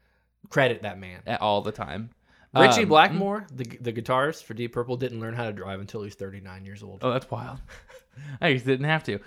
credit 0.50 0.82
that 0.82 0.98
man. 1.00 1.20
At 1.26 1.40
all 1.42 1.62
the 1.62 1.72
time. 1.72 2.10
Richie 2.56 2.82
Um, 2.82 2.88
Blackmore, 2.88 3.46
the 3.52 3.64
the 3.80 3.92
guitarist 3.92 4.44
for 4.44 4.54
Deep 4.54 4.72
Purple, 4.72 4.96
didn't 4.96 5.20
learn 5.20 5.34
how 5.34 5.44
to 5.44 5.52
drive 5.52 5.80
until 5.80 6.00
he 6.00 6.06
was 6.06 6.14
39 6.14 6.64
years 6.64 6.82
old. 6.82 7.00
Oh, 7.02 7.12
that's 7.12 7.30
wild. 7.30 7.58
I 8.40 8.52
just 8.52 8.66
didn't 8.66 8.86
have 8.86 9.04
to. 9.04 9.18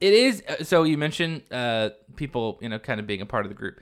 It 0.00 0.12
is 0.14 0.42
uh, 0.48 0.64
so. 0.64 0.82
You 0.82 0.98
mentioned 0.98 1.42
uh, 1.50 1.90
people, 2.16 2.58
you 2.60 2.68
know, 2.68 2.78
kind 2.78 2.98
of 3.00 3.06
being 3.06 3.20
a 3.20 3.26
part 3.26 3.44
of 3.46 3.50
the 3.50 3.54
group. 3.54 3.80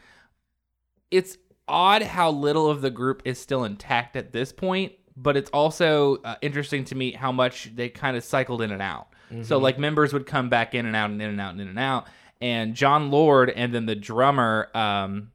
It's 1.11 1.39
odd 1.67 2.03
how 2.03 2.31
little 2.31 2.69
of 2.69 2.83
the 2.83 2.91
group 2.91 3.23
is 3.25 3.39
still 3.39 3.65
intact 3.65 4.17
at 4.17 4.33
this 4.33 4.53
point, 4.53 4.93
but 5.17 5.37
it's 5.37 5.51
also 5.51 6.17
uh, 6.25 6.35
interesting 6.43 6.85
to 6.87 6.95
me 6.95 7.13
how 7.13 7.33
much 7.33 7.75
they 7.75 7.89
kind 7.89 8.17
of 8.17 8.25
cycled 8.25 8.61
in 8.63 8.71
and 8.71 8.83
out. 8.83 9.09
So, 9.43 9.59
like, 9.59 9.79
members 9.79 10.13
would 10.13 10.27
come 10.27 10.49
back 10.49 10.75
in 10.75 10.87
and 10.87 10.97
out 10.97 11.09
and 11.11 11.23
in 11.23 11.31
and 11.31 11.41
out 11.41 11.53
and 11.53 11.61
in 11.61 11.69
and 11.69 11.79
out. 11.79 12.09
And 12.41 12.75
Jon 12.75 13.13
Lord 13.13 13.49
and 13.49 13.73
then 13.73 13.87
the 13.87 13.95
drummer, 13.95 14.69
um, 14.75 15.31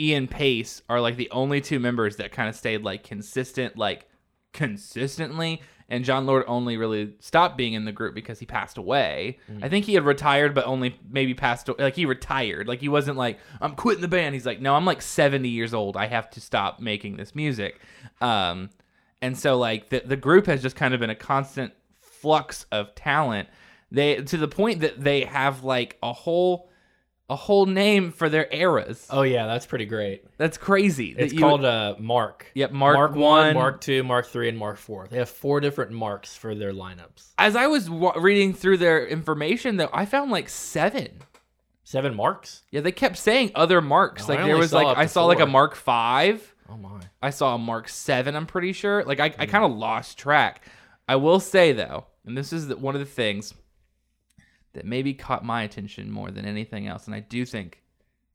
Ian 0.00 0.26
Paice 0.26 0.82
are 0.88 1.00
like 1.00 1.16
the 1.16 1.30
only 1.30 1.60
two 1.60 1.78
members 1.78 2.16
that 2.16 2.32
kind 2.32 2.48
of 2.48 2.56
stayed 2.56 2.82
like 2.82 3.04
consistent, 3.04 3.76
like 3.76 4.08
consistently. 4.52 5.60
And 5.88 6.04
Jon 6.04 6.24
Lord 6.24 6.44
only 6.46 6.76
really 6.76 7.14
stopped 7.18 7.56
being 7.56 7.72
in 7.74 7.84
the 7.84 7.92
group 7.92 8.14
because 8.14 8.38
he 8.38 8.46
passed 8.46 8.78
away. 8.78 9.38
I 9.60 9.68
think 9.68 9.84
he 9.84 9.94
had 9.94 10.04
retired, 10.04 10.54
but 10.54 10.64
only 10.64 10.98
maybe 11.10 11.34
passed 11.34 11.68
like 11.78 11.96
he 11.96 12.06
retired. 12.06 12.68
Like 12.68 12.80
he 12.80 12.88
wasn't 12.88 13.18
like 13.18 13.40
I'm 13.60 13.74
quitting 13.74 14.00
the 14.00 14.08
band. 14.08 14.34
He's 14.34 14.46
like, 14.46 14.60
no, 14.60 14.74
I'm 14.76 14.84
like 14.84 15.02
70 15.02 15.48
years 15.48 15.74
old. 15.74 15.96
I 15.96 16.06
have 16.06 16.30
to 16.30 16.40
stop 16.40 16.80
making 16.80 17.16
this 17.16 17.34
music. 17.34 17.80
Um, 18.20 18.70
and 19.20 19.36
so 19.36 19.58
like 19.58 19.90
the 19.90 20.02
the 20.04 20.16
group 20.16 20.46
has 20.46 20.62
just 20.62 20.76
kind 20.76 20.94
of 20.94 21.00
been 21.00 21.10
a 21.10 21.16
constant 21.16 21.72
flux 22.00 22.66
of 22.70 22.94
talent. 22.94 23.48
They 23.90 24.16
to 24.16 24.36
the 24.36 24.48
point 24.48 24.80
that 24.80 25.02
they 25.02 25.24
have 25.24 25.64
like 25.64 25.98
a 26.04 26.12
whole 26.12 26.69
a 27.30 27.36
whole 27.36 27.64
name 27.64 28.12
for 28.12 28.28
their 28.28 28.46
eras. 28.52 29.06
Oh 29.08 29.22
yeah, 29.22 29.46
that's 29.46 29.64
pretty 29.64 29.86
great. 29.86 30.24
That's 30.36 30.58
crazy. 30.58 31.14
that 31.14 31.22
It's 31.24 31.32
you- 31.32 31.38
called 31.40 31.64
uh, 31.64 31.94
Mark. 31.98 32.50
Yep, 32.54 32.72
Mark 32.72 32.94
Mark 32.96 33.10
one. 33.12 33.20
one, 33.20 33.54
Mark 33.54 33.80
two, 33.80 34.02
Mark 34.02 34.26
three, 34.26 34.48
and 34.48 34.58
Mark 34.58 34.76
four. 34.76 35.06
They 35.08 35.18
have 35.18 35.30
four 35.30 35.60
different 35.60 35.92
marks 35.92 36.36
for 36.36 36.54
their 36.54 36.72
lineups. 36.72 37.30
As 37.38 37.56
I 37.56 37.68
was 37.68 37.88
wa 37.88 38.12
reading 38.16 38.52
through 38.52 38.76
their 38.78 39.06
information, 39.06 39.76
though, 39.78 39.88
I 39.92 40.04
found 40.04 40.30
like 40.30 40.48
seven. 40.50 41.22
Seven 41.84 42.14
marks. 42.14 42.62
Yeah, 42.70 42.82
they 42.82 42.92
kept 42.92 43.16
saying 43.16 43.52
other 43.54 43.80
marks. 43.80 44.28
No, 44.28 44.34
like 44.34 44.44
there 44.44 44.56
was 44.56 44.72
like 44.72 44.96
I 44.96 45.06
saw 45.06 45.24
like 45.24 45.40
a. 45.40 45.46
Mark 45.46 45.74
five. 45.74 46.54
Oh 46.68 46.76
my. 46.76 47.00
I 47.22 47.30
saw 47.30 47.54
a 47.54 47.58
Mark 47.58 47.88
seven. 47.88 48.36
I'm 48.36 48.46
pretty 48.46 48.72
sure. 48.72 49.02
Like 49.04 49.18
I, 49.20 49.26
I 49.38 49.44
Hmm. 49.46 49.50
kind 49.50 49.64
of 49.64 49.72
lost 49.72 50.18
track. 50.18 50.64
I 51.08 51.16
will 51.16 51.40
say 51.40 51.72
though, 51.72 52.06
and 52.24 52.36
this 52.38 52.52
is 52.52 52.68
the, 52.68 52.76
one 52.76 52.94
of 52.94 53.00
the 53.00 53.06
things 53.06 53.54
that 54.72 54.84
maybe 54.84 55.14
caught 55.14 55.44
my 55.44 55.62
attention 55.62 56.10
more 56.10 56.30
than 56.30 56.44
anything 56.44 56.86
else, 56.86 57.06
and 57.06 57.14
I 57.14 57.20
do 57.20 57.44
think 57.44 57.82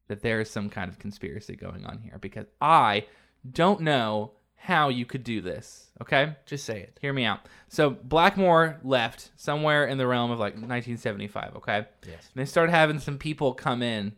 that 0.08 0.22
there 0.22 0.40
is 0.40 0.50
some 0.50 0.68
kind 0.70 0.88
of 0.90 0.98
conspiracy 0.98 1.56
going 1.56 1.84
on 1.86 1.98
here 1.98 2.18
because 2.20 2.46
I 2.60 3.06
don't 3.50 3.80
know 3.80 4.32
how 4.58 4.88
you 4.88 5.04
could 5.06 5.22
do 5.24 5.40
this. 5.40 5.90
Okay, 6.02 6.34
Just 6.46 6.64
say 6.64 6.80
it. 6.80 6.98
hear 7.00 7.12
me 7.12 7.24
out. 7.24 7.40
So 7.68 7.90
Blackmore 7.90 8.78
left 8.82 9.30
somewhere 9.36 9.86
in 9.86 9.98
the 9.98 10.06
realm 10.06 10.30
of 10.30 10.38
like 10.38 10.54
1975. 10.54 11.56
Okay, 11.56 11.86
Yes. 12.06 12.30
and 12.34 12.40
they 12.40 12.44
started 12.44 12.72
having 12.72 12.98
some 12.98 13.18
people 13.18 13.52
come 13.54 13.82
in 13.82 14.12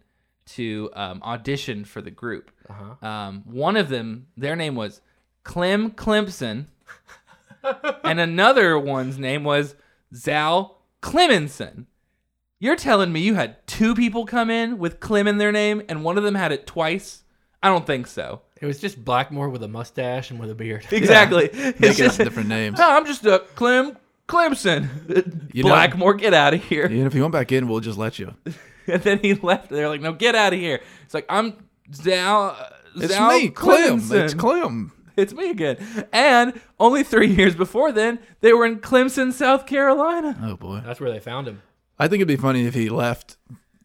to 0.46 0.90
um, 0.94 1.22
audition 1.22 1.84
for 1.84 2.00
the 2.00 2.10
group. 2.10 2.50
Uh 2.68 2.72
huh. 3.00 3.06
Um, 3.06 3.42
one 3.46 3.76
of 3.76 3.88
them, 3.90 4.26
their 4.36 4.56
name 4.56 4.74
was 4.74 5.00
Clem 5.44 5.90
Clempson, 5.92 6.68
and 8.04 8.20
another 8.20 8.78
one's 8.78 9.18
name 9.18 9.44
was 9.44 9.74
Zal 10.14 10.78
Cleminson. 11.02 11.86
You're 12.60 12.76
telling 12.76 13.12
me 13.12 13.20
you 13.20 13.34
had 13.34 13.64
two 13.66 13.94
people 13.94 14.26
come 14.26 14.50
in 14.50 14.78
with 14.78 14.98
Clem 15.00 15.28
in 15.28 15.38
their 15.38 15.52
name, 15.52 15.82
and 15.88 16.02
one 16.02 16.18
of 16.18 16.24
them 16.24 16.34
had 16.34 16.50
it 16.52 16.66
twice? 16.66 17.22
I 17.62 17.68
don't 17.68 17.86
think 17.86 18.06
so. 18.08 18.42
It 18.60 18.66
was 18.66 18.80
just 18.80 19.04
Blackmore 19.04 19.48
with 19.48 19.62
a 19.62 19.68
mustache 19.68 20.30
and 20.30 20.40
with 20.40 20.50
a 20.50 20.54
beard. 20.54 20.84
Exactly. 20.92 21.44
It's 21.52 21.78
Making 21.80 21.96
just, 21.96 22.20
up 22.20 22.24
different 22.24 22.48
names. 22.48 22.78
no, 22.78 22.88
I'm 22.90 23.06
just 23.06 23.24
a 23.26 23.40
Clem 23.54 23.96
Clempson. 24.26 24.88
You 25.54 25.62
know- 25.62 25.70
Blackmore, 25.70 26.14
get 26.14 26.34
out 26.34 26.54
of 26.54 26.62
here. 26.64 26.86
And 26.86 27.06
if 27.06 27.14
you 27.14 27.22
want 27.22 27.32
back 27.32 27.52
in, 27.52 27.68
we'll 27.68 27.80
just 27.80 27.98
let 27.98 28.18
you. 28.18 28.34
And 28.90 29.02
then 29.02 29.18
he 29.18 29.34
left. 29.34 29.68
They're 29.68 29.88
like, 29.90 30.00
no, 30.00 30.14
get 30.14 30.34
out 30.34 30.54
of 30.54 30.58
here. 30.58 30.80
It's 31.04 31.12
like, 31.12 31.26
I'm 31.28 31.52
Zal. 31.92 32.56
It's 32.96 33.12
Zal 33.12 33.28
me, 33.28 33.50
Clem. 33.50 34.00
Clemson. 34.00 34.24
It's 34.24 34.32
Clem. 34.32 34.92
It's 35.14 35.34
me 35.34 35.50
again. 35.50 35.76
And 36.10 36.58
only 36.80 37.02
three 37.02 37.26
years 37.28 37.54
before 37.54 37.92
then, 37.92 38.18
they 38.40 38.54
were 38.54 38.64
in 38.64 38.78
Clemson, 38.80 39.34
South 39.34 39.66
Carolina. 39.66 40.38
Oh 40.42 40.56
boy. 40.56 40.80
That's 40.86 41.00
where 41.00 41.10
they 41.10 41.20
found 41.20 41.46
him. 41.48 41.60
I 41.98 42.08
think 42.08 42.20
it'd 42.20 42.28
be 42.28 42.36
funny 42.36 42.66
if 42.66 42.74
he 42.74 42.88
left 42.88 43.36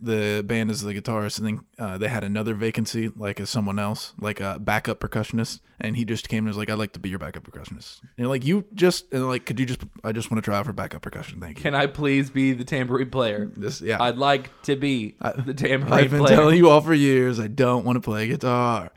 the 0.03 0.43
band 0.45 0.69
as 0.69 0.81
the 0.81 0.93
guitarist 0.93 1.39
and 1.39 1.47
then 1.47 1.59
uh, 1.79 1.97
they 1.97 2.09
had 2.09 2.23
another 2.23 2.53
vacancy, 2.53 3.07
like 3.15 3.39
as 3.39 3.49
someone 3.49 3.79
else, 3.79 4.13
like 4.19 4.41
a 4.41 4.59
backup 4.59 4.99
percussionist, 4.99 5.61
and 5.79 5.95
he 5.95 6.03
just 6.03 6.27
came 6.27 6.39
and 6.39 6.47
was 6.47 6.57
like, 6.57 6.69
"I'd 6.69 6.77
like 6.77 6.91
to 6.93 6.99
be 6.99 7.09
your 7.09 7.19
backup 7.19 7.43
percussionist." 7.43 8.01
And 8.17 8.27
like, 8.27 8.45
you 8.45 8.65
just 8.73 9.11
and 9.13 9.27
like, 9.27 9.45
could 9.45 9.59
you 9.59 9.65
just? 9.65 9.81
I 10.03 10.11
just 10.11 10.29
want 10.29 10.43
to 10.43 10.45
try 10.45 10.57
out 10.57 10.65
for 10.65 10.73
backup 10.73 11.01
percussion. 11.01 11.39
Thank 11.39 11.57
you. 11.57 11.63
Can 11.63 11.73
I 11.73 11.87
please 11.87 12.29
be 12.29 12.51
the 12.51 12.65
tambourine 12.65 13.09
player? 13.09 13.49
this, 13.55 13.81
yeah. 13.81 14.01
I'd 14.01 14.17
like 14.17 14.49
to 14.63 14.75
be 14.75 15.15
the 15.45 15.53
tambourine 15.53 15.93
I've 15.93 16.11
been 16.11 16.19
player. 16.19 16.35
telling 16.35 16.57
you 16.57 16.69
all 16.69 16.81
for 16.81 16.93
years. 16.93 17.39
I 17.39 17.47
don't 17.47 17.85
want 17.85 17.95
to 17.95 18.01
play 18.01 18.27
guitar. 18.27 18.91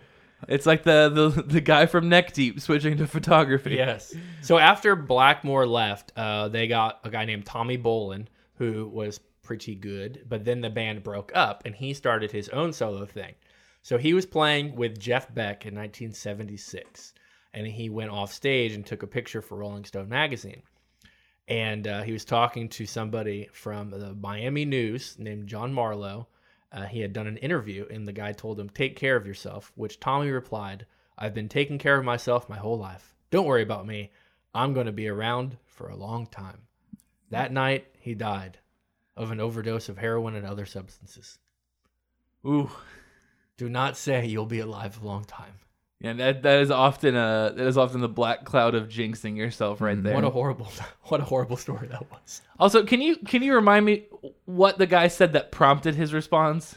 It's 0.48 0.66
like 0.66 0.82
the, 0.82 1.08
the 1.08 1.42
the 1.42 1.60
guy 1.60 1.86
from 1.86 2.08
Neck 2.08 2.32
Deep 2.32 2.60
switching 2.60 2.96
to 2.98 3.06
photography. 3.06 3.76
Yes. 3.76 4.14
So 4.42 4.58
after 4.58 4.96
Blackmore 4.96 5.66
left, 5.66 6.12
uh, 6.16 6.48
they 6.48 6.66
got 6.66 7.00
a 7.04 7.10
guy 7.10 7.24
named 7.24 7.46
Tommy 7.46 7.78
Bolin 7.78 8.26
who 8.56 8.88
was 8.88 9.20
pretty 9.42 9.74
good, 9.74 10.24
but 10.28 10.44
then 10.44 10.60
the 10.60 10.70
band 10.70 11.02
broke 11.02 11.32
up 11.34 11.62
and 11.64 11.74
he 11.74 11.94
started 11.94 12.32
his 12.32 12.48
own 12.50 12.72
solo 12.72 13.06
thing. 13.06 13.34
So 13.82 13.98
he 13.98 14.14
was 14.14 14.26
playing 14.26 14.74
with 14.74 14.98
Jeff 14.98 15.32
Beck 15.32 15.64
in 15.64 15.74
1976, 15.74 17.14
and 17.54 17.66
he 17.66 17.88
went 17.88 18.10
off 18.10 18.32
stage 18.32 18.72
and 18.72 18.84
took 18.84 19.04
a 19.04 19.06
picture 19.06 19.40
for 19.40 19.58
Rolling 19.58 19.84
Stone 19.84 20.08
magazine. 20.08 20.62
And 21.46 21.86
uh, 21.86 22.02
he 22.02 22.12
was 22.12 22.24
talking 22.24 22.68
to 22.70 22.86
somebody 22.86 23.48
from 23.52 23.90
the 23.90 24.14
Miami 24.14 24.64
News 24.64 25.16
named 25.20 25.46
John 25.46 25.72
Marlowe. 25.72 26.26
Uh, 26.72 26.86
he 26.86 27.00
had 27.00 27.12
done 27.12 27.28
an 27.28 27.36
interview, 27.36 27.86
and 27.88 28.08
the 28.08 28.12
guy 28.12 28.32
told 28.32 28.58
him, 28.58 28.68
Take 28.68 28.96
care 28.96 29.14
of 29.14 29.26
yourself, 29.26 29.70
which 29.76 30.00
Tommy 30.00 30.30
replied, 30.30 30.86
I've 31.16 31.34
been 31.34 31.48
taking 31.48 31.78
care 31.78 31.96
of 31.96 32.04
myself 32.04 32.48
my 32.48 32.58
whole 32.58 32.78
life. 32.78 33.14
Don't 33.30 33.46
worry 33.46 33.62
about 33.62 33.86
me. 33.86 34.10
I'm 34.52 34.72
going 34.72 34.86
to 34.86 34.92
be 34.92 35.06
around 35.06 35.56
for 35.66 35.88
a 35.88 35.96
long 35.96 36.26
time. 36.26 36.62
That 37.30 37.52
night, 37.52 37.86
he 38.06 38.14
died 38.14 38.58
of 39.16 39.32
an 39.32 39.40
overdose 39.40 39.88
of 39.88 39.98
heroin 39.98 40.36
and 40.36 40.46
other 40.46 40.64
substances. 40.64 41.38
Ooh. 42.46 42.70
Do 43.56 43.68
not 43.68 43.96
say 43.96 44.24
you'll 44.26 44.46
be 44.46 44.60
alive 44.60 45.00
a 45.02 45.06
long 45.06 45.24
time. 45.24 45.54
Yeah, 46.00 46.12
that 46.12 46.42
that 46.42 46.60
is 46.60 46.70
often 46.70 47.16
a 47.16 47.52
that 47.56 47.66
is 47.66 47.76
often 47.76 48.00
the 48.02 48.08
black 48.08 48.44
cloud 48.44 48.74
of 48.74 48.88
jinxing 48.88 49.36
yourself 49.36 49.80
right 49.80 49.96
mm, 49.96 50.02
there. 50.04 50.14
What 50.14 50.24
a 50.24 50.30
horrible, 50.30 50.68
what 51.04 51.20
a 51.20 51.24
horrible 51.24 51.56
story 51.56 51.88
that 51.88 52.08
was. 52.10 52.42
also, 52.60 52.84
can 52.84 53.00
you 53.00 53.16
can 53.16 53.42
you 53.42 53.54
remind 53.54 53.84
me 53.86 54.04
what 54.44 54.78
the 54.78 54.86
guy 54.86 55.08
said 55.08 55.32
that 55.32 55.50
prompted 55.50 55.94
his 55.94 56.14
response? 56.14 56.76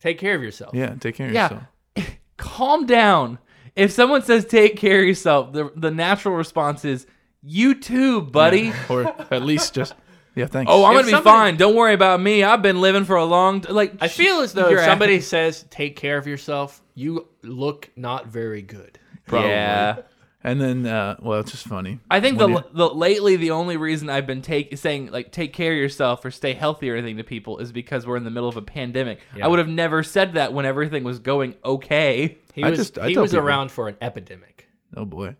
Take 0.00 0.18
care 0.18 0.34
of 0.34 0.42
yourself. 0.42 0.74
Yeah, 0.74 0.94
take 0.94 1.14
care 1.14 1.28
of 1.28 1.34
Yeah. 1.34 1.62
yourself. 1.96 2.18
Calm 2.36 2.86
down. 2.86 3.38
If 3.76 3.92
someone 3.92 4.22
says 4.22 4.44
take 4.46 4.76
care 4.76 5.00
of 5.02 5.06
yourself, 5.06 5.52
the 5.52 5.70
the 5.76 5.90
natural 5.90 6.34
response 6.34 6.84
is 6.84 7.06
you 7.42 7.74
too, 7.74 8.22
buddy. 8.22 8.72
or 8.88 9.14
at 9.30 9.42
least 9.42 9.74
just 9.74 9.94
yeah. 10.34 10.46
Thanks. 10.46 10.70
Oh, 10.72 10.84
I'm 10.84 10.92
If 10.92 10.96
gonna 10.98 11.06
be 11.06 11.10
somebody- 11.12 11.36
fine. 11.36 11.56
Don't 11.56 11.74
worry 11.74 11.94
about 11.94 12.20
me. 12.20 12.42
I've 12.44 12.62
been 12.62 12.80
living 12.80 13.04
for 13.04 13.16
a 13.16 13.24
long 13.24 13.60
t- 13.62 13.72
like. 13.72 13.94
I 14.00 14.08
feel 14.08 14.40
as 14.40 14.52
though 14.52 14.68
You're 14.68 14.78
if 14.80 14.84
at- 14.84 14.90
somebody 14.90 15.20
says 15.20 15.64
take 15.70 15.96
care 15.96 16.18
of 16.18 16.26
yourself, 16.26 16.82
you 16.94 17.26
look 17.42 17.90
not 17.96 18.26
very 18.28 18.62
good. 18.62 18.98
Probably. 19.26 19.50
Yeah. 19.50 19.96
And 20.44 20.60
then, 20.60 20.86
uh, 20.86 21.16
well, 21.20 21.40
it's 21.40 21.50
just 21.50 21.66
funny. 21.66 21.98
I 22.08 22.20
think 22.20 22.38
When 22.38 22.52
the, 22.52 22.58
you- 22.60 22.64
the 22.72 22.88
lately 22.88 23.34
the 23.36 23.50
only 23.50 23.76
reason 23.76 24.08
I've 24.08 24.26
been 24.26 24.40
take 24.40 24.78
saying 24.78 25.10
like 25.10 25.32
take 25.32 25.52
care 25.52 25.72
of 25.72 25.78
yourself 25.78 26.24
or 26.24 26.30
stay 26.30 26.54
healthy 26.54 26.88
or 26.90 26.94
anything 26.96 27.16
to 27.16 27.24
people 27.24 27.58
is 27.58 27.72
because 27.72 28.06
we're 28.06 28.16
in 28.16 28.24
the 28.24 28.30
middle 28.30 28.48
of 28.48 28.56
a 28.56 28.62
pandemic. 28.62 29.18
Yeah. 29.36 29.44
I 29.44 29.48
would 29.48 29.58
have 29.58 29.68
never 29.68 30.02
said 30.04 30.34
that 30.34 30.52
when 30.52 30.64
everything 30.64 31.02
was 31.02 31.18
going 31.18 31.56
okay. 31.64 32.38
He 32.54 32.62
I 32.62 32.70
was 32.70 32.78
just- 32.78 32.98
I 32.98 33.08
he 33.08 33.14
tell 33.14 33.24
was 33.24 33.32
people- 33.32 33.46
around 33.46 33.72
for 33.72 33.88
an 33.88 33.96
epidemic. 34.00 34.68
Oh 34.96 35.04
boy, 35.04 35.34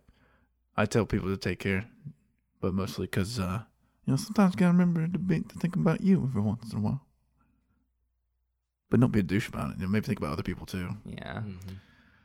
I 0.77 0.85
tell 0.85 1.07
people 1.07 1.29
to 1.31 1.37
take 1.37 1.61
care, 1.61 1.87
but 2.61 2.75
mostly 2.75 3.07
because 3.07 3.39
uh, 3.39 3.61
you 4.09 4.13
know 4.13 4.17
sometimes 4.17 4.55
you 4.55 4.61
gotta 4.61 4.73
remember 4.73 5.07
to, 5.07 5.19
be, 5.19 5.41
to 5.41 5.59
think 5.59 5.77
about 5.77 6.01
you 6.01 6.25
every 6.31 6.41
once 6.41 6.73
in 6.73 6.79
a 6.79 6.81
while. 6.81 7.03
But 8.89 9.01
don't 9.01 9.13
be 9.13 9.19
a 9.19 9.23
douche 9.23 9.49
about 9.49 9.73
it. 9.73 9.77
You 9.77 9.83
know, 9.83 9.91
maybe 9.91 10.07
think 10.07 10.19
about 10.19 10.33
other 10.33 10.43
people 10.43 10.65
too. 10.65 10.89
Yeah. 11.05 11.43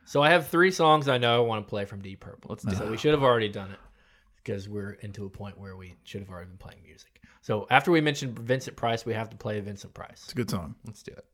So 0.06 0.22
I 0.22 0.30
have 0.30 0.48
three 0.48 0.70
songs 0.70 1.08
I 1.08 1.18
know 1.18 1.44
I 1.44 1.46
want 1.46 1.62
to 1.62 1.68
play 1.68 1.84
from 1.84 2.00
Deep 2.00 2.20
Purple. 2.20 2.48
Let's 2.48 2.64
do 2.64 2.70
it. 2.70 2.88
we 2.88 2.94
ah. 2.94 2.98
should 2.98 3.12
have 3.12 3.22
already 3.22 3.50
done 3.50 3.70
it 3.70 3.78
because 4.36 4.66
we're 4.66 4.92
into 4.92 5.26
a 5.26 5.28
point 5.28 5.58
where 5.58 5.76
we 5.76 5.94
should 6.04 6.22
have 6.22 6.30
already 6.30 6.48
been 6.48 6.56
playing 6.56 6.82
music. 6.82 7.20
So 7.42 7.66
after 7.70 7.90
we 7.90 8.00
mentioned 8.00 8.38
Vincent 8.38 8.78
Price, 8.78 9.04
we 9.04 9.12
have 9.12 9.28
to 9.28 9.36
play 9.36 9.60
Vincent 9.60 9.92
Price. 9.92 10.22
It's 10.22 10.32
a 10.32 10.36
good 10.36 10.48
song. 10.48 10.76
Let's 10.86 11.02
do 11.02 11.12
it. 11.12 11.26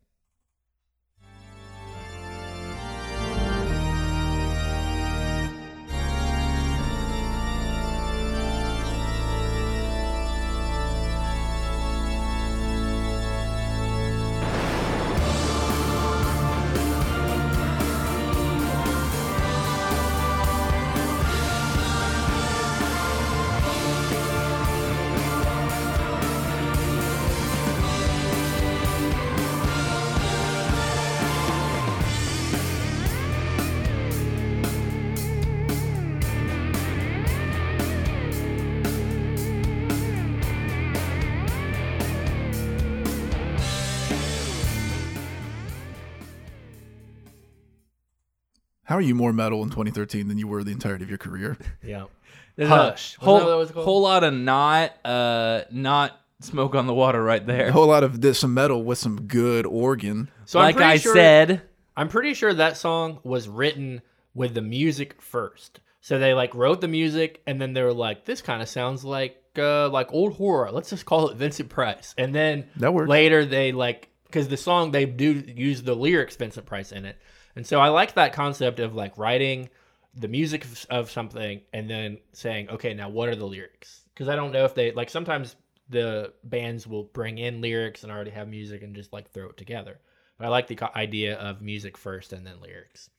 Are 49.01 49.03
you 49.03 49.15
more 49.15 49.33
metal 49.33 49.63
in 49.63 49.71
2013 49.71 50.29
than 50.29 50.39
you 50.39 50.47
were 50.47 50.63
the 50.63 50.71
entirety 50.73 51.05
of 51.05 51.09
your 51.11 51.19
career? 51.19 51.57
Yeah. 51.83 52.05
Hush. 52.61 53.19
Wasn't 53.19 53.23
Whole, 53.23 53.39
that 53.39 53.45
what 53.45 53.51
that 53.51 53.57
was 53.57 53.71
called? 53.71 53.85
whole 53.85 54.03
lot 54.03 54.23
of 54.25 54.35
not 54.35 54.93
uh 55.05 55.63
not 55.71 56.21
smoke 56.41 56.75
on 56.75 56.87
the 56.87 56.95
water 56.95 57.23
right 57.23 57.45
there. 57.47 57.69
A 57.69 57.73
whole 57.73 57.87
lot 57.87 58.05
of 58.05 58.21
this 58.21 58.39
some 58.39 58.53
metal 58.55 58.83
with 58.85 58.99
some 58.99 59.23
good 59.23 59.65
organ. 59.67 60.31
So 60.45 60.59
I'm 60.59 60.67
like 60.67 60.77
pretty 60.77 60.91
I 60.93 60.97
sure- 60.99 61.15
said, 61.15 61.63
I'm 61.97 62.09
pretty 62.09 62.35
sure 62.35 62.53
that 62.53 62.77
song 62.77 63.19
was 63.25 63.49
written 63.49 64.03
with 64.35 64.55
the 64.55 64.63
music 64.63 65.21
first. 65.23 65.81
So 66.03 66.19
they 66.19 66.35
like 66.35 66.55
wrote 66.55 66.81
the 66.81 66.89
music 66.89 67.43
and 67.47 67.61
then 67.61 67.73
they 67.73 67.83
were 67.83 67.93
like, 67.95 68.25
this 68.27 68.43
kind 68.43 68.61
of 68.63 68.69
sounds 68.69 69.05
like 69.05 69.37
uh 69.59 69.89
like 69.89 70.13
old 70.13 70.35
horror. 70.35 70.71
Let's 70.71 70.91
just 70.91 71.07
call 71.07 71.31
it 71.31 71.37
Vincent 71.39 71.71
Price. 71.71 72.15
And 72.19 72.35
then 72.35 72.69
That 72.77 72.93
works. 72.93 73.09
later 73.09 73.47
they 73.47 73.73
like 73.73 74.10
because 74.31 74.49
the 74.49 74.57
song 74.57 74.91
they 74.91 75.07
do 75.07 75.43
use 75.47 75.83
the 75.83 75.95
lyrics 75.95 76.37
Vincent 76.37 76.67
Price 76.67 76.93
in 76.93 77.05
it. 77.05 77.17
And 77.57 77.67
so 77.67 77.81
I 77.81 77.89
like 77.89 78.15
that 78.15 78.33
concept 78.33 78.79
of 78.79 78.95
like 78.95 79.19
writing 79.19 79.69
the 80.15 80.29
music 80.29 80.65
of, 80.65 80.87
of 80.91 81.11
something 81.11 81.61
and 81.73 81.89
then 81.89 82.19
saying, 82.33 82.69
okay, 82.71 82.95
now 82.95 83.09
what 83.09 83.29
are 83.29 83.37
the 83.37 83.47
lyrics? 83.47 84.03
Because 84.15 84.29
I 84.29 84.37
don't 84.37 84.53
know 84.53 84.65
if 84.65 84.75
they 84.75 84.93
like 84.93 85.11
sometimes 85.11 85.57
the 85.89 86.33
bands 86.45 86.87
will 86.87 87.05
bring 87.05 87.39
in 87.39 87.61
lyrics 87.61 88.03
and 88.03 88.13
already 88.13 88.31
have 88.31 88.49
music 88.49 88.83
and 88.83 88.95
just 88.95 89.13
like 89.13 89.31
throw 89.31 89.49
it 89.49 89.57
together. 89.57 89.99
But 90.39 90.47
I 90.47 90.49
like 90.49 90.69
the 90.69 90.97
idea 90.97 91.37
of 91.37 91.61
music 91.61 91.97
first 91.97 92.33
and 92.33 92.47
then 92.47 92.61
lyrics. 92.61 93.11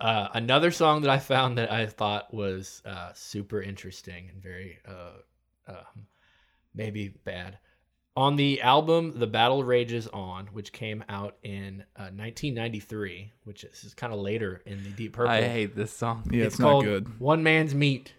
Uh, 0.00 0.28
another 0.34 0.70
song 0.70 1.02
that 1.02 1.10
I 1.10 1.18
found 1.18 1.58
that 1.58 1.72
I 1.72 1.86
thought 1.86 2.32
was 2.32 2.82
uh, 2.84 3.10
super 3.14 3.60
interesting 3.60 4.28
and 4.32 4.40
very 4.40 4.78
uh, 4.86 5.18
um, 5.66 6.06
maybe 6.74 7.08
bad. 7.08 7.58
On 8.18 8.34
the 8.34 8.60
album 8.62 9.12
The 9.16 9.28
Battle 9.28 9.62
Rages 9.62 10.08
On, 10.08 10.48
which 10.48 10.72
came 10.72 11.04
out 11.08 11.36
in 11.44 11.84
uh, 11.94 12.10
1993, 12.10 13.32
which 13.44 13.62
is, 13.62 13.84
is 13.84 13.94
kind 13.94 14.12
of 14.12 14.18
later 14.18 14.60
in 14.66 14.82
the 14.82 14.90
Deep 14.90 15.12
Purple. 15.12 15.30
I 15.30 15.42
hate 15.42 15.76
this 15.76 15.92
song. 15.92 16.28
Yeah, 16.28 16.46
it's, 16.46 16.54
it's, 16.54 16.58
not 16.58 16.68
called 16.68 16.84
good. 16.84 17.20
One 17.20 17.44
Man's 17.44 17.76
Meat. 17.76 18.12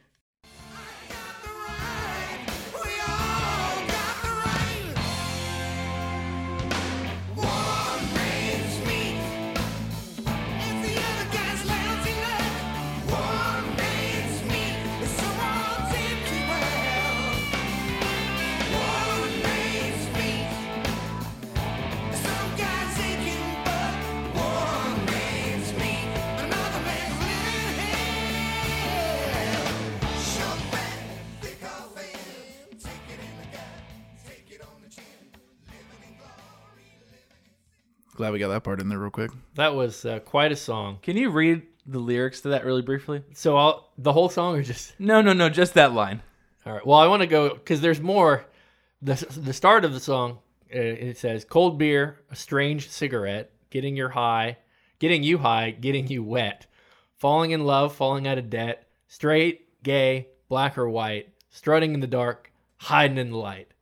Glad 38.20 38.34
we 38.34 38.40
got 38.40 38.50
that 38.50 38.66
part 38.66 38.82
in 38.82 38.90
there 38.90 39.00
real 39.00 39.12
quick. 39.12 39.32
That 39.56 39.76
was 39.76 40.04
uh, 40.04 40.20
quite 40.20 40.52
a 40.52 40.56
song. 40.58 41.00
Can 41.02 41.16
you 41.16 41.30
read 41.30 41.62
the 41.86 42.00
lyrics 42.00 42.42
to 42.42 42.50
that 42.50 42.66
really 42.66 42.82
briefly? 42.82 43.24
So 43.34 43.56
I'll, 43.56 43.94
the 43.98 44.12
whole 44.12 44.28
song 44.28 44.58
or 44.58 44.62
just 44.62 45.00
No, 45.00 45.22
no, 45.22 45.32
no, 45.32 45.48
just 45.48 45.76
that 45.76 45.94
line. 45.94 46.22
All 46.66 46.74
right. 46.74 46.86
Well, 46.86 47.00
I 47.00 47.08
want 47.08 47.22
to 47.22 47.28
go 47.28 47.54
because 47.54 47.80
there's 47.80 48.02
more. 48.02 48.44
the 49.02 49.14
The 49.38 49.54
start 49.54 49.86
of 49.86 49.94
the 49.94 50.02
song 50.02 50.40
uh, 50.76 50.80
it 50.80 51.18
says 51.18 51.46
cold 51.46 51.78
beer, 51.78 52.20
a 52.30 52.36
strange 52.36 52.90
cigarette, 52.90 53.54
getting 53.70 53.96
your 53.96 54.10
high, 54.10 54.58
getting 55.00 55.24
you 55.24 55.38
high, 55.38 55.72
getting 55.72 56.10
you 56.10 56.22
wet, 56.22 56.66
falling 57.16 57.52
in 57.52 57.64
love, 57.64 57.96
falling 57.96 58.28
out 58.28 58.38
of 58.38 58.50
debt, 58.50 58.90
straight, 59.08 59.82
gay, 59.82 60.28
black 60.50 60.78
or 60.78 60.90
white, 60.90 61.30
strutting 61.52 61.94
in 61.94 62.02
the 62.02 62.06
dark, 62.06 62.52
hiding 62.80 63.18
in 63.18 63.30
the 63.30 63.38
light. 63.38 63.74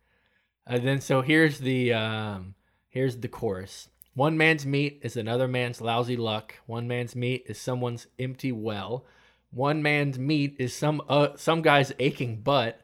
And 0.67 0.87
then 0.87 1.01
so 1.01 1.23
here's 1.23 1.57
the 1.57 1.91
um, 1.93 2.53
here's 2.87 3.17
the 3.17 3.27
chorus. 3.27 3.89
One 4.17 4.35
man's 4.35 4.65
meat 4.65 5.01
is 5.03 5.15
another 5.15 5.47
man's 5.47 5.79
lousy 5.79 6.17
luck. 6.17 6.55
One 6.65 6.87
man's 6.87 7.15
meat 7.15 7.43
is 7.45 7.59
someone's 7.59 8.07
empty 8.17 8.51
well. 8.51 9.05
One 9.51 9.83
man's 9.83 10.17
meat 10.17 10.55
is 10.57 10.73
some 10.73 11.03
uh, 11.07 11.35
some 11.35 11.61
guy's 11.61 11.93
aching 11.99 12.37
butt. 12.37 12.81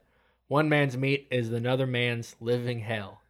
One 0.47 0.69
man's 0.69 0.95
meat 0.95 1.27
is 1.31 1.51
another 1.51 1.87
man's 1.87 2.35
living 2.39 2.81
hell. 2.81 3.23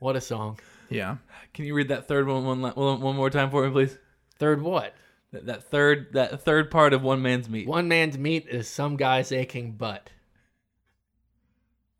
What 0.00 0.16
a 0.16 0.20
song. 0.20 0.58
Yeah. 0.88 1.18
Can 1.54 1.66
you 1.66 1.74
read 1.74 1.86
that 1.90 2.08
third 2.08 2.26
one 2.26 2.44
one, 2.44 2.62
la- 2.62 2.72
one, 2.72 3.00
one 3.00 3.14
more 3.14 3.30
time 3.30 3.52
for 3.52 3.64
me, 3.64 3.70
please? 3.70 3.96
Third 4.40 4.60
what? 4.60 4.96
That, 5.30 5.46
that 5.46 5.62
third 5.62 6.14
that 6.14 6.42
third 6.42 6.68
part 6.68 6.92
of 6.92 7.04
one 7.04 7.22
man's 7.22 7.48
meat. 7.48 7.68
One 7.68 7.86
man's 7.86 8.18
meat 8.18 8.48
is 8.50 8.66
some 8.66 8.96
guy's 8.96 9.30
aching 9.30 9.74
butt. 9.74 10.10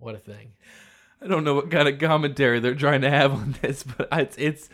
What 0.00 0.16
a 0.16 0.18
thing. 0.18 0.54
I 1.22 1.28
don't 1.28 1.44
know 1.44 1.54
what 1.54 1.70
kind 1.70 1.86
of 1.86 2.00
commentary 2.00 2.58
they're 2.58 2.74
trying 2.74 3.02
to 3.02 3.10
have 3.10 3.32
on 3.32 3.54
this, 3.62 3.84
but 3.84 4.08
it's 4.10 4.36
it's 4.36 4.68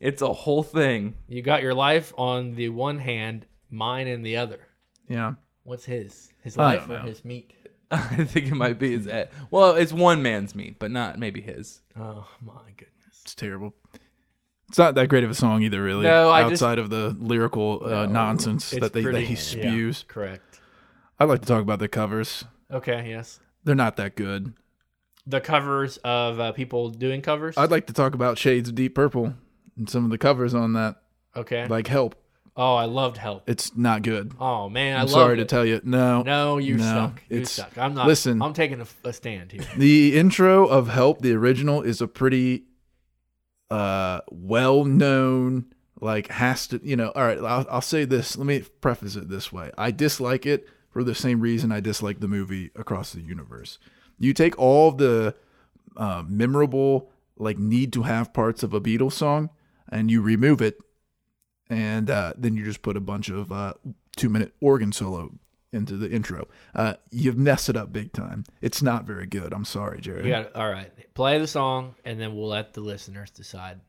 it's 0.00 0.22
a 0.22 0.32
whole 0.32 0.62
thing. 0.62 1.14
You 1.28 1.42
got 1.42 1.62
your 1.62 1.74
life 1.74 2.12
on 2.18 2.54
the 2.54 2.70
one 2.70 2.98
hand, 2.98 3.46
mine 3.70 4.06
in 4.08 4.22
the 4.22 4.36
other. 4.38 4.60
Yeah. 5.08 5.34
What's 5.62 5.84
his? 5.84 6.30
His 6.42 6.56
I 6.58 6.62
life 6.76 6.80
don't 6.88 6.96
or 6.96 7.00
know. 7.00 7.06
his 7.08 7.24
meat? 7.24 7.52
I 7.90 8.24
think 8.24 8.46
it 8.46 8.54
might 8.54 8.78
be 8.78 8.92
his. 8.96 9.06
eh, 9.06 9.26
Well, 9.50 9.74
it's 9.74 9.92
one 9.92 10.22
man's 10.22 10.54
meat, 10.54 10.78
but 10.78 10.90
not 10.90 11.18
maybe 11.18 11.40
his. 11.40 11.80
Oh 11.98 12.26
my 12.40 12.70
goodness. 12.76 13.20
It's 13.22 13.34
terrible. 13.34 13.74
It's 14.68 14.78
not 14.78 14.94
that 14.94 15.08
great 15.08 15.24
of 15.24 15.30
a 15.30 15.34
song 15.34 15.62
either, 15.64 15.82
really. 15.82 16.04
No, 16.04 16.30
I 16.30 16.42
just- 16.48 16.62
outside 16.62 16.78
of 16.78 16.90
the 16.90 17.16
lyrical 17.18 17.82
uh, 17.84 18.06
nonsense 18.06 18.72
It's 18.72 18.80
that 18.80 18.92
they 18.92 19.02
that 19.02 19.10
pretty- 19.10 19.26
he 19.26 19.34
yeah, 19.34 19.40
spews. 19.40 20.04
correct. 20.06 20.60
I'd 21.18 21.28
like 21.28 21.40
to 21.42 21.46
talk 21.48 21.60
about 21.62 21.80
the 21.80 21.88
covers. 21.88 22.44
Okay, 22.70 23.10
yes. 23.10 23.40
They're 23.64 23.74
not 23.74 23.96
that 23.96 24.14
good. 24.14 24.54
The 25.26 25.40
covers 25.40 25.98
of 25.98 26.40
uh, 26.40 26.52
people 26.52 26.88
doing 26.90 27.20
covers. 27.20 27.58
I'd 27.58 27.70
like 27.70 27.86
to 27.88 27.92
talk 27.92 28.14
about 28.14 28.38
Shades 28.38 28.68
of 28.70 28.74
Deep 28.76 28.94
Purple 28.94 29.34
and 29.80 29.90
some 29.90 30.04
of 30.04 30.10
the 30.10 30.18
covers 30.18 30.54
on 30.54 30.74
that, 30.74 30.96
okay. 31.34 31.66
like 31.66 31.88
Help. 31.88 32.14
oh, 32.56 32.74
I 32.76 32.84
loved 32.84 33.16
Help. 33.16 33.48
It's 33.50 33.76
not 33.76 34.02
good. 34.02 34.32
Oh 34.38 34.68
man, 34.68 34.96
I 34.96 35.00
I'm 35.00 35.06
love 35.06 35.10
sorry 35.10 35.34
it. 35.34 35.36
to 35.38 35.44
tell 35.46 35.64
you. 35.66 35.80
No. 35.82 36.22
No, 36.22 36.58
you 36.58 36.76
No, 36.76 36.84
suck. 36.84 37.22
You 37.28 37.36
it's- 37.38 37.50
suck. 37.52 37.76
I'm 37.76 37.94
not. 37.94 38.06
listen. 38.06 38.40
I'm 38.40 38.52
taking 38.52 38.80
a, 38.80 38.86
a 39.08 39.12
stand 39.12 39.50
here. 39.52 39.64
The 39.76 40.16
intro 40.16 40.66
of 40.66 40.88
Help, 40.88 41.22
the 41.22 41.32
original, 41.32 41.82
is 41.82 42.00
a 42.00 42.06
pretty 42.06 42.64
uh 43.70 44.20
well 44.30 44.84
known 44.84 45.64
like 46.00 46.26
has 46.28 46.66
to 46.66 46.80
you 46.82 46.96
know 46.96 47.10
all 47.14 47.22
right 47.22 47.38
I'll, 47.38 47.64
I'll 47.70 47.80
say 47.80 48.04
this 48.04 48.36
let 48.36 48.44
me 48.46 48.64
preface 48.80 49.14
it 49.14 49.28
this 49.28 49.52
way 49.52 49.70
i 49.78 49.92
dislike 49.92 50.44
it 50.44 50.66
for 50.90 51.04
the 51.04 51.14
same 51.14 51.40
reason 51.40 51.70
i 51.70 51.78
dislike 51.78 52.18
the 52.18 52.26
movie 52.26 52.72
across 52.74 53.12
the 53.12 53.20
universe 53.20 53.78
you 54.18 54.34
take 54.34 54.58
all 54.58 54.90
the 54.90 55.36
uh, 55.96 56.24
memorable 56.26 57.12
like 57.36 57.58
need 57.58 57.92
to 57.92 58.02
have 58.02 58.32
parts 58.32 58.64
of 58.64 58.74
a 58.74 58.80
beatles 58.80 59.12
song 59.12 59.50
and 59.90 60.10
you 60.10 60.20
remove 60.22 60.60
it 60.62 60.78
and 61.68 62.10
uh, 62.10 62.32
then 62.36 62.56
you 62.56 62.64
just 62.64 62.82
put 62.82 62.96
a 62.96 63.00
bunch 63.00 63.28
of 63.28 63.52
uh, 63.52 63.74
two 64.16 64.28
minute 64.28 64.52
organ 64.60 64.92
solo 64.92 65.32
into 65.72 65.96
the 65.96 66.10
intro 66.10 66.48
uh, 66.74 66.94
you've 67.10 67.38
messed 67.38 67.68
it 67.68 67.76
up 67.76 67.92
big 67.92 68.12
time 68.12 68.44
it's 68.60 68.82
not 68.82 69.04
very 69.04 69.26
good 69.26 69.52
i'm 69.52 69.64
sorry 69.64 70.00
Jerry. 70.00 70.28
Got 70.28 70.54
all 70.56 70.70
right. 70.70 70.90
Play 71.14 71.38
the 71.38 71.46
song, 71.46 71.94
and 72.04 72.20
then 72.20 72.34
we'll 72.34 72.48
let 72.48 72.72
the 72.72 72.80
listeners 72.80 73.30
decide. 73.30 73.80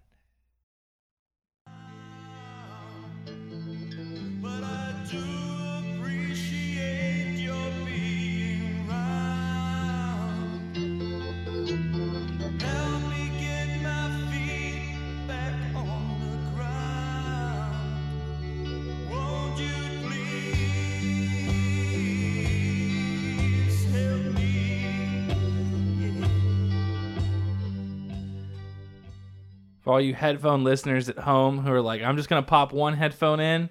For 29.81 29.93
all 29.93 30.01
you 30.01 30.13
headphone 30.13 30.63
listeners 30.63 31.09
at 31.09 31.17
home 31.19 31.57
who 31.59 31.71
are 31.71 31.81
like, 31.81 32.01
I'm 32.03 32.15
just 32.17 32.29
gonna 32.29 32.43
pop 32.43 32.71
one 32.71 32.93
headphone 32.93 33.39
in 33.39 33.69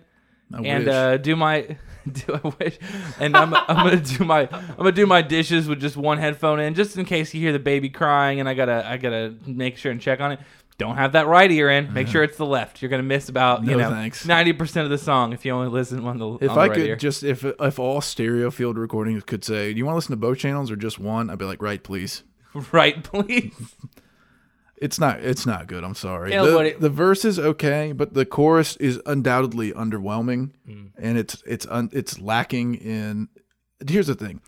I 0.52 0.58
and 0.62 0.88
uh, 0.88 1.16
do 1.18 1.36
my 1.36 1.76
do 2.12 2.40
I 2.42 2.48
wish 2.58 2.78
and 3.20 3.36
I'm, 3.36 3.54
I'm 3.54 3.76
gonna 3.86 3.96
do 4.00 4.24
my 4.24 4.48
I'm 4.50 4.76
gonna 4.76 4.92
do 4.92 5.06
my 5.06 5.22
dishes 5.22 5.68
with 5.68 5.80
just 5.80 5.96
one 5.96 6.18
headphone 6.18 6.58
in 6.58 6.74
just 6.74 6.96
in 6.96 7.04
case 7.04 7.32
you 7.34 7.40
hear 7.40 7.52
the 7.52 7.58
baby 7.60 7.88
crying 7.90 8.40
and 8.40 8.48
I 8.48 8.54
gotta 8.54 8.84
I 8.88 8.96
gotta 8.96 9.34
make 9.46 9.76
sure 9.76 9.92
and 9.92 10.00
check 10.00 10.20
on 10.20 10.32
it. 10.32 10.40
Don't 10.78 10.96
have 10.96 11.12
that 11.12 11.26
right 11.26 11.50
ear 11.50 11.68
in. 11.70 11.92
Make 11.92 12.08
sure 12.08 12.22
it's 12.24 12.38
the 12.38 12.46
left. 12.46 12.80
You're 12.80 12.88
gonna 12.88 13.02
miss 13.02 13.28
about 13.28 13.62
you 13.64 13.72
No 13.72 13.76
know 13.76 13.90
thanks. 13.90 14.24
ninety 14.26 14.54
percent 14.54 14.84
of 14.86 14.90
the 14.90 14.96
song 14.98 15.32
if 15.34 15.44
you 15.44 15.52
only 15.52 15.68
listen 15.68 16.04
on 16.06 16.16
the 16.18 16.26
if 16.40 16.50
on 16.50 16.54
the 16.56 16.60
I 16.60 16.66
right 16.68 16.72
could 16.72 16.86
ear. 16.86 16.96
just 16.96 17.22
if 17.22 17.44
if 17.44 17.78
all 17.78 18.00
stereo 18.00 18.50
field 18.50 18.78
recordings 18.78 19.22
could 19.22 19.44
say, 19.44 19.72
"Do 19.74 19.78
you 19.78 19.84
want 19.84 19.92
to 19.92 19.96
listen 19.96 20.12
to 20.12 20.16
both 20.16 20.38
channels 20.38 20.70
or 20.70 20.76
just 20.76 20.98
one?" 20.98 21.28
I'd 21.28 21.38
be 21.38 21.44
like, 21.44 21.60
"Right, 21.62 21.82
please." 21.82 22.22
right, 22.72 23.04
please. 23.04 23.52
It's 24.80 24.98
not. 24.98 25.20
It's 25.20 25.44
not 25.44 25.66
good. 25.66 25.84
I'm 25.84 25.94
sorry. 25.94 26.32
Yeah, 26.32 26.42
the, 26.42 26.58
it- 26.58 26.80
the 26.80 26.88
verse 26.88 27.24
is 27.24 27.38
okay, 27.38 27.92
but 27.92 28.14
the 28.14 28.24
chorus 28.24 28.76
is 28.76 29.00
undoubtedly 29.06 29.72
underwhelming, 29.72 30.52
Hmm. 30.66 30.86
and 30.98 31.18
it's 31.18 31.42
it's 31.46 31.66
un, 31.66 31.90
it's 31.92 32.18
lacking 32.18 32.74
in. 32.76 33.28
Here's 33.86 34.06
the 34.06 34.14
thing 34.14 34.40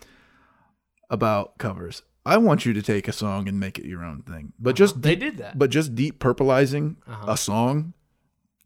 about 1.11 1.59
covers. 1.59 2.03
I 2.25 2.37
want 2.39 2.65
you 2.65 2.73
to 2.73 2.83
take 2.83 3.09
a 3.09 3.13
song 3.13 3.49
and 3.49 3.59
make 3.59 3.79
it 3.79 3.85
your 3.85 4.05
own 4.05 4.23
thing, 4.23 4.53
but 4.59 4.77
just 4.77 4.95
Uh-huh. 4.95 5.01
They 5.03 5.17
deep, 5.17 5.21
did 5.33 5.39
that. 5.39 5.59
But 5.59 5.71
just 5.71 5.95
deep 5.95 6.19
purpleizing 6.21 6.97
Uh-huh. 7.07 7.33
a 7.33 7.37
song 7.37 7.95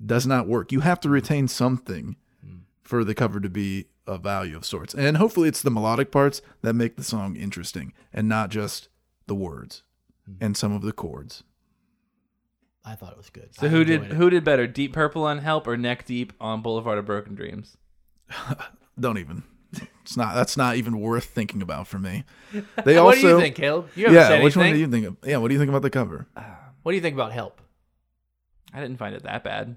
does 0.05 0.27
not 0.27 0.47
work. 0.47 0.73
You 0.73 0.81
have 0.81 1.01
to 1.01 1.09
retain 1.09 1.49
something 1.49 2.17
Hmm. 2.45 2.57
for 2.83 3.03
the 3.03 3.15
cover 3.15 3.41
to 3.41 3.49
be 3.49 3.87
a 4.07 4.19
value 4.19 4.57
of 4.57 4.65
sorts, 4.65 4.95
and 4.95 5.17
hopefully 5.17 5.49
it's 5.49 5.63
the 5.63 5.71
melodic 5.71 6.13
parts 6.13 6.43
that 6.63 6.75
make 6.75 6.97
the 6.97 7.03
song 7.03 7.35
interesting, 7.35 7.93
and 8.13 8.29
not 8.29 8.51
just 8.51 8.89
the 9.27 9.35
words 9.35 9.83
Hmm. 10.27 10.35
and 10.41 10.57
some 10.57 10.73
of 10.73 10.83
the 10.83 10.93
chords. 10.93 11.43
I 12.87 12.95
thought 12.95 13.11
it 13.11 13.19
was 13.19 13.31
good. 13.31 13.55
So 13.55 13.67
I 13.67 13.71
who 13.71 13.85
did 13.85 14.05
it. 14.05 14.13
who 14.13 14.31
did 14.31 14.45
better, 14.45 14.69
Deep 14.69 14.93
Purple 14.93 15.25
on 15.25 15.39
Help 15.39 15.67
or 15.67 15.77
Neck 15.77 16.07
Deep 16.07 16.33
on 16.41 16.63
Boulevard 16.63 16.99
of 16.99 17.05
Broken 17.05 17.35
Dreams? 17.35 17.77
Don't 19.01 19.19
even. 19.19 19.43
It's 20.03 20.17
not. 20.17 20.37
That's 20.37 20.57
not 20.57 20.77
even 20.77 21.01
worth 21.01 21.25
thinking 21.25 21.61
about 21.63 21.89
for 21.89 21.99
me. 21.99 22.25
They 22.85 22.95
what 22.95 23.17
also. 23.17 23.21
do 23.21 23.29
you 23.29 23.41
think, 23.41 23.57
Caleb? 23.57 23.89
You 23.97 24.05
haven't 24.05 24.17
yeah. 24.17 24.29
said 24.29 24.45
Which 24.45 24.57
one 24.57 24.73
do 24.73 24.79
you 24.79 24.87
think? 24.87 25.07
Of? 25.07 25.17
Yeah. 25.25 25.39
What 25.39 25.49
do 25.49 25.55
you 25.55 25.59
think 25.59 25.69
about 25.69 25.83
the 25.83 25.91
cover? 25.91 26.29
What 26.83 26.93
do 26.93 26.97
you 26.97 27.03
think 27.03 27.15
about 27.15 27.33
Help? 27.33 27.61
I 28.73 28.81
didn't 28.81 28.99
find 28.99 29.17
it 29.17 29.25
that 29.25 29.43
bad. 29.43 29.77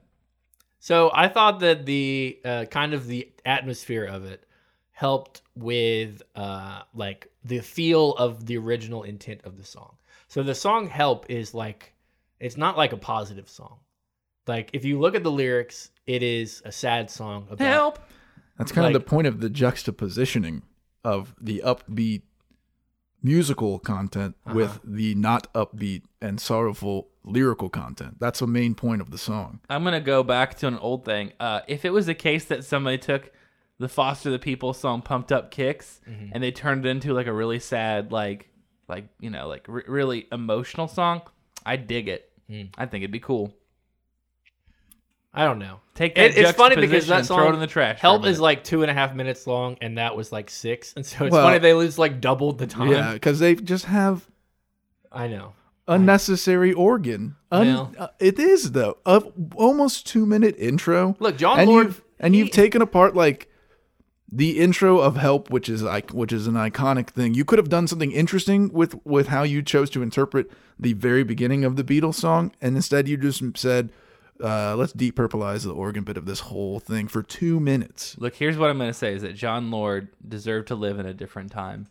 So 0.80 1.10
I 1.14 1.28
thought 1.28 1.60
that 1.62 1.86
the 1.86 2.39
uh, 2.45 2.66
kind 2.66 2.93
of 2.93 3.07
the 3.07 3.30
atmosphere 3.45 4.05
of 4.05 4.26
it 4.26 4.45
helped 4.91 5.41
with 5.55 6.22
uh, 6.36 6.84
like 6.93 7.32
the 7.43 7.60
feel 7.60 8.14
of 8.14 8.45
the 8.45 8.57
original 8.57 9.03
intent 9.03 9.41
of 9.45 9.57
the 9.57 9.66
song. 9.66 9.95
So 10.28 10.43
the 10.43 10.55
song 10.55 10.88
"Help" 10.88 11.26
is 11.30 11.53
like 11.55 11.93
it's 12.40 12.58
not 12.58 12.78
like 12.78 12.94
a 12.94 12.98
positive 12.98 13.50
song. 13.50 13.80
Like 14.48 14.70
if 14.74 14.86
you 14.86 15.00
look 15.00 15.16
at 15.16 15.24
the 15.24 15.32
lyrics, 15.32 15.92
it 16.08 16.24
is 16.24 16.62
a 16.66 16.72
sad 16.72 17.10
song 17.10 17.48
about 17.52 17.66
Help. 17.68 18.00
That's 18.58 18.72
kind 18.72 18.88
of 18.88 18.94
the 18.94 19.00
point 19.00 19.28
of 19.28 19.40
the 19.42 19.50
juxtapositioning 19.50 20.64
of 21.04 21.34
the 21.40 21.62
upbeat 21.66 22.24
musical 23.22 23.80
content 23.80 24.36
Uh-huh. 24.46 24.56
with 24.56 24.80
the 24.84 25.14
not 25.16 25.52
upbeat 25.54 26.04
and 26.22 26.40
sorrowful 26.40 27.10
lyrical 27.24 27.70
content. 27.70 28.18
That's 28.20 28.40
the 28.40 28.48
main 28.48 28.76
point 28.76 29.02
of 29.02 29.12
the 29.12 29.18
song. 29.18 29.60
I'm 29.70 29.84
gonna 29.84 30.00
go 30.02 30.24
back 30.24 30.58
to 30.60 30.68
an 30.68 30.78
old 30.80 31.06
thing. 31.06 31.34
Uh, 31.40 31.62
if 31.68 31.84
it 31.86 31.92
was 31.92 32.08
a 32.08 32.14
case 32.14 32.46
that 32.46 32.64
somebody 32.64 32.98
took 32.98 33.32
the 33.78 33.90
Foster 33.90 34.30
the 34.30 34.40
People 34.40 34.74
song 34.74 35.02
"Pumped 35.02 35.32
Up 35.32 35.52
Kicks" 35.52 36.00
Mm-hmm. 36.10 36.30
and 36.34 36.44
they 36.44 36.52
turned 36.52 36.86
it 36.86 36.90
into 36.90 37.14
like 37.14 37.28
a 37.28 37.34
really 37.34 37.60
sad, 37.60 38.12
like, 38.12 38.50
like 38.88 39.06
you 39.20 39.30
know, 39.30 39.48
like 39.48 39.66
re- 39.68 39.84
really 39.88 40.28
emotional 40.32 40.88
song, 40.88 41.22
I 41.66 41.76
dig 41.76 42.08
it. 42.08 42.29
Mm. 42.50 42.70
I 42.78 42.86
think 42.86 43.04
it'd 43.04 43.12
be 43.12 43.20
cool. 43.20 43.54
I 45.34 45.45
don't 45.45 45.60
know. 45.60 45.80
Take 45.93 46.16
that 46.16 46.32
It, 46.32 46.38
it's 46.39 46.52
funny 46.54 46.76
because 46.76 47.06
juxtaposition 47.06 47.18
that 47.18 47.26
song 47.28 47.38
throw 47.38 47.50
it 47.50 47.54
in 47.54 47.60
the 47.60 47.68
trash. 47.68 48.00
Help 48.00 48.26
is 48.26 48.39
like 48.39 48.64
two 48.64 48.82
and 48.82 48.89
a 48.89 48.93
half 48.93 49.14
minutes 49.14 49.45
long, 49.45 49.78
and 49.80 49.97
that 50.00 50.16
was 50.18 50.32
like 50.32 50.50
six, 50.50 50.93
and 50.95 51.06
so 51.06 51.26
it's 51.26 51.34
Well- 51.34 51.45
funny 51.45 51.60
they 51.60 51.74
lose 51.74 52.00
like 52.00 52.20
doubled 52.20 52.58
the 52.58 52.66
time. 52.68 52.91
Yeah, 52.91 53.14
because 53.14 53.39
they 53.39 53.54
just 53.56 53.86
have 53.86 54.28
I 55.12 55.28
know. 55.28 55.54
unnecessary 55.88 56.74
organ. 56.74 57.36
Un- 57.52 57.68
Well. 57.68 57.93
uh, 57.97 58.08
it 58.20 58.39
is 58.39 58.72
though 58.72 58.97
a 59.06 59.22
almost 59.56 60.08
two 60.08 60.26
minute 60.26 60.56
intro. 60.58 61.16
Look, 61.20 61.38
John 61.38 61.60
and 61.60 61.70
Lord, 61.70 61.88
you've, 61.88 62.04
and 62.20 62.34
he- 62.34 62.39
you've 62.41 62.52
taken 62.52 62.82
apart 62.82 63.16
like 63.16 63.49
the 64.32 64.60
intro 64.60 65.00
of 65.00 65.18
Help, 65.18 65.50
which 65.50 65.70
is 65.70 65.82
like 65.82 66.12
which 66.12 66.32
is 66.32 66.48
an 66.48 66.54
iconic 66.54 67.10
thing. 67.10 67.34
You 67.34 67.46
could 67.46 67.60
have 67.60 67.70
done 67.70 67.88
something 67.88 68.12
interesting 68.12 68.72
with 68.72 68.96
with 69.06 69.28
how 69.28 69.44
you 69.44 69.62
chose 69.62 69.90
to 69.92 70.02
interpret 70.02 70.52
the 70.80 70.94
very 70.94 71.24
beginning 71.24 71.64
of 71.66 71.76
the 71.76 71.84
Beatles 71.84 72.16
song, 72.16 72.52
and 72.62 72.76
instead 72.76 73.08
you 73.08 73.18
just 73.18 73.42
said, 73.58 73.92
uh, 74.44 74.76
"Let's 74.76 74.94
deep 74.94 75.16
purpleize 75.16 75.64
the 75.64 75.74
organ 75.74 76.04
bit 76.04 76.18
of 76.18 76.26
this 76.26 76.42
whole 76.42 76.80
thing 76.80 77.08
for 77.08 77.24
two 77.24 77.60
minutes." 77.60 78.16
Look, 78.20 78.36
here's 78.36 78.58
what 78.58 78.70
I'm 78.70 78.78
going 78.78 78.90
to 78.90 78.94
say: 78.94 79.14
is 79.14 79.24
that 79.24 79.36
Jon 79.36 79.72
Lord 79.72 80.10
deserved 80.28 80.68
to 80.68 80.76
live 80.76 81.00
in 81.00 81.06
a 81.06 81.14
different 81.14 81.52
time, 81.52 81.88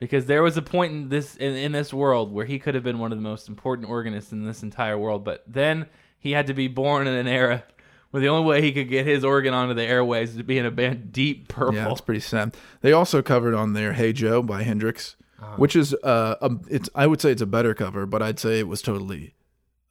because 0.00 0.26
there 0.26 0.42
was 0.42 0.56
a 0.56 0.62
point 0.62 0.92
in 0.92 1.08
this 1.10 1.36
in, 1.36 1.54
in 1.56 1.72
this 1.72 1.92
world 1.92 2.32
where 2.32 2.46
he 2.46 2.58
could 2.58 2.74
have 2.74 2.84
been 2.84 2.98
one 2.98 3.12
of 3.12 3.18
the 3.18 3.22
most 3.22 3.48
important 3.48 3.88
organists 3.88 4.32
in 4.32 4.44
this 4.44 4.62
entire 4.62 4.98
world. 4.98 5.24
But 5.24 5.44
then 5.46 5.86
he 6.18 6.32
had 6.32 6.46
to 6.46 6.54
be 6.54 6.68
born 6.68 7.06
in 7.06 7.14
an 7.14 7.28
era 7.28 7.64
where 8.16 8.22
the 8.22 8.28
only 8.28 8.46
way 8.48 8.62
he 8.62 8.72
could 8.72 8.88
get 8.88 9.04
his 9.04 9.24
organ 9.24 9.52
onto 9.52 9.74
the 9.74 9.84
airways 9.84 10.30
is 10.30 10.36
to 10.38 10.42
be 10.42 10.56
in 10.56 10.64
a 10.64 10.70
band 10.70 11.12
Deep 11.12 11.48
Purple. 11.48 11.74
Yeah, 11.74 11.90
it's 11.92 12.00
pretty 12.00 12.20
sad. 12.20 12.56
They 12.80 12.92
also 12.92 13.20
covered 13.20 13.52
on 13.52 13.74
there 13.74 13.92
"Hey 13.92 14.14
Joe" 14.14 14.42
by 14.42 14.62
Hendrix, 14.62 15.16
Uh-huh. 15.38 15.56
which 15.56 15.76
is 15.76 15.92
uh, 16.02 16.36
a, 16.40 16.50
it's 16.70 16.88
I 16.94 17.06
would 17.06 17.20
say 17.20 17.30
it's 17.30 17.42
a 17.42 17.46
better 17.46 17.74
cover, 17.74 18.06
but 18.06 18.22
I'd 18.22 18.38
say 18.38 18.58
it 18.58 18.68
was 18.68 18.80
totally. 18.80 19.34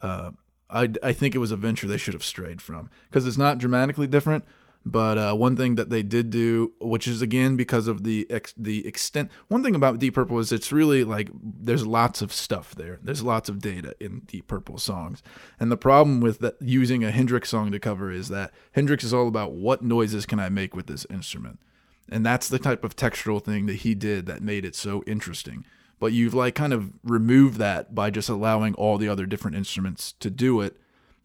Uh, 0.02 0.32
I 0.72 0.90
I 1.04 1.14
think 1.14 1.36
it 1.36 1.38
was 1.38 1.52
a 1.52 1.56
venture 1.56 1.88
they 1.88 1.98
should 1.98 2.16
have 2.16 2.24
strayed 2.24 2.64
from 2.64 2.90
because 3.10 3.28
it's 3.28 3.38
not 3.38 3.60
dramatically 3.60 4.08
different. 4.08 4.44
But 4.88 5.18
uh, 5.18 5.34
one 5.34 5.56
thing 5.56 5.76
that 5.76 5.90
they 5.90 6.04
did 6.04 6.30
do, 6.30 6.74
which 6.80 7.08
is 7.08 7.24
again 7.24 7.56
because 7.56 7.88
of 7.88 8.04
the 8.04 8.28
ex- 8.30 8.54
the 8.56 8.86
extent, 8.86 9.32
one 9.48 9.64
thing 9.64 9.74
about 9.74 9.98
Deep 9.98 10.14
Purple 10.14 10.38
is 10.38 10.52
it's 10.52 10.72
really 10.72 11.04
like 11.04 11.32
there's 11.34 11.88
lots 11.88 12.22
of 12.22 12.32
stuff 12.32 12.76
there. 12.76 13.00
There's 13.02 13.24
lots 13.24 13.50
of 13.50 13.60
data 13.60 13.96
in 14.00 14.20
Deep 14.28 14.48
Purple 14.48 14.78
songs, 14.78 15.24
and 15.60 15.72
the 15.72 15.78
problem 15.78 16.22
with 16.22 16.38
that 16.40 16.62
using 16.62 17.04
a 17.04 17.10
Hendrix 17.10 17.50
song 17.50 17.72
to 17.72 17.80
cover 17.80 18.12
is 18.12 18.28
that 18.28 18.54
Hendrix 18.74 19.04
is 19.04 19.12
all 19.12 19.28
about 19.28 19.54
what 19.54 19.82
noises 19.82 20.28
can 20.28 20.40
I 20.40 20.50
make 20.50 20.76
with 20.76 20.86
this 20.86 21.08
instrument, 21.10 21.60
and 22.08 22.24
that's 22.24 22.48
the 22.48 22.60
type 22.60 22.84
of 22.84 22.96
textural 22.96 23.44
thing 23.44 23.66
that 23.66 23.78
he 23.78 23.96
did 23.96 24.28
that 24.28 24.44
made 24.44 24.66
it 24.66 24.76
so 24.76 25.04
interesting. 25.08 25.66
But 26.00 26.14
you've 26.14 26.36
like 26.36 26.54
kind 26.54 26.74
of 26.74 26.92
removed 27.04 27.58
that 27.58 27.96
by 27.96 28.12
just 28.12 28.30
allowing 28.30 28.76
all 28.76 29.00
the 29.00 29.10
other 29.10 29.26
different 29.26 29.58
instruments 29.58 30.12
to 30.20 30.30
do 30.30 30.62
it, 30.62 30.78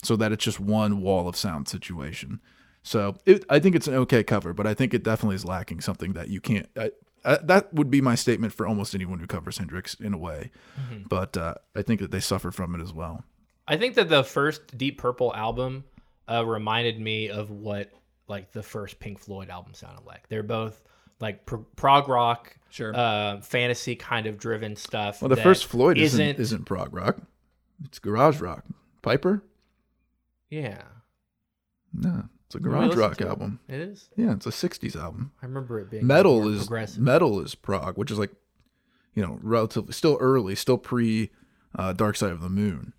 so 0.03 0.17
that 0.17 0.33
it's 0.33 0.45
just 0.45 0.61
one 0.61 1.03
wall 1.03 1.29
of 1.29 1.37
sound 1.37 1.69
situation. 1.69 2.41
So 2.83 3.17
it, 3.27 3.45
I 3.49 3.59
think 3.59 3.77
it's 3.77 3.87
an 3.89 3.95
okay 3.95 4.23
cover, 4.25 4.53
but 4.53 4.67
I 4.67 4.75
think 4.75 4.95
it 4.95 5.03
definitely 5.03 5.37
is 5.37 5.45
lacking 5.45 5.81
something 5.81 6.15
that 6.15 6.29
you 6.29 6.41
can't. 6.41 6.69
I, 6.77 6.91
I, 7.25 7.37
that 7.43 7.73
would 7.75 7.91
be 7.91 8.01
my 8.01 8.15
statement 8.15 8.53
for 8.55 8.67
almost 8.67 8.95
anyone 8.95 9.19
who 9.21 9.27
covers 9.27 9.59
Hendrix 9.59 9.95
in 9.95 10.15
a 10.15 10.19
way. 10.19 10.51
But 11.09 11.37
uh, 11.37 11.55
I 11.77 11.83
think 11.83 12.01
that 12.01 12.11
they 12.11 12.21
suffer 12.21 12.51
from 12.51 12.75
it 12.75 12.81
as 12.81 12.93
well. 12.95 13.25
I 13.69 13.77
think 13.77 13.95
that 13.97 14.09
the 14.09 14.25
first 14.25 14.77
Deep 14.79 14.97
Purple 14.99 15.35
album 15.35 15.85
uh, 16.29 16.45
reminded 16.47 16.99
me 16.99 17.29
of 17.29 17.51
what 17.51 17.91
like 18.29 18.53
the 18.53 18.63
first 18.63 18.99
Pink 18.99 19.19
Floyd 19.19 19.51
album 19.51 19.75
sounded 19.75 20.07
like. 20.07 20.29
They're 20.29 20.43
both 20.43 20.83
like 21.21 21.45
pro- 21.45 21.67
prog 21.77 22.09
rock, 22.09 22.57
Sure. 22.71 22.97
uh, 22.97 23.41
fantasy 23.43 23.95
kind 23.97 24.27
of 24.27 24.39
driven 24.39 24.75
stuff. 24.75 25.21
Well, 25.21 25.29
the 25.29 25.35
that 25.35 25.43
first 25.43 25.67
Floyd 25.67 25.99
isn't 25.99 26.19
isn't 26.21 26.41
isn't 26.41 26.65
prog 26.65 26.95
rock; 26.95 27.19
it's 27.85 27.99
garage 27.99 28.41
rock. 28.41 28.65
Piper? 29.03 29.43
yeah. 30.49 30.83
No, 31.93 32.25
it's 32.51 32.57
a 32.57 32.59
garage 32.59 32.97
rock 32.97 33.17
to 33.19 33.27
it. 33.27 33.29
album. 33.29 33.61
It 33.69 33.79
is. 33.79 34.11
Yeah, 34.17 34.33
it's 34.33 34.45
a 34.45 34.51
'60s 34.51 35.01
album. 35.01 35.31
I 35.41 35.47
remember 35.47 35.79
it 35.79 35.89
being 35.89 36.05
metal 36.05 36.49
is 36.49 36.67
progressive. 36.67 37.01
metal 37.01 37.41
is 37.41 37.55
prog, 37.55 37.97
which 37.97 38.11
is 38.11 38.19
like 38.19 38.33
you 39.15 39.23
know 39.23 39.39
relatively 39.41 39.93
still 39.93 40.19
early, 40.21 40.57
still 40.57 40.77
pre 40.77 41.31
uh, 41.77 41.93
Dark 41.93 42.17
Side 42.17 42.33
of 42.33 42.41
the 42.41 42.49
Moon. 42.49 42.93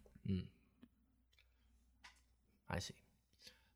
I 2.69 2.79
see. 2.79 2.93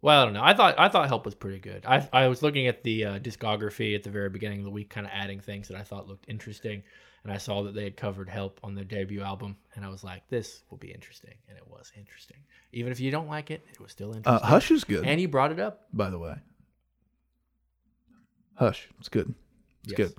Well, 0.01 0.21
I 0.21 0.23
don't 0.23 0.33
know. 0.33 0.43
I 0.45 0.53
thought 0.53 0.75
I 0.79 0.87
thought 0.87 1.09
Help 1.09 1.25
was 1.25 1.35
pretty 1.35 1.59
good. 1.59 1.85
I 1.85 2.07
I 2.13 2.29
was 2.29 2.41
looking 2.41 2.67
at 2.67 2.83
the 2.83 3.03
uh, 3.03 3.19
discography 3.19 3.95
at 3.95 4.03
the 4.03 4.11
very 4.11 4.29
beginning 4.29 4.59
of 4.59 4.63
the 4.63 4.71
week, 4.71 4.89
kind 4.89 5.05
of 5.05 5.11
adding 5.13 5.41
things 5.41 5.67
that 5.67 5.75
I 5.75 5.83
thought 5.83 6.07
looked 6.07 6.23
interesting, 6.29 6.83
and 7.25 7.33
I 7.33 7.37
saw 7.37 7.63
that 7.63 7.73
they 7.73 7.83
had 7.83 7.97
covered 7.97 8.29
Help 8.29 8.59
on 8.63 8.75
their 8.75 8.85
debut 8.85 9.21
album, 9.21 9.57
and 9.75 9.83
I 9.83 9.89
was 9.89 10.03
like, 10.03 10.21
this 10.29 10.61
will 10.69 10.77
be 10.77 10.91
interesting, 10.93 11.33
and 11.49 11.57
it 11.57 11.67
was 11.67 11.91
interesting. 11.97 12.37
Even 12.71 12.91
if 12.91 12.99
you 12.99 13.09
don't 13.11 13.27
like 13.27 13.49
it, 13.51 13.65
it 13.73 13.79
was 13.81 13.91
still 13.91 14.11
Uh, 14.13 14.17
interesting. 14.17 14.47
Hush 14.47 14.71
is 14.71 14.83
good, 14.83 15.05
and 15.05 15.19
you 15.19 15.27
brought 15.27 15.51
it 15.51 15.59
up. 15.59 15.87
by 15.91 16.09
the 16.11 16.19
way. 16.19 16.35
Hush, 18.53 18.87
it's 18.99 19.09
good. 19.09 19.33
It's 19.83 19.91
Yes. 19.97 19.97
good. 19.97 20.13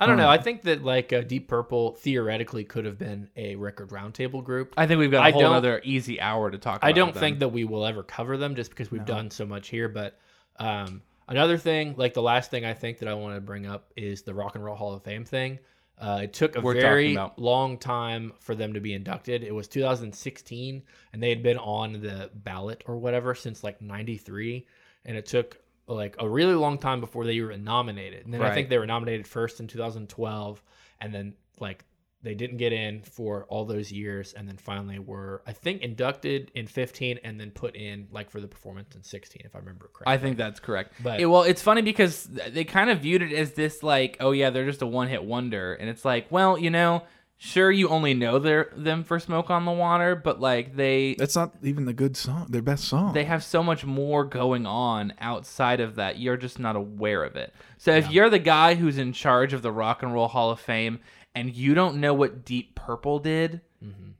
I 0.00 0.06
don't 0.06 0.16
know. 0.16 0.28
I 0.28 0.38
think 0.38 0.62
that 0.62 0.84
like 0.84 1.12
uh, 1.12 1.22
Deep 1.22 1.48
Purple 1.48 1.94
theoretically 1.96 2.62
could 2.62 2.84
have 2.84 2.98
been 2.98 3.28
a 3.36 3.56
record 3.56 3.88
roundtable 3.88 4.44
group. 4.44 4.72
I 4.76 4.86
think 4.86 5.00
we've 5.00 5.10
got 5.10 5.22
a 5.24 5.26
I 5.26 5.30
whole 5.32 5.44
other 5.46 5.80
easy 5.82 6.20
hour 6.20 6.52
to 6.52 6.56
talk. 6.56 6.76
about 6.76 6.88
I 6.88 6.92
don't 6.92 7.12
them. 7.14 7.20
think 7.20 7.38
that 7.40 7.48
we 7.48 7.64
will 7.64 7.84
ever 7.84 8.04
cover 8.04 8.36
them 8.36 8.54
just 8.54 8.70
because 8.70 8.92
we've 8.92 9.04
done 9.04 9.28
so 9.32 9.44
much 9.44 9.68
here. 9.70 9.88
But 9.88 10.16
um, 10.60 11.02
another 11.28 11.58
thing, 11.58 11.94
like 11.96 12.14
the 12.14 12.22
last 12.22 12.50
thing 12.50 12.64
I 12.64 12.74
think 12.74 12.98
that 12.98 13.08
I 13.08 13.14
want 13.14 13.36
to 13.36 13.40
bring 13.40 13.66
up 13.66 13.92
is 13.96 14.22
the 14.22 14.34
Rock 14.34 14.54
and 14.54 14.64
Roll 14.64 14.76
Hall 14.76 14.94
of 14.94 15.02
Fame 15.02 15.24
thing. 15.24 15.58
Uh, 16.00 16.20
it 16.24 16.32
took 16.32 16.56
a 16.56 16.60
We're 16.60 16.74
very 16.74 17.18
long 17.36 17.76
time 17.76 18.32
for 18.40 18.54
them 18.54 18.74
to 18.74 18.80
be 18.80 18.94
inducted. 18.94 19.42
It 19.42 19.54
was 19.54 19.66
2016, 19.68 20.82
and 21.12 21.22
they 21.22 21.28
had 21.28 21.42
been 21.42 21.58
on 21.58 21.94
the 21.94 22.30
ballot 22.34 22.84
or 22.86 22.98
whatever 22.98 23.34
since 23.34 23.64
like 23.64 23.82
'93, 23.82 24.66
and 25.04 25.16
it 25.16 25.26
took 25.26 25.58
like 25.88 26.14
a 26.18 26.28
really 26.28 26.54
long 26.54 26.78
time 26.78 27.00
before 27.00 27.24
they 27.24 27.40
were 27.40 27.56
nominated. 27.56 28.24
And 28.24 28.32
then 28.32 28.42
I 28.42 28.54
think 28.54 28.68
they 28.68 28.78
were 28.78 28.86
nominated 28.86 29.26
first 29.26 29.58
in 29.58 29.66
2012, 29.66 30.62
and 31.00 31.12
then 31.12 31.34
like 31.58 31.84
they 32.22 32.34
didn't 32.34 32.56
get 32.56 32.72
in 32.72 33.02
for 33.02 33.44
all 33.48 33.64
those 33.64 33.92
years, 33.92 34.32
and 34.32 34.48
then 34.48 34.56
finally 34.56 34.98
were 34.98 35.42
I 35.46 35.52
think 35.52 35.82
inducted 35.82 36.50
in 36.54 36.66
15, 36.66 37.20
and 37.22 37.38
then 37.40 37.50
put 37.52 37.76
in 37.76 38.08
like 38.10 38.30
for 38.30 38.40
the 38.40 38.48
performance 38.48 38.94
in 38.96 39.02
16, 39.04 39.42
if 39.44 39.54
I 39.54 39.58
remember 39.60 39.88
correctly. 39.92 40.12
I 40.14 40.18
think 40.18 40.36
that's 40.36 40.58
correct. 40.60 40.94
But- 41.02 41.20
Yeah, 41.20 41.26
well, 41.26 41.42
it's 41.42 41.62
funny 41.62 41.82
because 41.82 42.24
they 42.24 42.64
kind 42.64 42.90
of 42.90 43.00
viewed 43.00 43.22
it 43.22 43.32
as 43.32 43.52
this 43.52 43.82
like, 43.82 44.16
oh 44.20 44.32
yeah, 44.32 44.50
they're 44.50 44.66
just 44.66 44.82
a 44.82 44.86
one-hit 44.86 45.22
wonder, 45.24 45.74
and 45.74 45.88
it's 45.88 46.04
like, 46.04 46.26
well, 46.30 46.58
you 46.58 46.70
know, 46.70 47.04
sure 47.40 47.70
you 47.70 47.88
only 47.88 48.14
know 48.14 48.40
their 48.40 48.72
them 48.76 49.04
for 49.04 49.20
"Smoke 49.20 49.48
on 49.48 49.64
the 49.64 49.70
Water," 49.70 50.16
but 50.16 50.40
like 50.40 50.74
they 50.74 51.14
That's 51.16 51.36
not 51.36 51.54
even 51.62 51.84
the 51.84 51.92
good 51.92 52.16
song. 52.16 52.46
Their 52.50 52.62
best 52.62 52.86
song. 52.86 53.12
they 53.12 53.26
have 53.26 53.44
so 53.44 53.62
much 53.62 53.84
more 53.84 54.24
going 54.24 54.66
on 54.66 55.12
outside 55.20 55.78
of 55.78 55.94
that. 55.94 56.18
You're 56.18 56.36
just 56.36 56.58
not 56.58 56.74
aware 56.74 57.22
of 57.22 57.36
it. 57.36 57.54
So 57.76 57.92
if 57.92 58.10
you're 58.10 58.28
the 58.28 58.40
guy 58.40 58.74
who's 58.74 58.98
in 58.98 59.12
charge 59.12 59.52
of 59.52 59.62
the 59.62 59.70
Rock 59.70 60.02
and 60.02 60.12
Roll 60.12 60.26
Hall 60.26 60.50
of 60.50 60.58
Fame 60.58 60.98
and 61.34 61.54
you 61.54 61.74
don't 61.74 62.00
know 62.00 62.14
what 62.14 62.44
Deep 62.44 62.74
Purple 62.74 63.18
did 63.18 63.60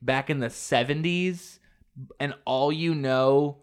back 0.01 0.31
in 0.31 0.39
the 0.39 0.49
70s 0.49 1.59
and 2.21 2.35
all 2.45 2.73
you 2.73 2.95
know 2.95 3.59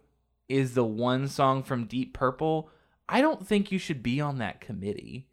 is 0.49 0.73
the 0.73 0.83
one 0.83 1.27
song 1.27 1.63
from 1.63 1.85
Deep 1.85 2.13
Purple, 2.13 2.69
I 3.07 3.21
don't 3.21 3.45
think 3.45 3.71
you 3.71 3.79
should 3.79 4.03
be 4.03 4.21
on 4.21 4.39
that 4.39 4.61
committee. 4.61 5.27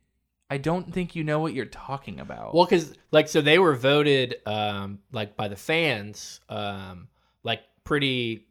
I 0.50 0.58
don't 0.58 0.92
think 0.92 1.16
you 1.16 1.24
know 1.24 1.38
what 1.38 1.54
you're 1.54 1.64
talking 1.64 2.20
about. 2.20 2.54
Well, 2.54 2.66
because 2.66 2.92
like 3.10 3.28
so 3.28 3.40
they 3.40 3.58
were 3.58 3.74
voted 3.74 4.36
um 4.46 4.98
like 5.10 5.36
by 5.36 5.48
the 5.48 5.56
fans 5.56 6.40
um 6.48 7.08
like 7.42 7.62
pretty 7.84 8.46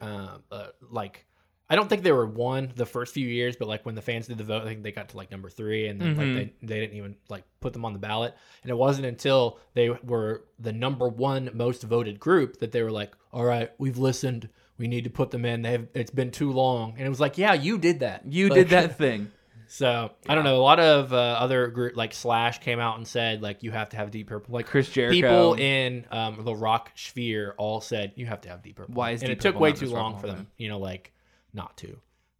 uh, 0.00 0.38
uh 0.52 0.66
like 0.90 1.24
I 1.70 1.76
don't 1.76 1.88
think 1.88 2.02
they 2.02 2.10
were 2.12 2.26
one 2.26 2.72
the 2.74 2.84
first 2.84 3.14
few 3.14 3.28
years, 3.28 3.54
but 3.56 3.68
like 3.68 3.86
when 3.86 3.94
the 3.94 4.02
fans 4.02 4.26
did 4.26 4.36
the 4.38 4.44
vote, 4.44 4.62
I 4.62 4.66
think 4.66 4.82
they 4.82 4.90
got 4.90 5.10
to 5.10 5.16
like 5.16 5.30
number 5.30 5.48
three, 5.48 5.86
and 5.86 6.00
then 6.00 6.16
Mhm. 6.16 6.18
like 6.18 6.26
they, 6.60 6.66
they 6.66 6.80
didn't 6.80 6.96
even 6.96 7.14
like 7.28 7.44
put 7.60 7.72
them 7.72 7.84
on 7.84 7.92
the 7.92 7.98
ballot. 8.00 8.34
And 8.64 8.70
it 8.70 8.76
wasn't 8.76 9.06
until 9.06 9.58
they 9.74 9.88
were 9.88 10.44
the 10.58 10.72
number 10.72 11.08
one 11.08 11.48
most 11.54 11.84
voted 11.84 12.18
group 12.18 12.58
that 12.58 12.72
they 12.72 12.82
were 12.82 12.90
like, 12.90 13.12
"All 13.32 13.44
right, 13.44 13.70
we've 13.78 13.98
listened. 13.98 14.48
We 14.78 14.88
need 14.88 15.04
to 15.04 15.10
put 15.10 15.30
them 15.30 15.44
in. 15.44 15.62
They've 15.62 15.86
it's 15.94 16.10
been 16.10 16.32
too 16.32 16.50
long." 16.52 16.94
And 16.98 17.06
it 17.06 17.08
was 17.08 17.20
like, 17.20 17.38
"Yeah, 17.38 17.52
you 17.54 17.78
did 17.78 18.00
that. 18.00 18.24
you 18.26 18.48
Like- 18.48 18.56
did 18.58 18.68
that 18.70 18.98
thing. 19.04 19.30
so 19.68 20.10
I 20.28 20.34
don't 20.34 20.42
know. 20.42 20.56
A 20.56 20.64
lot 20.64 20.80
of 20.80 21.12
uh, 21.12 21.16
other 21.16 21.68
group 21.68 21.96
like 21.96 22.12
Slash 22.12 22.58
came 22.58 22.80
out 22.80 22.96
and 22.96 23.06
said 23.06 23.40
like 23.42 23.62
you 23.62 23.70
have 23.70 23.90
to 23.90 23.96
have 23.96 24.10
Deep 24.10 24.26
Purple. 24.26 24.52
Like 24.52 24.66
Chris 24.66 24.88
Jericho. 24.90 25.14
people 25.14 25.54
in 25.54 26.04
um, 26.10 26.42
the 26.44 26.54
rock 26.56 26.90
sphere 26.96 27.54
all 27.58 27.80
said 27.80 28.12
you 28.16 28.26
have 28.26 28.40
to 28.40 28.48
have 28.48 28.60
Deep 28.62 28.74
Purple. 28.74 28.94
Why 28.94 29.12
is 29.12 29.22
and 29.22 29.28
Deep 29.28 29.38
it 29.38 29.40
took 29.40 29.52
Purple 29.54 29.62
way 29.62 29.72
too 29.72 29.86
long 29.90 30.18
for 30.18 30.26
them, 30.26 30.48
you 30.56 30.68
know, 30.68 30.80
like 30.80 31.12
not 31.52 31.76
to. 31.78 31.98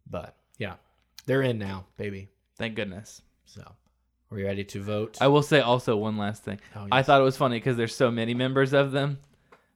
But 0.09 0.35
yeah, 0.57 0.75
they're 1.25 1.41
in 1.41 1.57
now, 1.57 1.85
baby. 1.97 2.29
Thank 2.57 2.75
goodness. 2.75 3.21
So 3.45 3.63
are 4.31 4.39
you 4.39 4.45
ready 4.45 4.63
to 4.63 4.81
vote? 4.81 5.17
I 5.21 5.27
will 5.27 5.43
say 5.43 5.59
also 5.59 5.95
one 5.95 6.17
last 6.17 6.43
thing. 6.43 6.59
Oh, 6.75 6.87
I 6.91 7.03
thought 7.03 7.21
it 7.21 7.25
was 7.25 7.37
funny 7.37 7.57
because 7.57 7.77
there's 7.77 7.95
so 7.95 8.11
many 8.11 8.33
members 8.33 8.73
of 8.73 8.91
them 8.91 9.19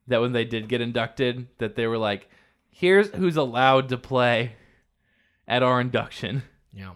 that 0.08 0.22
when 0.22 0.34
they 0.34 0.46
did 0.46 0.70
get 0.70 0.82
inducted, 0.82 1.48
that 1.58 1.76
they 1.76 1.88
were 1.88 1.98
like, 1.98 2.30
"Here's 2.70 3.10
who's 3.10 3.38
allowed 3.38 3.90
to 3.90 3.98
play 3.98 4.54
at 5.48 5.64
our 5.64 5.82
induction." 5.82 6.44
yeah, 6.74 6.92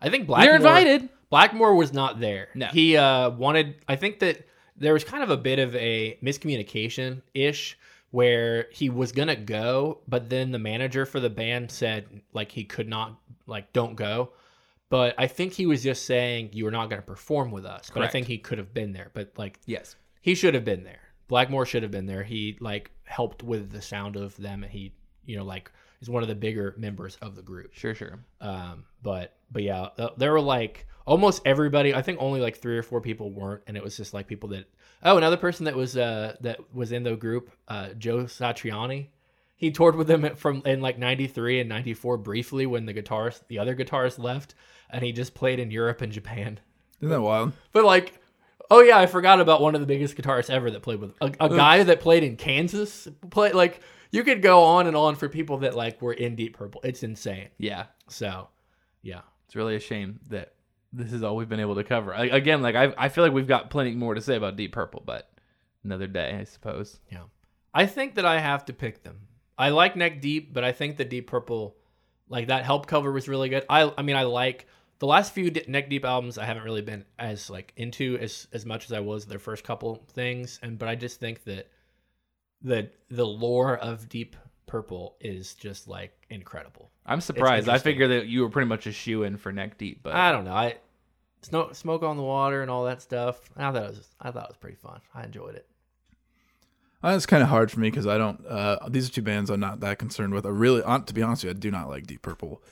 I 0.00 0.10
think 0.10 0.26
Blackmore. 0.26 0.46
You're 0.46 0.56
invited. 0.56 1.08
Blackmore 1.30 1.74
was 1.74 1.92
not 1.92 2.20
there. 2.20 2.48
No. 2.54 2.66
He 2.68 2.96
uh, 2.96 3.30
wanted, 3.30 3.74
I 3.88 3.96
think 3.96 4.20
that 4.20 4.46
there 4.76 4.92
was 4.92 5.02
kind 5.02 5.22
of 5.22 5.30
a 5.30 5.36
bit 5.36 5.58
of 5.58 5.74
a 5.74 6.16
miscommunication 6.22 7.22
ish 7.34 7.76
where 8.14 8.68
he 8.70 8.88
was 8.90 9.10
going 9.10 9.26
to 9.26 9.34
go, 9.34 9.98
but 10.06 10.30
then 10.30 10.52
the 10.52 10.58
manager 10.58 11.04
for 11.04 11.18
the 11.18 11.28
band 11.28 11.68
said, 11.68 12.06
like, 12.32 12.52
he 12.52 12.62
could 12.62 12.88
not, 12.88 13.18
like, 13.48 13.72
don't 13.72 13.96
go. 13.96 14.30
But 14.88 15.16
I 15.18 15.26
think 15.26 15.52
he 15.52 15.66
was 15.66 15.82
just 15.82 16.06
saying, 16.06 16.50
you 16.52 16.64
are 16.68 16.70
not 16.70 16.88
going 16.90 17.02
to 17.02 17.06
perform 17.06 17.50
with 17.50 17.66
us. 17.66 17.90
But 17.92 18.04
I 18.04 18.08
think 18.08 18.28
he 18.28 18.38
could 18.38 18.58
have 18.58 18.72
been 18.72 18.92
there. 18.92 19.10
But, 19.14 19.32
like, 19.36 19.58
Yes. 19.66 19.96
he 20.20 20.36
should 20.36 20.54
have 20.54 20.64
been 20.64 20.84
there. 20.84 21.00
Blackmore 21.26 21.66
should 21.66 21.82
have 21.82 21.90
been 21.90 22.06
there. 22.06 22.22
He, 22.22 22.56
like, 22.60 22.92
helped 23.02 23.42
with 23.42 23.72
the 23.72 23.82
sound 23.82 24.14
of 24.14 24.36
them. 24.36 24.62
And 24.62 24.70
he, 24.70 24.94
you 25.24 25.36
know, 25.36 25.44
like, 25.44 25.72
is 26.00 26.08
one 26.08 26.22
of 26.22 26.28
the 26.28 26.36
bigger 26.36 26.72
members 26.78 27.16
of 27.20 27.34
the 27.34 27.42
group. 27.42 27.74
Sure, 27.74 27.96
sure. 27.96 28.24
Um, 28.40 28.84
but 29.02 29.34
but 29.50 29.64
yeah, 29.64 29.88
there 30.18 30.32
were 30.32 30.40
like 30.40 30.86
almost 31.06 31.42
everybody. 31.44 31.94
I 31.94 32.02
think 32.02 32.18
only 32.20 32.40
like 32.40 32.58
three 32.58 32.76
or 32.76 32.82
four 32.82 33.00
people 33.00 33.30
weren't, 33.32 33.62
and 33.66 33.76
it 33.76 33.82
was 33.82 33.96
just 33.96 34.14
like 34.14 34.26
people 34.28 34.50
that. 34.50 34.66
Oh, 35.02 35.16
another 35.16 35.36
person 35.36 35.64
that 35.64 35.76
was 35.76 35.96
uh 35.96 36.36
that 36.40 36.60
was 36.72 36.92
in 36.92 37.02
the 37.02 37.16
group, 37.16 37.50
uh, 37.68 37.90
Joe 37.90 38.24
Satriani. 38.24 39.08
He 39.56 39.70
toured 39.70 39.96
with 39.96 40.08
them 40.08 40.34
from 40.36 40.62
in 40.64 40.80
like 40.80 40.98
'93 40.98 41.60
and 41.60 41.68
'94 41.68 42.18
briefly 42.18 42.66
when 42.66 42.86
the 42.86 42.94
guitarist, 42.94 43.42
the 43.48 43.58
other 43.58 43.74
guitarist 43.74 44.18
left, 44.18 44.54
and 44.90 45.04
he 45.04 45.12
just 45.12 45.34
played 45.34 45.58
in 45.58 45.70
Europe 45.70 46.00
and 46.00 46.12
Japan. 46.12 46.60
Isn't 47.00 47.10
that 47.10 47.20
wild? 47.20 47.52
But 47.72 47.84
like, 47.84 48.14
oh 48.70 48.80
yeah, 48.80 48.98
I 48.98 49.06
forgot 49.06 49.40
about 49.40 49.60
one 49.60 49.74
of 49.74 49.80
the 49.80 49.86
biggest 49.86 50.16
guitarists 50.16 50.50
ever 50.50 50.70
that 50.70 50.82
played 50.82 51.00
with 51.00 51.14
a, 51.20 51.26
a 51.40 51.48
guy 51.48 51.82
that 51.82 52.00
played 52.00 52.24
in 52.24 52.36
Kansas. 52.36 53.08
Play 53.30 53.52
like 53.52 53.80
you 54.10 54.22
could 54.22 54.42
go 54.42 54.62
on 54.62 54.86
and 54.86 54.96
on 54.96 55.16
for 55.16 55.28
people 55.28 55.58
that 55.58 55.74
like 55.74 56.00
were 56.00 56.12
in 56.12 56.36
Deep 56.36 56.56
Purple. 56.56 56.80
It's 56.84 57.02
insane. 57.02 57.48
Yeah. 57.58 57.86
So, 58.08 58.48
yeah. 59.02 59.22
It's 59.46 59.56
really 59.56 59.76
a 59.76 59.80
shame 59.80 60.20
that 60.30 60.53
this 60.94 61.12
is 61.12 61.22
all 61.22 61.36
we've 61.36 61.48
been 61.48 61.60
able 61.60 61.74
to 61.74 61.84
cover. 61.84 62.14
I, 62.14 62.26
again, 62.26 62.62
like 62.62 62.76
I, 62.76 62.94
I 62.96 63.08
feel 63.08 63.24
like 63.24 63.32
we've 63.32 63.48
got 63.48 63.70
plenty 63.70 63.94
more 63.94 64.14
to 64.14 64.20
say 64.20 64.36
about 64.36 64.56
Deep 64.56 64.72
Purple, 64.72 65.02
but 65.04 65.30
another 65.82 66.06
day, 66.06 66.38
I 66.40 66.44
suppose. 66.44 67.00
Yeah. 67.10 67.24
I 67.72 67.86
think 67.86 68.14
that 68.14 68.24
I 68.24 68.38
have 68.38 68.64
to 68.66 68.72
pick 68.72 69.02
them. 69.02 69.26
I 69.58 69.70
like 69.70 69.96
Neck 69.96 70.20
Deep, 70.20 70.52
but 70.52 70.64
I 70.64 70.72
think 70.72 70.96
the 70.96 71.04
Deep 71.04 71.26
Purple, 71.26 71.76
like 72.28 72.48
that 72.48 72.64
help 72.64 72.86
cover 72.86 73.10
was 73.12 73.28
really 73.28 73.48
good. 73.48 73.64
I 73.68 73.92
I 73.96 74.02
mean 74.02 74.16
I 74.16 74.22
like 74.22 74.66
the 75.00 75.06
last 75.06 75.32
few 75.32 75.50
Neck 75.50 75.90
Deep 75.90 76.04
albums. 76.04 76.38
I 76.38 76.44
haven't 76.44 76.64
really 76.64 76.82
been 76.82 77.04
as 77.18 77.50
like 77.50 77.72
into 77.76 78.16
as 78.20 78.46
as 78.52 78.64
much 78.64 78.84
as 78.84 78.92
I 78.92 79.00
was 79.00 79.26
their 79.26 79.38
first 79.38 79.64
couple 79.64 80.04
things, 80.12 80.58
and 80.62 80.78
but 80.78 80.88
I 80.88 80.94
just 80.94 81.20
think 81.20 81.44
that 81.44 81.68
the 82.62 82.90
the 83.10 83.26
lore 83.26 83.76
of 83.76 84.08
Deep 84.08 84.36
Purple 84.66 85.16
is 85.20 85.54
just 85.54 85.88
like 85.88 86.12
incredible. 86.30 86.90
I'm 87.06 87.20
surprised. 87.20 87.68
I 87.68 87.74
interesting. 87.74 87.92
figured 87.92 88.10
that 88.10 88.26
you 88.26 88.42
were 88.42 88.50
pretty 88.50 88.68
much 88.68 88.86
a 88.86 88.92
shoe 88.92 89.22
in 89.22 89.36
for 89.36 89.52
Neck 89.52 89.78
Deep, 89.78 90.00
but 90.02 90.14
I 90.14 90.32
don't 90.32 90.44
know. 90.44 90.54
I 90.54 90.76
snow, 91.42 91.70
smoke 91.72 92.02
on 92.02 92.16
the 92.16 92.22
water 92.22 92.62
and 92.62 92.70
all 92.70 92.84
that 92.84 93.02
stuff. 93.02 93.40
I 93.56 93.70
thought 93.70 93.84
it 93.84 93.88
was 93.88 94.08
I 94.20 94.30
thought 94.30 94.44
it 94.44 94.50
was 94.50 94.56
pretty 94.56 94.76
fun. 94.76 95.00
I 95.14 95.24
enjoyed 95.24 95.54
it. 95.54 95.66
Uh, 97.02 97.14
it's 97.14 97.26
kind 97.26 97.42
of 97.42 97.50
hard 97.50 97.70
for 97.70 97.80
me 97.80 97.90
because 97.90 98.06
I 98.06 98.16
don't. 98.16 98.44
Uh, 98.46 98.78
these 98.88 99.08
are 99.08 99.12
two 99.12 99.22
bands 99.22 99.50
I'm 99.50 99.60
not 99.60 99.80
that 99.80 99.98
concerned 99.98 100.32
with. 100.32 100.46
I 100.46 100.48
really, 100.48 100.80
to 100.80 101.14
be 101.14 101.22
honest 101.22 101.44
with 101.44 101.54
you, 101.54 101.58
I 101.58 101.60
do 101.60 101.70
not 101.70 101.90
like 101.90 102.06
Deep 102.06 102.22
Purple, 102.22 102.62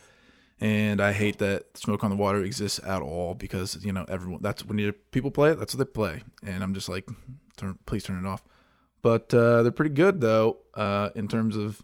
and 0.59 1.03
I 1.03 1.13
hate 1.13 1.37
that 1.39 1.77
Smoke 1.77 2.03
on 2.03 2.09
the 2.09 2.17
Water 2.17 2.43
exists 2.43 2.81
at 2.83 3.03
all 3.03 3.35
because 3.35 3.85
you 3.85 3.93
know 3.93 4.07
everyone. 4.09 4.41
That's 4.41 4.65
when 4.65 4.79
you, 4.79 4.95
people 4.95 5.31
play 5.31 5.51
it. 5.51 5.59
That's 5.59 5.75
what 5.75 5.87
they 5.87 5.93
play, 5.93 6.23
and 6.47 6.63
I'm 6.63 6.73
just 6.73 6.89
like, 6.89 7.07
turn, 7.59 7.79
please 7.85 8.05
turn 8.05 8.25
it 8.25 8.27
off. 8.27 8.43
But 9.03 9.35
uh, 9.35 9.63
they're 9.63 9.73
pretty 9.73 9.95
good 9.95 10.21
though 10.21 10.59
uh, 10.75 11.11
in 11.15 11.29
terms 11.29 11.57
of 11.57 11.83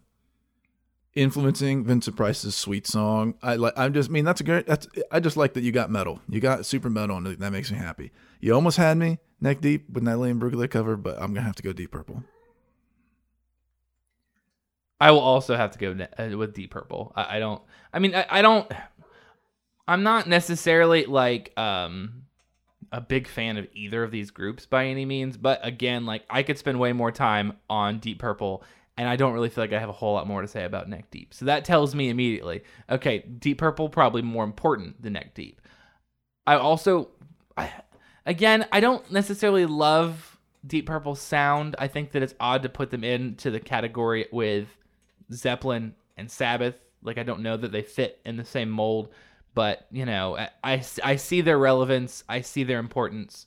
influencing 1.15 1.85
Vincent 1.85 2.17
Price's 2.17 2.55
"Sweet 2.55 2.87
Song." 2.87 3.35
I 3.43 3.57
like. 3.57 3.75
I'm 3.77 3.93
just. 3.93 4.09
I 4.09 4.13
mean, 4.13 4.25
that's 4.25 4.41
a 4.41 4.45
great. 4.45 4.67
That's. 4.67 4.87
I 5.11 5.21
just 5.21 5.37
like 5.37 5.55
that 5.55 5.63
you 5.63 5.73
got 5.73 5.91
metal. 5.91 6.21
You 6.29 6.41
got 6.41 6.65
super 6.65 6.89
metal, 6.89 7.17
and 7.17 7.27
that 7.27 7.51
makes 7.51 7.71
me 7.73 7.79
happy. 7.79 8.13
You 8.41 8.55
almost 8.55 8.77
had 8.77 8.97
me 8.97 9.19
neck 9.41 9.61
deep 9.61 9.91
with 9.91 10.05
Natalie 10.05 10.33
Imbruglia 10.33 10.71
cover, 10.71 10.97
but 10.97 11.17
I'm 11.21 11.35
gonna 11.35 11.47
have 11.47 11.57
to 11.57 11.63
go 11.63 11.73
Deep 11.73 11.91
Purple. 11.91 12.23
I 15.01 15.11
will 15.11 15.21
also 15.21 15.57
have 15.57 15.73
to 15.73 15.79
go 15.79 16.07
uh, 16.19 16.37
with 16.37 16.55
Deep 16.55 16.71
Purple. 16.71 17.13
I, 17.17 17.37
I 17.37 17.39
don't. 17.41 17.63
I 17.93 17.99
mean, 17.99 18.15
I, 18.15 18.27
I 18.31 18.43
don't. 18.43 18.71
I'm 19.87 20.03
not 20.03 20.29
necessarily 20.29 21.07
like 21.07 21.53
um 21.59 22.25
a 22.93 23.01
big 23.01 23.29
fan 23.29 23.57
of 23.57 23.67
either 23.75 24.03
of 24.03 24.11
these 24.11 24.31
groups 24.31 24.67
by 24.67 24.87
any 24.87 25.05
means, 25.05 25.37
but 25.37 25.61
again, 25.63 26.07
like 26.07 26.25
I 26.31 26.43
could 26.43 26.59
spend 26.59 26.81
way 26.81 26.93
more 26.93 27.13
time 27.13 27.55
on 27.69 27.99
Deep 27.99 28.19
Purple, 28.19 28.63
and 28.97 29.09
I 29.09 29.17
don't 29.17 29.33
really 29.33 29.49
feel 29.49 29.63
like 29.63 29.73
I 29.73 29.79
have 29.79 29.89
a 29.89 29.93
whole 29.93 30.15
lot 30.15 30.27
more 30.27 30.43
to 30.43 30.49
say 30.49 30.65
about 30.65 30.89
Neck 30.89 31.11
Deep. 31.11 31.35
So 31.35 31.45
that 31.45 31.65
tells 31.65 31.95
me 31.95 32.09
immediately, 32.09 32.63
okay, 32.91 33.21
Deep 33.21 33.59
Purple 33.59 33.89
probably 33.89 34.23
more 34.23 34.45
important 34.45 35.03
than 35.03 35.13
Neck 35.15 35.35
Deep. 35.35 35.61
I 36.47 36.57
also, 36.57 37.11
I, 37.57 37.71
again, 38.27 38.67
I 38.73 38.81
don't 38.81 39.11
necessarily 39.13 39.67
love 39.67 40.39
Deep 40.67 40.87
Purple 40.87 41.15
sound. 41.15 41.77
I 41.79 41.89
think 41.89 42.13
that 42.13 42.23
it's 42.23 42.35
odd 42.41 42.63
to 42.63 42.69
put 42.69 42.91
them 42.91 43.05
into 43.05 43.51
the 43.51 43.61
category 43.61 44.27
with 44.33 44.67
Zeppelin 45.33 45.95
and 46.17 46.31
Sabbath. 46.31 46.75
Like 47.03 47.19
I 47.19 47.23
don't 47.23 47.41
know 47.41 47.57
that 47.57 47.71
they 47.71 47.83
fit 47.83 48.21
in 48.25 48.37
the 48.37 48.45
same 48.45 48.71
mold, 48.71 49.11
but 49.59 49.89
you 49.91 50.07
know, 50.07 50.39
I, 50.39 50.51
I, 50.63 50.85
I 51.03 51.17
see 51.17 51.41
their 51.41 51.59
relevance. 51.59 52.23
I 52.29 52.43
see 52.43 52.63
their 52.63 52.79
importance. 52.79 53.45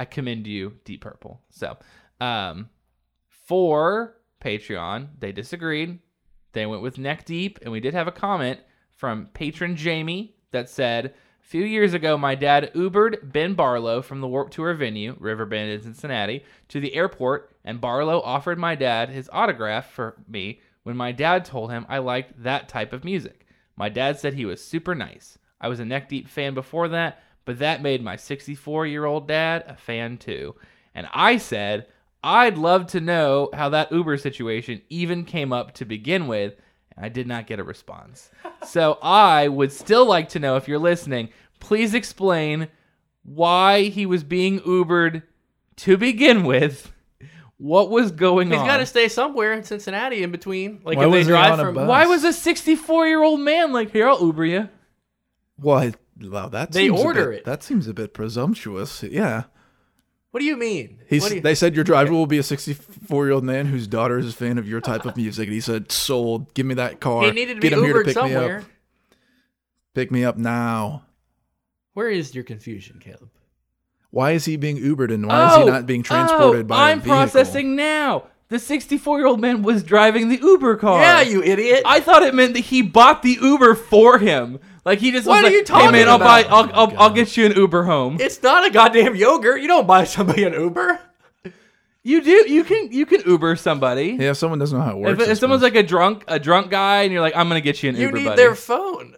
I 0.00 0.06
commend 0.06 0.46
you, 0.46 0.78
Deep 0.86 1.02
Purple. 1.02 1.42
So, 1.50 1.76
um, 2.22 2.70
for 3.28 4.16
Patreon, 4.42 5.08
they 5.18 5.30
disagreed. 5.30 5.98
They 6.52 6.64
went 6.64 6.80
with 6.80 6.96
Neck 6.96 7.26
Deep, 7.26 7.58
and 7.60 7.70
we 7.70 7.80
did 7.80 7.92
have 7.92 8.08
a 8.08 8.12
comment 8.12 8.60
from 8.92 9.26
patron 9.34 9.76
Jamie 9.76 10.36
that 10.52 10.70
said, 10.70 11.12
A 11.42 11.46
few 11.46 11.64
years 11.64 11.92
ago, 11.92 12.16
my 12.16 12.34
dad 12.34 12.72
Ubered 12.74 13.30
Ben 13.30 13.52
Barlow 13.52 14.00
from 14.00 14.22
the 14.22 14.26
Warped 14.26 14.54
Tour 14.54 14.72
venue, 14.72 15.16
Riverbend 15.20 15.70
in 15.70 15.82
Cincinnati, 15.82 16.46
to 16.68 16.80
the 16.80 16.94
airport, 16.94 17.54
and 17.62 17.78
Barlow 17.78 18.22
offered 18.22 18.58
my 18.58 18.74
dad 18.74 19.10
his 19.10 19.28
autograph 19.34 19.90
for 19.90 20.16
me 20.26 20.62
when 20.82 20.96
my 20.96 21.12
dad 21.12 21.44
told 21.44 21.70
him 21.70 21.84
I 21.90 21.98
liked 21.98 22.42
that 22.42 22.70
type 22.70 22.94
of 22.94 23.04
music. 23.04 23.43
My 23.76 23.88
dad 23.88 24.18
said 24.18 24.34
he 24.34 24.44
was 24.44 24.62
super 24.62 24.94
nice. 24.94 25.38
I 25.60 25.68
was 25.68 25.80
a 25.80 25.84
neck 25.84 26.08
deep 26.08 26.28
fan 26.28 26.54
before 26.54 26.88
that, 26.88 27.22
but 27.44 27.58
that 27.58 27.82
made 27.82 28.02
my 28.02 28.16
64 28.16 28.86
year 28.86 29.04
old 29.04 29.28
dad 29.28 29.64
a 29.66 29.76
fan 29.76 30.18
too. 30.18 30.54
And 30.94 31.08
I 31.12 31.38
said, 31.38 31.86
I'd 32.22 32.56
love 32.56 32.86
to 32.88 33.00
know 33.00 33.50
how 33.52 33.68
that 33.70 33.92
Uber 33.92 34.16
situation 34.16 34.80
even 34.88 35.24
came 35.24 35.52
up 35.52 35.74
to 35.74 35.84
begin 35.84 36.26
with. 36.26 36.54
And 36.96 37.04
I 37.04 37.08
did 37.08 37.26
not 37.26 37.46
get 37.46 37.58
a 37.58 37.64
response. 37.64 38.30
so 38.66 38.98
I 39.02 39.48
would 39.48 39.72
still 39.72 40.06
like 40.06 40.30
to 40.30 40.38
know 40.38 40.56
if 40.56 40.68
you're 40.68 40.78
listening, 40.78 41.28
please 41.60 41.92
explain 41.92 42.68
why 43.24 43.82
he 43.82 44.06
was 44.06 44.24
being 44.24 44.60
Ubered 44.60 45.22
to 45.76 45.96
begin 45.96 46.44
with. 46.44 46.92
What 47.58 47.88
was 47.90 48.10
going 48.10 48.48
He's 48.48 48.58
on? 48.58 48.64
He's 48.64 48.70
got 48.72 48.76
to 48.78 48.86
stay 48.86 49.08
somewhere 49.08 49.52
in 49.52 49.62
Cincinnati 49.62 50.22
in 50.22 50.30
between. 50.32 50.80
Like 50.84 50.96
Why 50.98 51.04
if 51.06 51.10
they 51.12 51.18
was 51.18 51.26
he 51.26 51.30
drive 51.32 51.52
on 51.54 51.60
a 51.60 51.64
from. 51.64 51.74
bus? 51.76 51.88
Why 51.88 52.06
was 52.06 52.24
a 52.24 52.32
64 52.32 53.06
year 53.06 53.22
old 53.22 53.40
man 53.40 53.72
like, 53.72 53.90
here, 53.92 54.08
I'll 54.08 54.20
Uber 54.20 54.44
you? 54.44 54.68
Why? 55.56 55.92
Well, 56.20 56.48
that 56.50 56.72
They 56.72 56.86
seems 56.88 57.00
a 57.00 57.04
order 57.04 57.30
bit- 57.30 57.38
it. 57.40 57.44
That 57.44 57.62
seems 57.62 57.86
a 57.88 57.94
bit 57.94 58.12
presumptuous. 58.12 59.02
Yeah. 59.04 59.44
What 60.32 60.40
do 60.40 60.46
you 60.46 60.56
mean? 60.56 60.98
He's, 61.08 61.28
do 61.28 61.36
you- 61.36 61.40
they 61.40 61.54
said 61.54 61.76
your 61.76 61.84
driver 61.84 62.12
will 62.12 62.26
be 62.26 62.38
a 62.38 62.42
64 62.42 63.24
year 63.24 63.32
old 63.34 63.44
man 63.44 63.66
whose 63.66 63.86
daughter 63.86 64.18
is 64.18 64.28
a 64.28 64.32
fan 64.36 64.58
of 64.58 64.68
your 64.68 64.80
type 64.80 65.04
of 65.06 65.16
music. 65.16 65.46
And 65.46 65.54
he 65.54 65.60
said, 65.60 65.92
sold. 65.92 66.52
Give 66.54 66.66
me 66.66 66.74
that 66.74 66.98
car. 67.00 67.22
he 67.24 67.30
needed 67.30 67.54
to 67.54 67.60
Get 67.60 67.70
be 67.70 67.76
him 67.78 67.84
here 67.84 67.92
to 67.94 67.98
Ubered 68.00 68.04
pick 68.06 68.16
me 68.16 68.32
somewhere. 68.32 68.58
up. 68.58 68.64
Pick 69.94 70.10
me 70.10 70.24
up 70.24 70.36
now. 70.36 71.04
Where 71.92 72.08
is 72.10 72.34
your 72.34 72.42
confusion, 72.42 72.98
Caleb? 72.98 73.30
Why 74.14 74.30
is 74.30 74.44
he 74.44 74.56
being 74.56 74.78
Ubered 74.78 75.12
and 75.12 75.26
why 75.26 75.48
is 75.48 75.56
he 75.56 75.62
oh, 75.62 75.66
not 75.66 75.86
being 75.86 76.04
transported 76.04 76.66
oh, 76.66 76.68
by 76.68 76.90
a 76.90 76.92
I'm 76.92 77.00
vehicle? 77.00 77.16
processing 77.16 77.74
now. 77.74 78.28
The 78.48 78.60
64 78.60 79.18
year 79.18 79.26
old 79.26 79.40
man 79.40 79.62
was 79.62 79.82
driving 79.82 80.28
the 80.28 80.36
Uber 80.36 80.76
car. 80.76 81.00
Yeah, 81.00 81.20
you 81.22 81.42
idiot. 81.42 81.82
I 81.84 81.98
thought 81.98 82.22
it 82.22 82.32
meant 82.32 82.54
that 82.54 82.60
he 82.60 82.80
bought 82.80 83.22
the 83.22 83.36
Uber 83.42 83.74
for 83.74 84.18
him. 84.18 84.60
Like 84.84 85.00
he 85.00 85.10
just 85.10 85.26
What 85.26 85.36
was 85.36 85.40
are 85.40 85.44
like, 85.46 85.52
you 85.52 85.58
"Hey 85.58 85.64
talking 85.64 85.92
man, 85.92 86.08
I'll 86.08 86.20
buy. 86.20 86.44
I'll, 86.44 86.70
I'll, 86.72 86.96
I'll 86.96 87.10
oh 87.10 87.14
get 87.14 87.36
you 87.36 87.46
an 87.46 87.56
Uber 87.56 87.82
home." 87.84 88.18
it's 88.20 88.40
not 88.40 88.64
a 88.64 88.70
goddamn 88.70 89.16
yogurt. 89.16 89.60
You 89.60 89.66
don't 89.66 89.86
buy 89.86 90.04
somebody 90.04 90.44
an 90.44 90.52
Uber. 90.52 91.00
You 92.04 92.22
do, 92.22 92.48
you 92.48 92.64
can, 92.64 92.92
you 92.92 93.06
can 93.06 93.22
Uber 93.22 93.56
somebody. 93.56 94.16
Yeah, 94.20 94.32
if 94.32 94.36
someone 94.36 94.58
doesn't 94.58 94.78
know 94.78 94.84
how 94.84 94.92
it 94.92 94.98
works. 94.98 95.26
I 95.26 95.30
if 95.32 95.38
someone's 95.38 95.62
like 95.62 95.74
a 95.74 95.82
drunk, 95.82 96.22
a 96.28 96.38
drunk 96.38 96.70
guy, 96.70 97.02
and 97.02 97.12
you're 97.12 97.22
like, 97.22 97.34
"I'm 97.34 97.48
gonna 97.48 97.62
get 97.62 97.82
you 97.82 97.88
an 97.88 97.96
You 97.96 98.02
Uber," 98.08 98.18
need 98.18 98.24
buddy. 98.26 98.36
their 98.36 98.54
phone. 98.54 99.16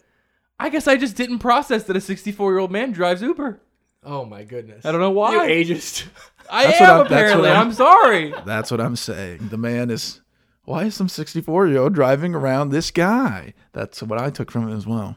I 0.58 0.70
guess 0.70 0.86
I 0.88 0.96
just 0.96 1.16
didn't 1.16 1.40
process 1.40 1.82
that 1.84 1.96
a 1.96 2.00
64 2.00 2.52
year 2.52 2.60
old 2.60 2.70
man 2.70 2.92
drives 2.92 3.20
Uber. 3.20 3.60
Oh 4.06 4.24
my 4.24 4.44
goodness. 4.44 4.86
I 4.86 4.92
don't 4.92 5.00
know 5.00 5.10
why. 5.10 5.32
You 5.32 5.64
ageist. 5.64 6.06
I 6.50 6.64
That's 6.66 6.80
what 6.80 6.88
am 6.88 6.96
I'm- 6.98 7.06
apparently. 7.06 7.50
I'm- 7.50 7.66
I'm 7.66 7.72
sorry. 7.72 8.32
That's 8.46 8.70
what 8.70 8.80
I'm 8.80 8.96
saying. 8.96 9.48
The 9.48 9.58
man 9.58 9.90
is. 9.90 10.20
Why 10.64 10.84
is 10.84 10.94
some 10.94 11.08
64 11.08 11.68
year 11.68 11.78
old 11.78 11.94
driving 11.94 12.34
around 12.34 12.70
this 12.70 12.90
guy? 12.90 13.54
That's 13.72 14.02
what 14.02 14.20
I 14.20 14.30
took 14.30 14.50
from 14.50 14.68
it 14.68 14.76
as 14.76 14.86
well. 14.86 15.16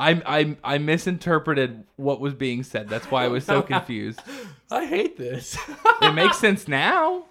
I, 0.00 0.22
I, 0.24 0.56
I 0.74 0.78
misinterpreted 0.78 1.84
what 1.96 2.20
was 2.20 2.34
being 2.34 2.62
said. 2.62 2.88
That's 2.88 3.10
why 3.10 3.24
I 3.24 3.28
was 3.28 3.44
so 3.44 3.62
confused. 3.62 4.20
I 4.70 4.86
hate 4.86 5.16
this. 5.16 5.56
It 6.02 6.12
makes 6.14 6.38
sense 6.38 6.68
now. 6.68 7.24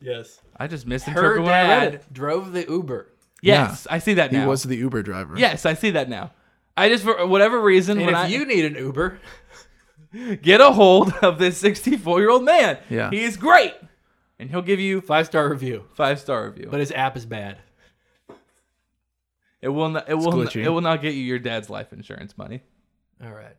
yes. 0.00 0.40
I 0.56 0.66
just 0.68 0.84
Her 0.84 0.88
misinterpreted 0.90 1.42
when 1.44 1.52
I 1.52 1.62
read 1.62 1.80
dad 1.80 1.94
it. 1.96 2.12
drove 2.12 2.52
the 2.52 2.64
Uber. 2.68 3.08
Yes, 3.42 3.86
I 3.90 3.98
see 3.98 4.14
that 4.14 4.30
He 4.32 4.38
was 4.38 4.62
the 4.62 4.76
Uber 4.76 5.02
driver. 5.02 5.34
Yes, 5.36 5.66
I 5.66 5.74
see 5.74 5.90
that 5.90 6.08
now. 6.08 6.32
I 6.76 6.88
just 6.88 7.04
for 7.04 7.26
whatever 7.26 7.60
reason 7.60 7.98
And 7.98 8.06
when 8.06 8.14
if 8.14 8.20
I 8.20 8.26
you 8.28 8.46
need 8.46 8.64
an 8.64 8.74
Uber, 8.74 9.18
get 10.42 10.60
a 10.60 10.70
hold 10.72 11.12
of 11.22 11.38
this 11.38 11.56
64 11.58 12.20
year 12.20 12.30
old 12.30 12.44
man, 12.44 12.78
Yeah. 12.88 13.10
he 13.10 13.22
is 13.24 13.36
great, 13.36 13.74
and 14.38 14.50
he'll 14.50 14.62
give 14.62 14.80
you 14.80 15.00
five 15.00 15.26
star 15.26 15.48
review. 15.48 15.84
five 15.94 16.20
star 16.20 16.46
review. 16.46 16.68
But 16.70 16.80
his 16.80 16.92
app 16.92 17.16
is 17.16 17.26
bad. 17.26 17.58
it 19.60 19.68
will 19.68 19.88
not. 19.88 20.08
It 20.08 20.14
will. 20.14 20.32
glitchy. 20.32 20.62
It 20.64 20.68
will 20.70 20.80
not 20.80 21.00
get 21.02 21.14
you 21.14 21.22
your 21.22 21.38
dad's 21.38 21.70
life 21.70 21.92
insurance 21.92 22.36
money 22.36 22.60
All 23.24 23.32
right. 23.32 23.56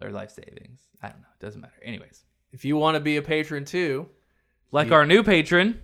or 0.00 0.10
life 0.10 0.30
savings. 0.30 0.80
I 1.02 1.08
don't 1.08 1.20
know. 1.20 1.26
It 1.40 1.44
doesn't 1.44 1.60
matter. 1.60 1.74
Anyways, 1.82 2.24
If 2.52 2.64
you 2.64 2.76
want 2.76 2.94
to 2.94 3.00
be 3.00 3.16
a 3.16 3.22
patron 3.22 3.64
too, 3.64 4.08
like 4.70 4.90
our 4.92 5.04
new 5.06 5.22
patron, 5.22 5.80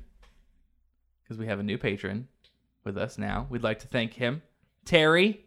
because 1.23 1.39
we 1.39 1.47
have 1.47 1.59
a 1.59 1.63
new 1.63 1.79
patron 1.79 2.29
with 2.85 2.97
us 2.99 3.19
now. 3.19 3.47
We'd 3.51 3.63
like 3.63 3.81
to 3.81 3.87
thank 3.89 4.13
him, 4.15 4.43
Terry. 4.85 5.41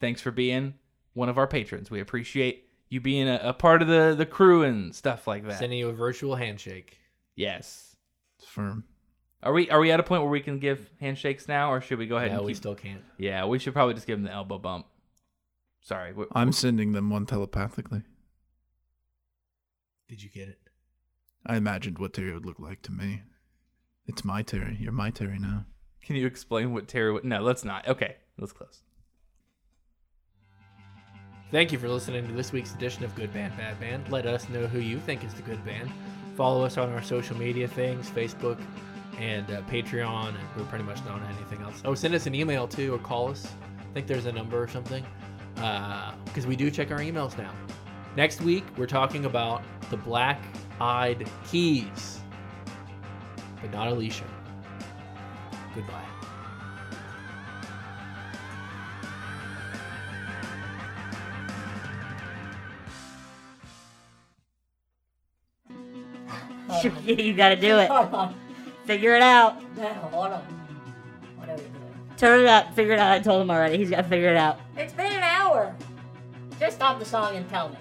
Thanks 0.00 0.20
for 0.20 0.30
being 0.30 0.74
one 1.14 1.28
of 1.28 1.36
our 1.38 1.46
patrons. 1.48 1.90
We 1.90 2.00
appreciate 2.00 2.67
you 2.88 3.00
being 3.00 3.28
a, 3.28 3.40
a 3.42 3.52
part 3.52 3.82
of 3.82 3.88
the 3.88 4.14
the 4.16 4.26
crew 4.26 4.62
and 4.62 4.94
stuff 4.94 5.26
like 5.26 5.46
that. 5.46 5.58
sending 5.58 5.78
you 5.78 5.88
a 5.88 5.92
virtual 5.92 6.34
handshake. 6.36 6.98
Yes. 7.36 7.96
It's 8.38 8.48
firm. 8.48 8.84
Are 9.42 9.52
we 9.52 9.70
are 9.70 9.78
we 9.80 9.90
at 9.92 10.00
a 10.00 10.02
point 10.02 10.22
where 10.22 10.30
we 10.30 10.40
can 10.40 10.58
give 10.58 10.90
handshakes 11.00 11.46
now, 11.48 11.72
or 11.72 11.80
should 11.80 11.98
we 11.98 12.06
go 12.06 12.16
ahead 12.16 12.32
No, 12.32 12.38
and 12.38 12.46
we 12.46 12.54
still 12.54 12.74
can't. 12.74 13.02
Yeah, 13.18 13.44
we 13.46 13.58
should 13.58 13.72
probably 13.72 13.94
just 13.94 14.06
give 14.06 14.18
them 14.18 14.24
the 14.24 14.32
elbow 14.32 14.58
bump. 14.58 14.86
Sorry. 15.80 16.12
we- 16.12 16.26
I'm 16.32 16.52
sending 16.52 16.92
them 16.92 17.10
one 17.10 17.26
telepathically. 17.26 18.02
Did 20.08 20.22
you 20.22 20.30
get 20.30 20.48
it? 20.48 20.58
I 21.46 21.56
imagined 21.56 21.98
what 21.98 22.14
Terry 22.14 22.32
would 22.32 22.46
look 22.46 22.58
like 22.58 22.82
to 22.82 22.92
me. 22.92 23.22
It's 24.06 24.24
my 24.24 24.42
Terry. 24.42 24.76
You're 24.80 24.92
my 24.92 25.10
Terry 25.10 25.38
now. 25.38 25.66
Can 26.02 26.16
you 26.16 26.26
explain 26.26 26.72
what 26.72 26.88
Terry? 26.88 27.12
Would, 27.12 27.24
no, 27.24 27.40
let's 27.42 27.64
not. 27.64 27.86
Okay, 27.86 28.16
let's 28.38 28.52
close. 28.52 28.82
Thank 31.50 31.72
you 31.72 31.78
for 31.78 31.88
listening 31.88 32.26
to 32.26 32.32
this 32.34 32.52
week's 32.52 32.74
edition 32.74 33.04
of 33.04 33.14
Good 33.14 33.32
Band 33.32 33.56
Bad 33.56 33.80
Band. 33.80 34.10
Let 34.10 34.26
us 34.26 34.50
know 34.50 34.66
who 34.66 34.80
you 34.80 34.98
think 34.98 35.24
is 35.24 35.32
the 35.32 35.40
good 35.40 35.64
band. 35.64 35.90
Follow 36.36 36.62
us 36.62 36.76
on 36.76 36.92
our 36.92 37.02
social 37.02 37.38
media 37.38 37.66
things, 37.66 38.10
Facebook 38.10 38.60
and 39.18 39.50
uh, 39.50 39.62
Patreon, 39.62 40.28
and 40.28 40.38
we're 40.54 40.64
pretty 40.64 40.84
much 40.84 41.02
not 41.06 41.22
on 41.22 41.26
anything 41.36 41.62
else. 41.62 41.80
Oh, 41.86 41.94
send 41.94 42.14
us 42.14 42.26
an 42.26 42.34
email 42.34 42.68
too, 42.68 42.94
or 42.94 42.98
call 42.98 43.30
us. 43.30 43.50
I 43.80 43.94
think 43.94 44.06
there's 44.06 44.26
a 44.26 44.32
number 44.32 44.62
or 44.62 44.68
something, 44.68 45.02
because 45.54 46.46
we 46.46 46.54
do 46.54 46.70
check 46.70 46.90
our 46.90 46.98
emails 46.98 47.38
now. 47.38 47.52
Next 48.14 48.42
week, 48.42 48.64
we're 48.76 48.86
talking 48.86 49.24
about 49.24 49.62
the 49.88 49.96
Black 49.96 50.42
Eyed 50.82 51.28
Keys, 51.50 52.20
but 53.62 53.72
not 53.72 53.88
Alicia. 53.88 54.24
Goodbye. 55.74 56.07
you 67.04 67.34
gotta 67.34 67.56
do 67.56 67.78
it. 67.78 67.88
Hold 67.88 68.12
on. 68.14 68.34
Figure 68.84 69.14
it 69.14 69.22
out. 69.22 69.60
No, 69.76 69.86
hold 69.88 70.26
on. 70.32 70.42
What 71.36 71.48
are 71.48 71.54
we 71.56 71.62
doing? 71.62 71.72
Turn 72.16 72.40
it 72.40 72.46
up. 72.46 72.74
Figure 72.74 72.94
it 72.94 72.98
out. 72.98 73.12
I 73.12 73.18
told 73.20 73.42
him 73.42 73.50
already. 73.50 73.76
He's 73.78 73.90
gotta 73.90 74.08
figure 74.08 74.30
it 74.30 74.36
out. 74.36 74.60
It's 74.76 74.92
been 74.92 75.12
an 75.12 75.22
hour. 75.22 75.74
Just 76.58 76.76
stop 76.76 76.98
the 76.98 77.04
song 77.04 77.36
and 77.36 77.48
tell 77.48 77.68
me. 77.68 77.76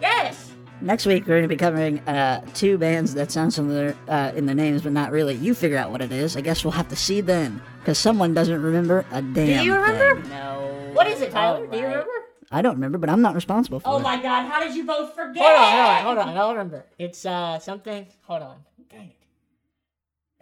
Yes. 0.00 0.52
Next 0.82 1.06
week, 1.06 1.22
we're 1.22 1.36
going 1.36 1.42
to 1.42 1.48
be 1.48 1.56
covering 1.56 2.00
uh, 2.00 2.44
two 2.52 2.76
bands 2.76 3.14
that 3.14 3.32
sound 3.32 3.54
similar 3.54 3.96
uh, 4.08 4.32
in 4.34 4.44
the 4.44 4.54
names, 4.54 4.82
but 4.82 4.92
not 4.92 5.10
really. 5.10 5.34
You 5.34 5.54
figure 5.54 5.78
out 5.78 5.90
what 5.90 6.02
it 6.02 6.12
is. 6.12 6.36
I 6.36 6.42
guess 6.42 6.64
we'll 6.64 6.72
have 6.72 6.88
to 6.88 6.96
see 6.96 7.22
then, 7.22 7.62
because 7.80 7.96
someone 7.98 8.34
doesn't 8.34 8.60
remember 8.62 9.06
a 9.10 9.22
damn 9.22 9.34
Do 9.34 9.64
you 9.64 9.74
remember? 9.74 10.20
thing. 10.20 10.30
No. 10.30 10.90
What 10.92 11.06
is 11.06 11.22
it, 11.22 11.30
Tyler? 11.30 11.66
Do 11.66 11.78
you 11.78 11.84
remember? 11.84 12.10
I 12.50 12.62
don't 12.62 12.74
remember, 12.74 12.98
but 12.98 13.10
I'm 13.10 13.22
not 13.22 13.34
responsible 13.34 13.80
for 13.80 13.88
Oh 13.88 13.98
it. 13.98 14.02
my 14.02 14.20
God! 14.22 14.48
How 14.48 14.60
did 14.62 14.74
you 14.76 14.84
both 14.84 15.14
forget? 15.14 15.42
Hold 15.42 15.56
Hold 15.56 15.58
on, 15.58 15.74
on, 15.88 16.02
hold 16.04 16.18
on, 16.18 16.26
hold 16.26 16.36
on. 16.36 16.42
I'll 16.42 16.50
remember. 16.52 16.86
It's 16.98 17.26
uh 17.26 17.58
something. 17.58 18.06
Hold 18.22 18.42
on. 18.42 18.56
Dang 18.88 19.08
it. 19.08 19.16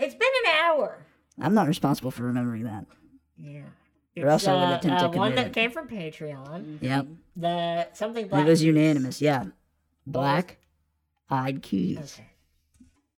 It's 0.05 0.15
been 0.15 0.29
an 0.47 0.53
hour. 0.65 0.99
I'm 1.41 1.55
not 1.55 1.67
responsible 1.67 2.11
for 2.11 2.25
remembering 2.25 2.65
that. 2.65 2.85
Yeah. 3.39 3.63
Or 4.19 4.29
else 4.29 4.43
It's, 4.43 4.49
I 4.49 4.55
would 4.55 4.61
uh, 4.75 4.77
attempt 4.77 5.01
to 5.01 5.07
uh, 5.07 5.09
one 5.09 5.33
commit 5.33 5.37
that 5.37 5.47
it. 5.47 5.53
came 5.55 5.71
from 5.71 5.89
Patreon. 5.89 6.79
Yep. 6.81 7.07
The 7.37 7.89
something 7.95 8.29
black. 8.29 8.47
It 8.47 8.51
was 8.51 8.63
unanimous, 8.63 9.21
yeah. 9.21 9.47
Black 10.07 10.59
eyed 11.31 11.63
keys. 11.63 12.17
Okay. 12.19 12.29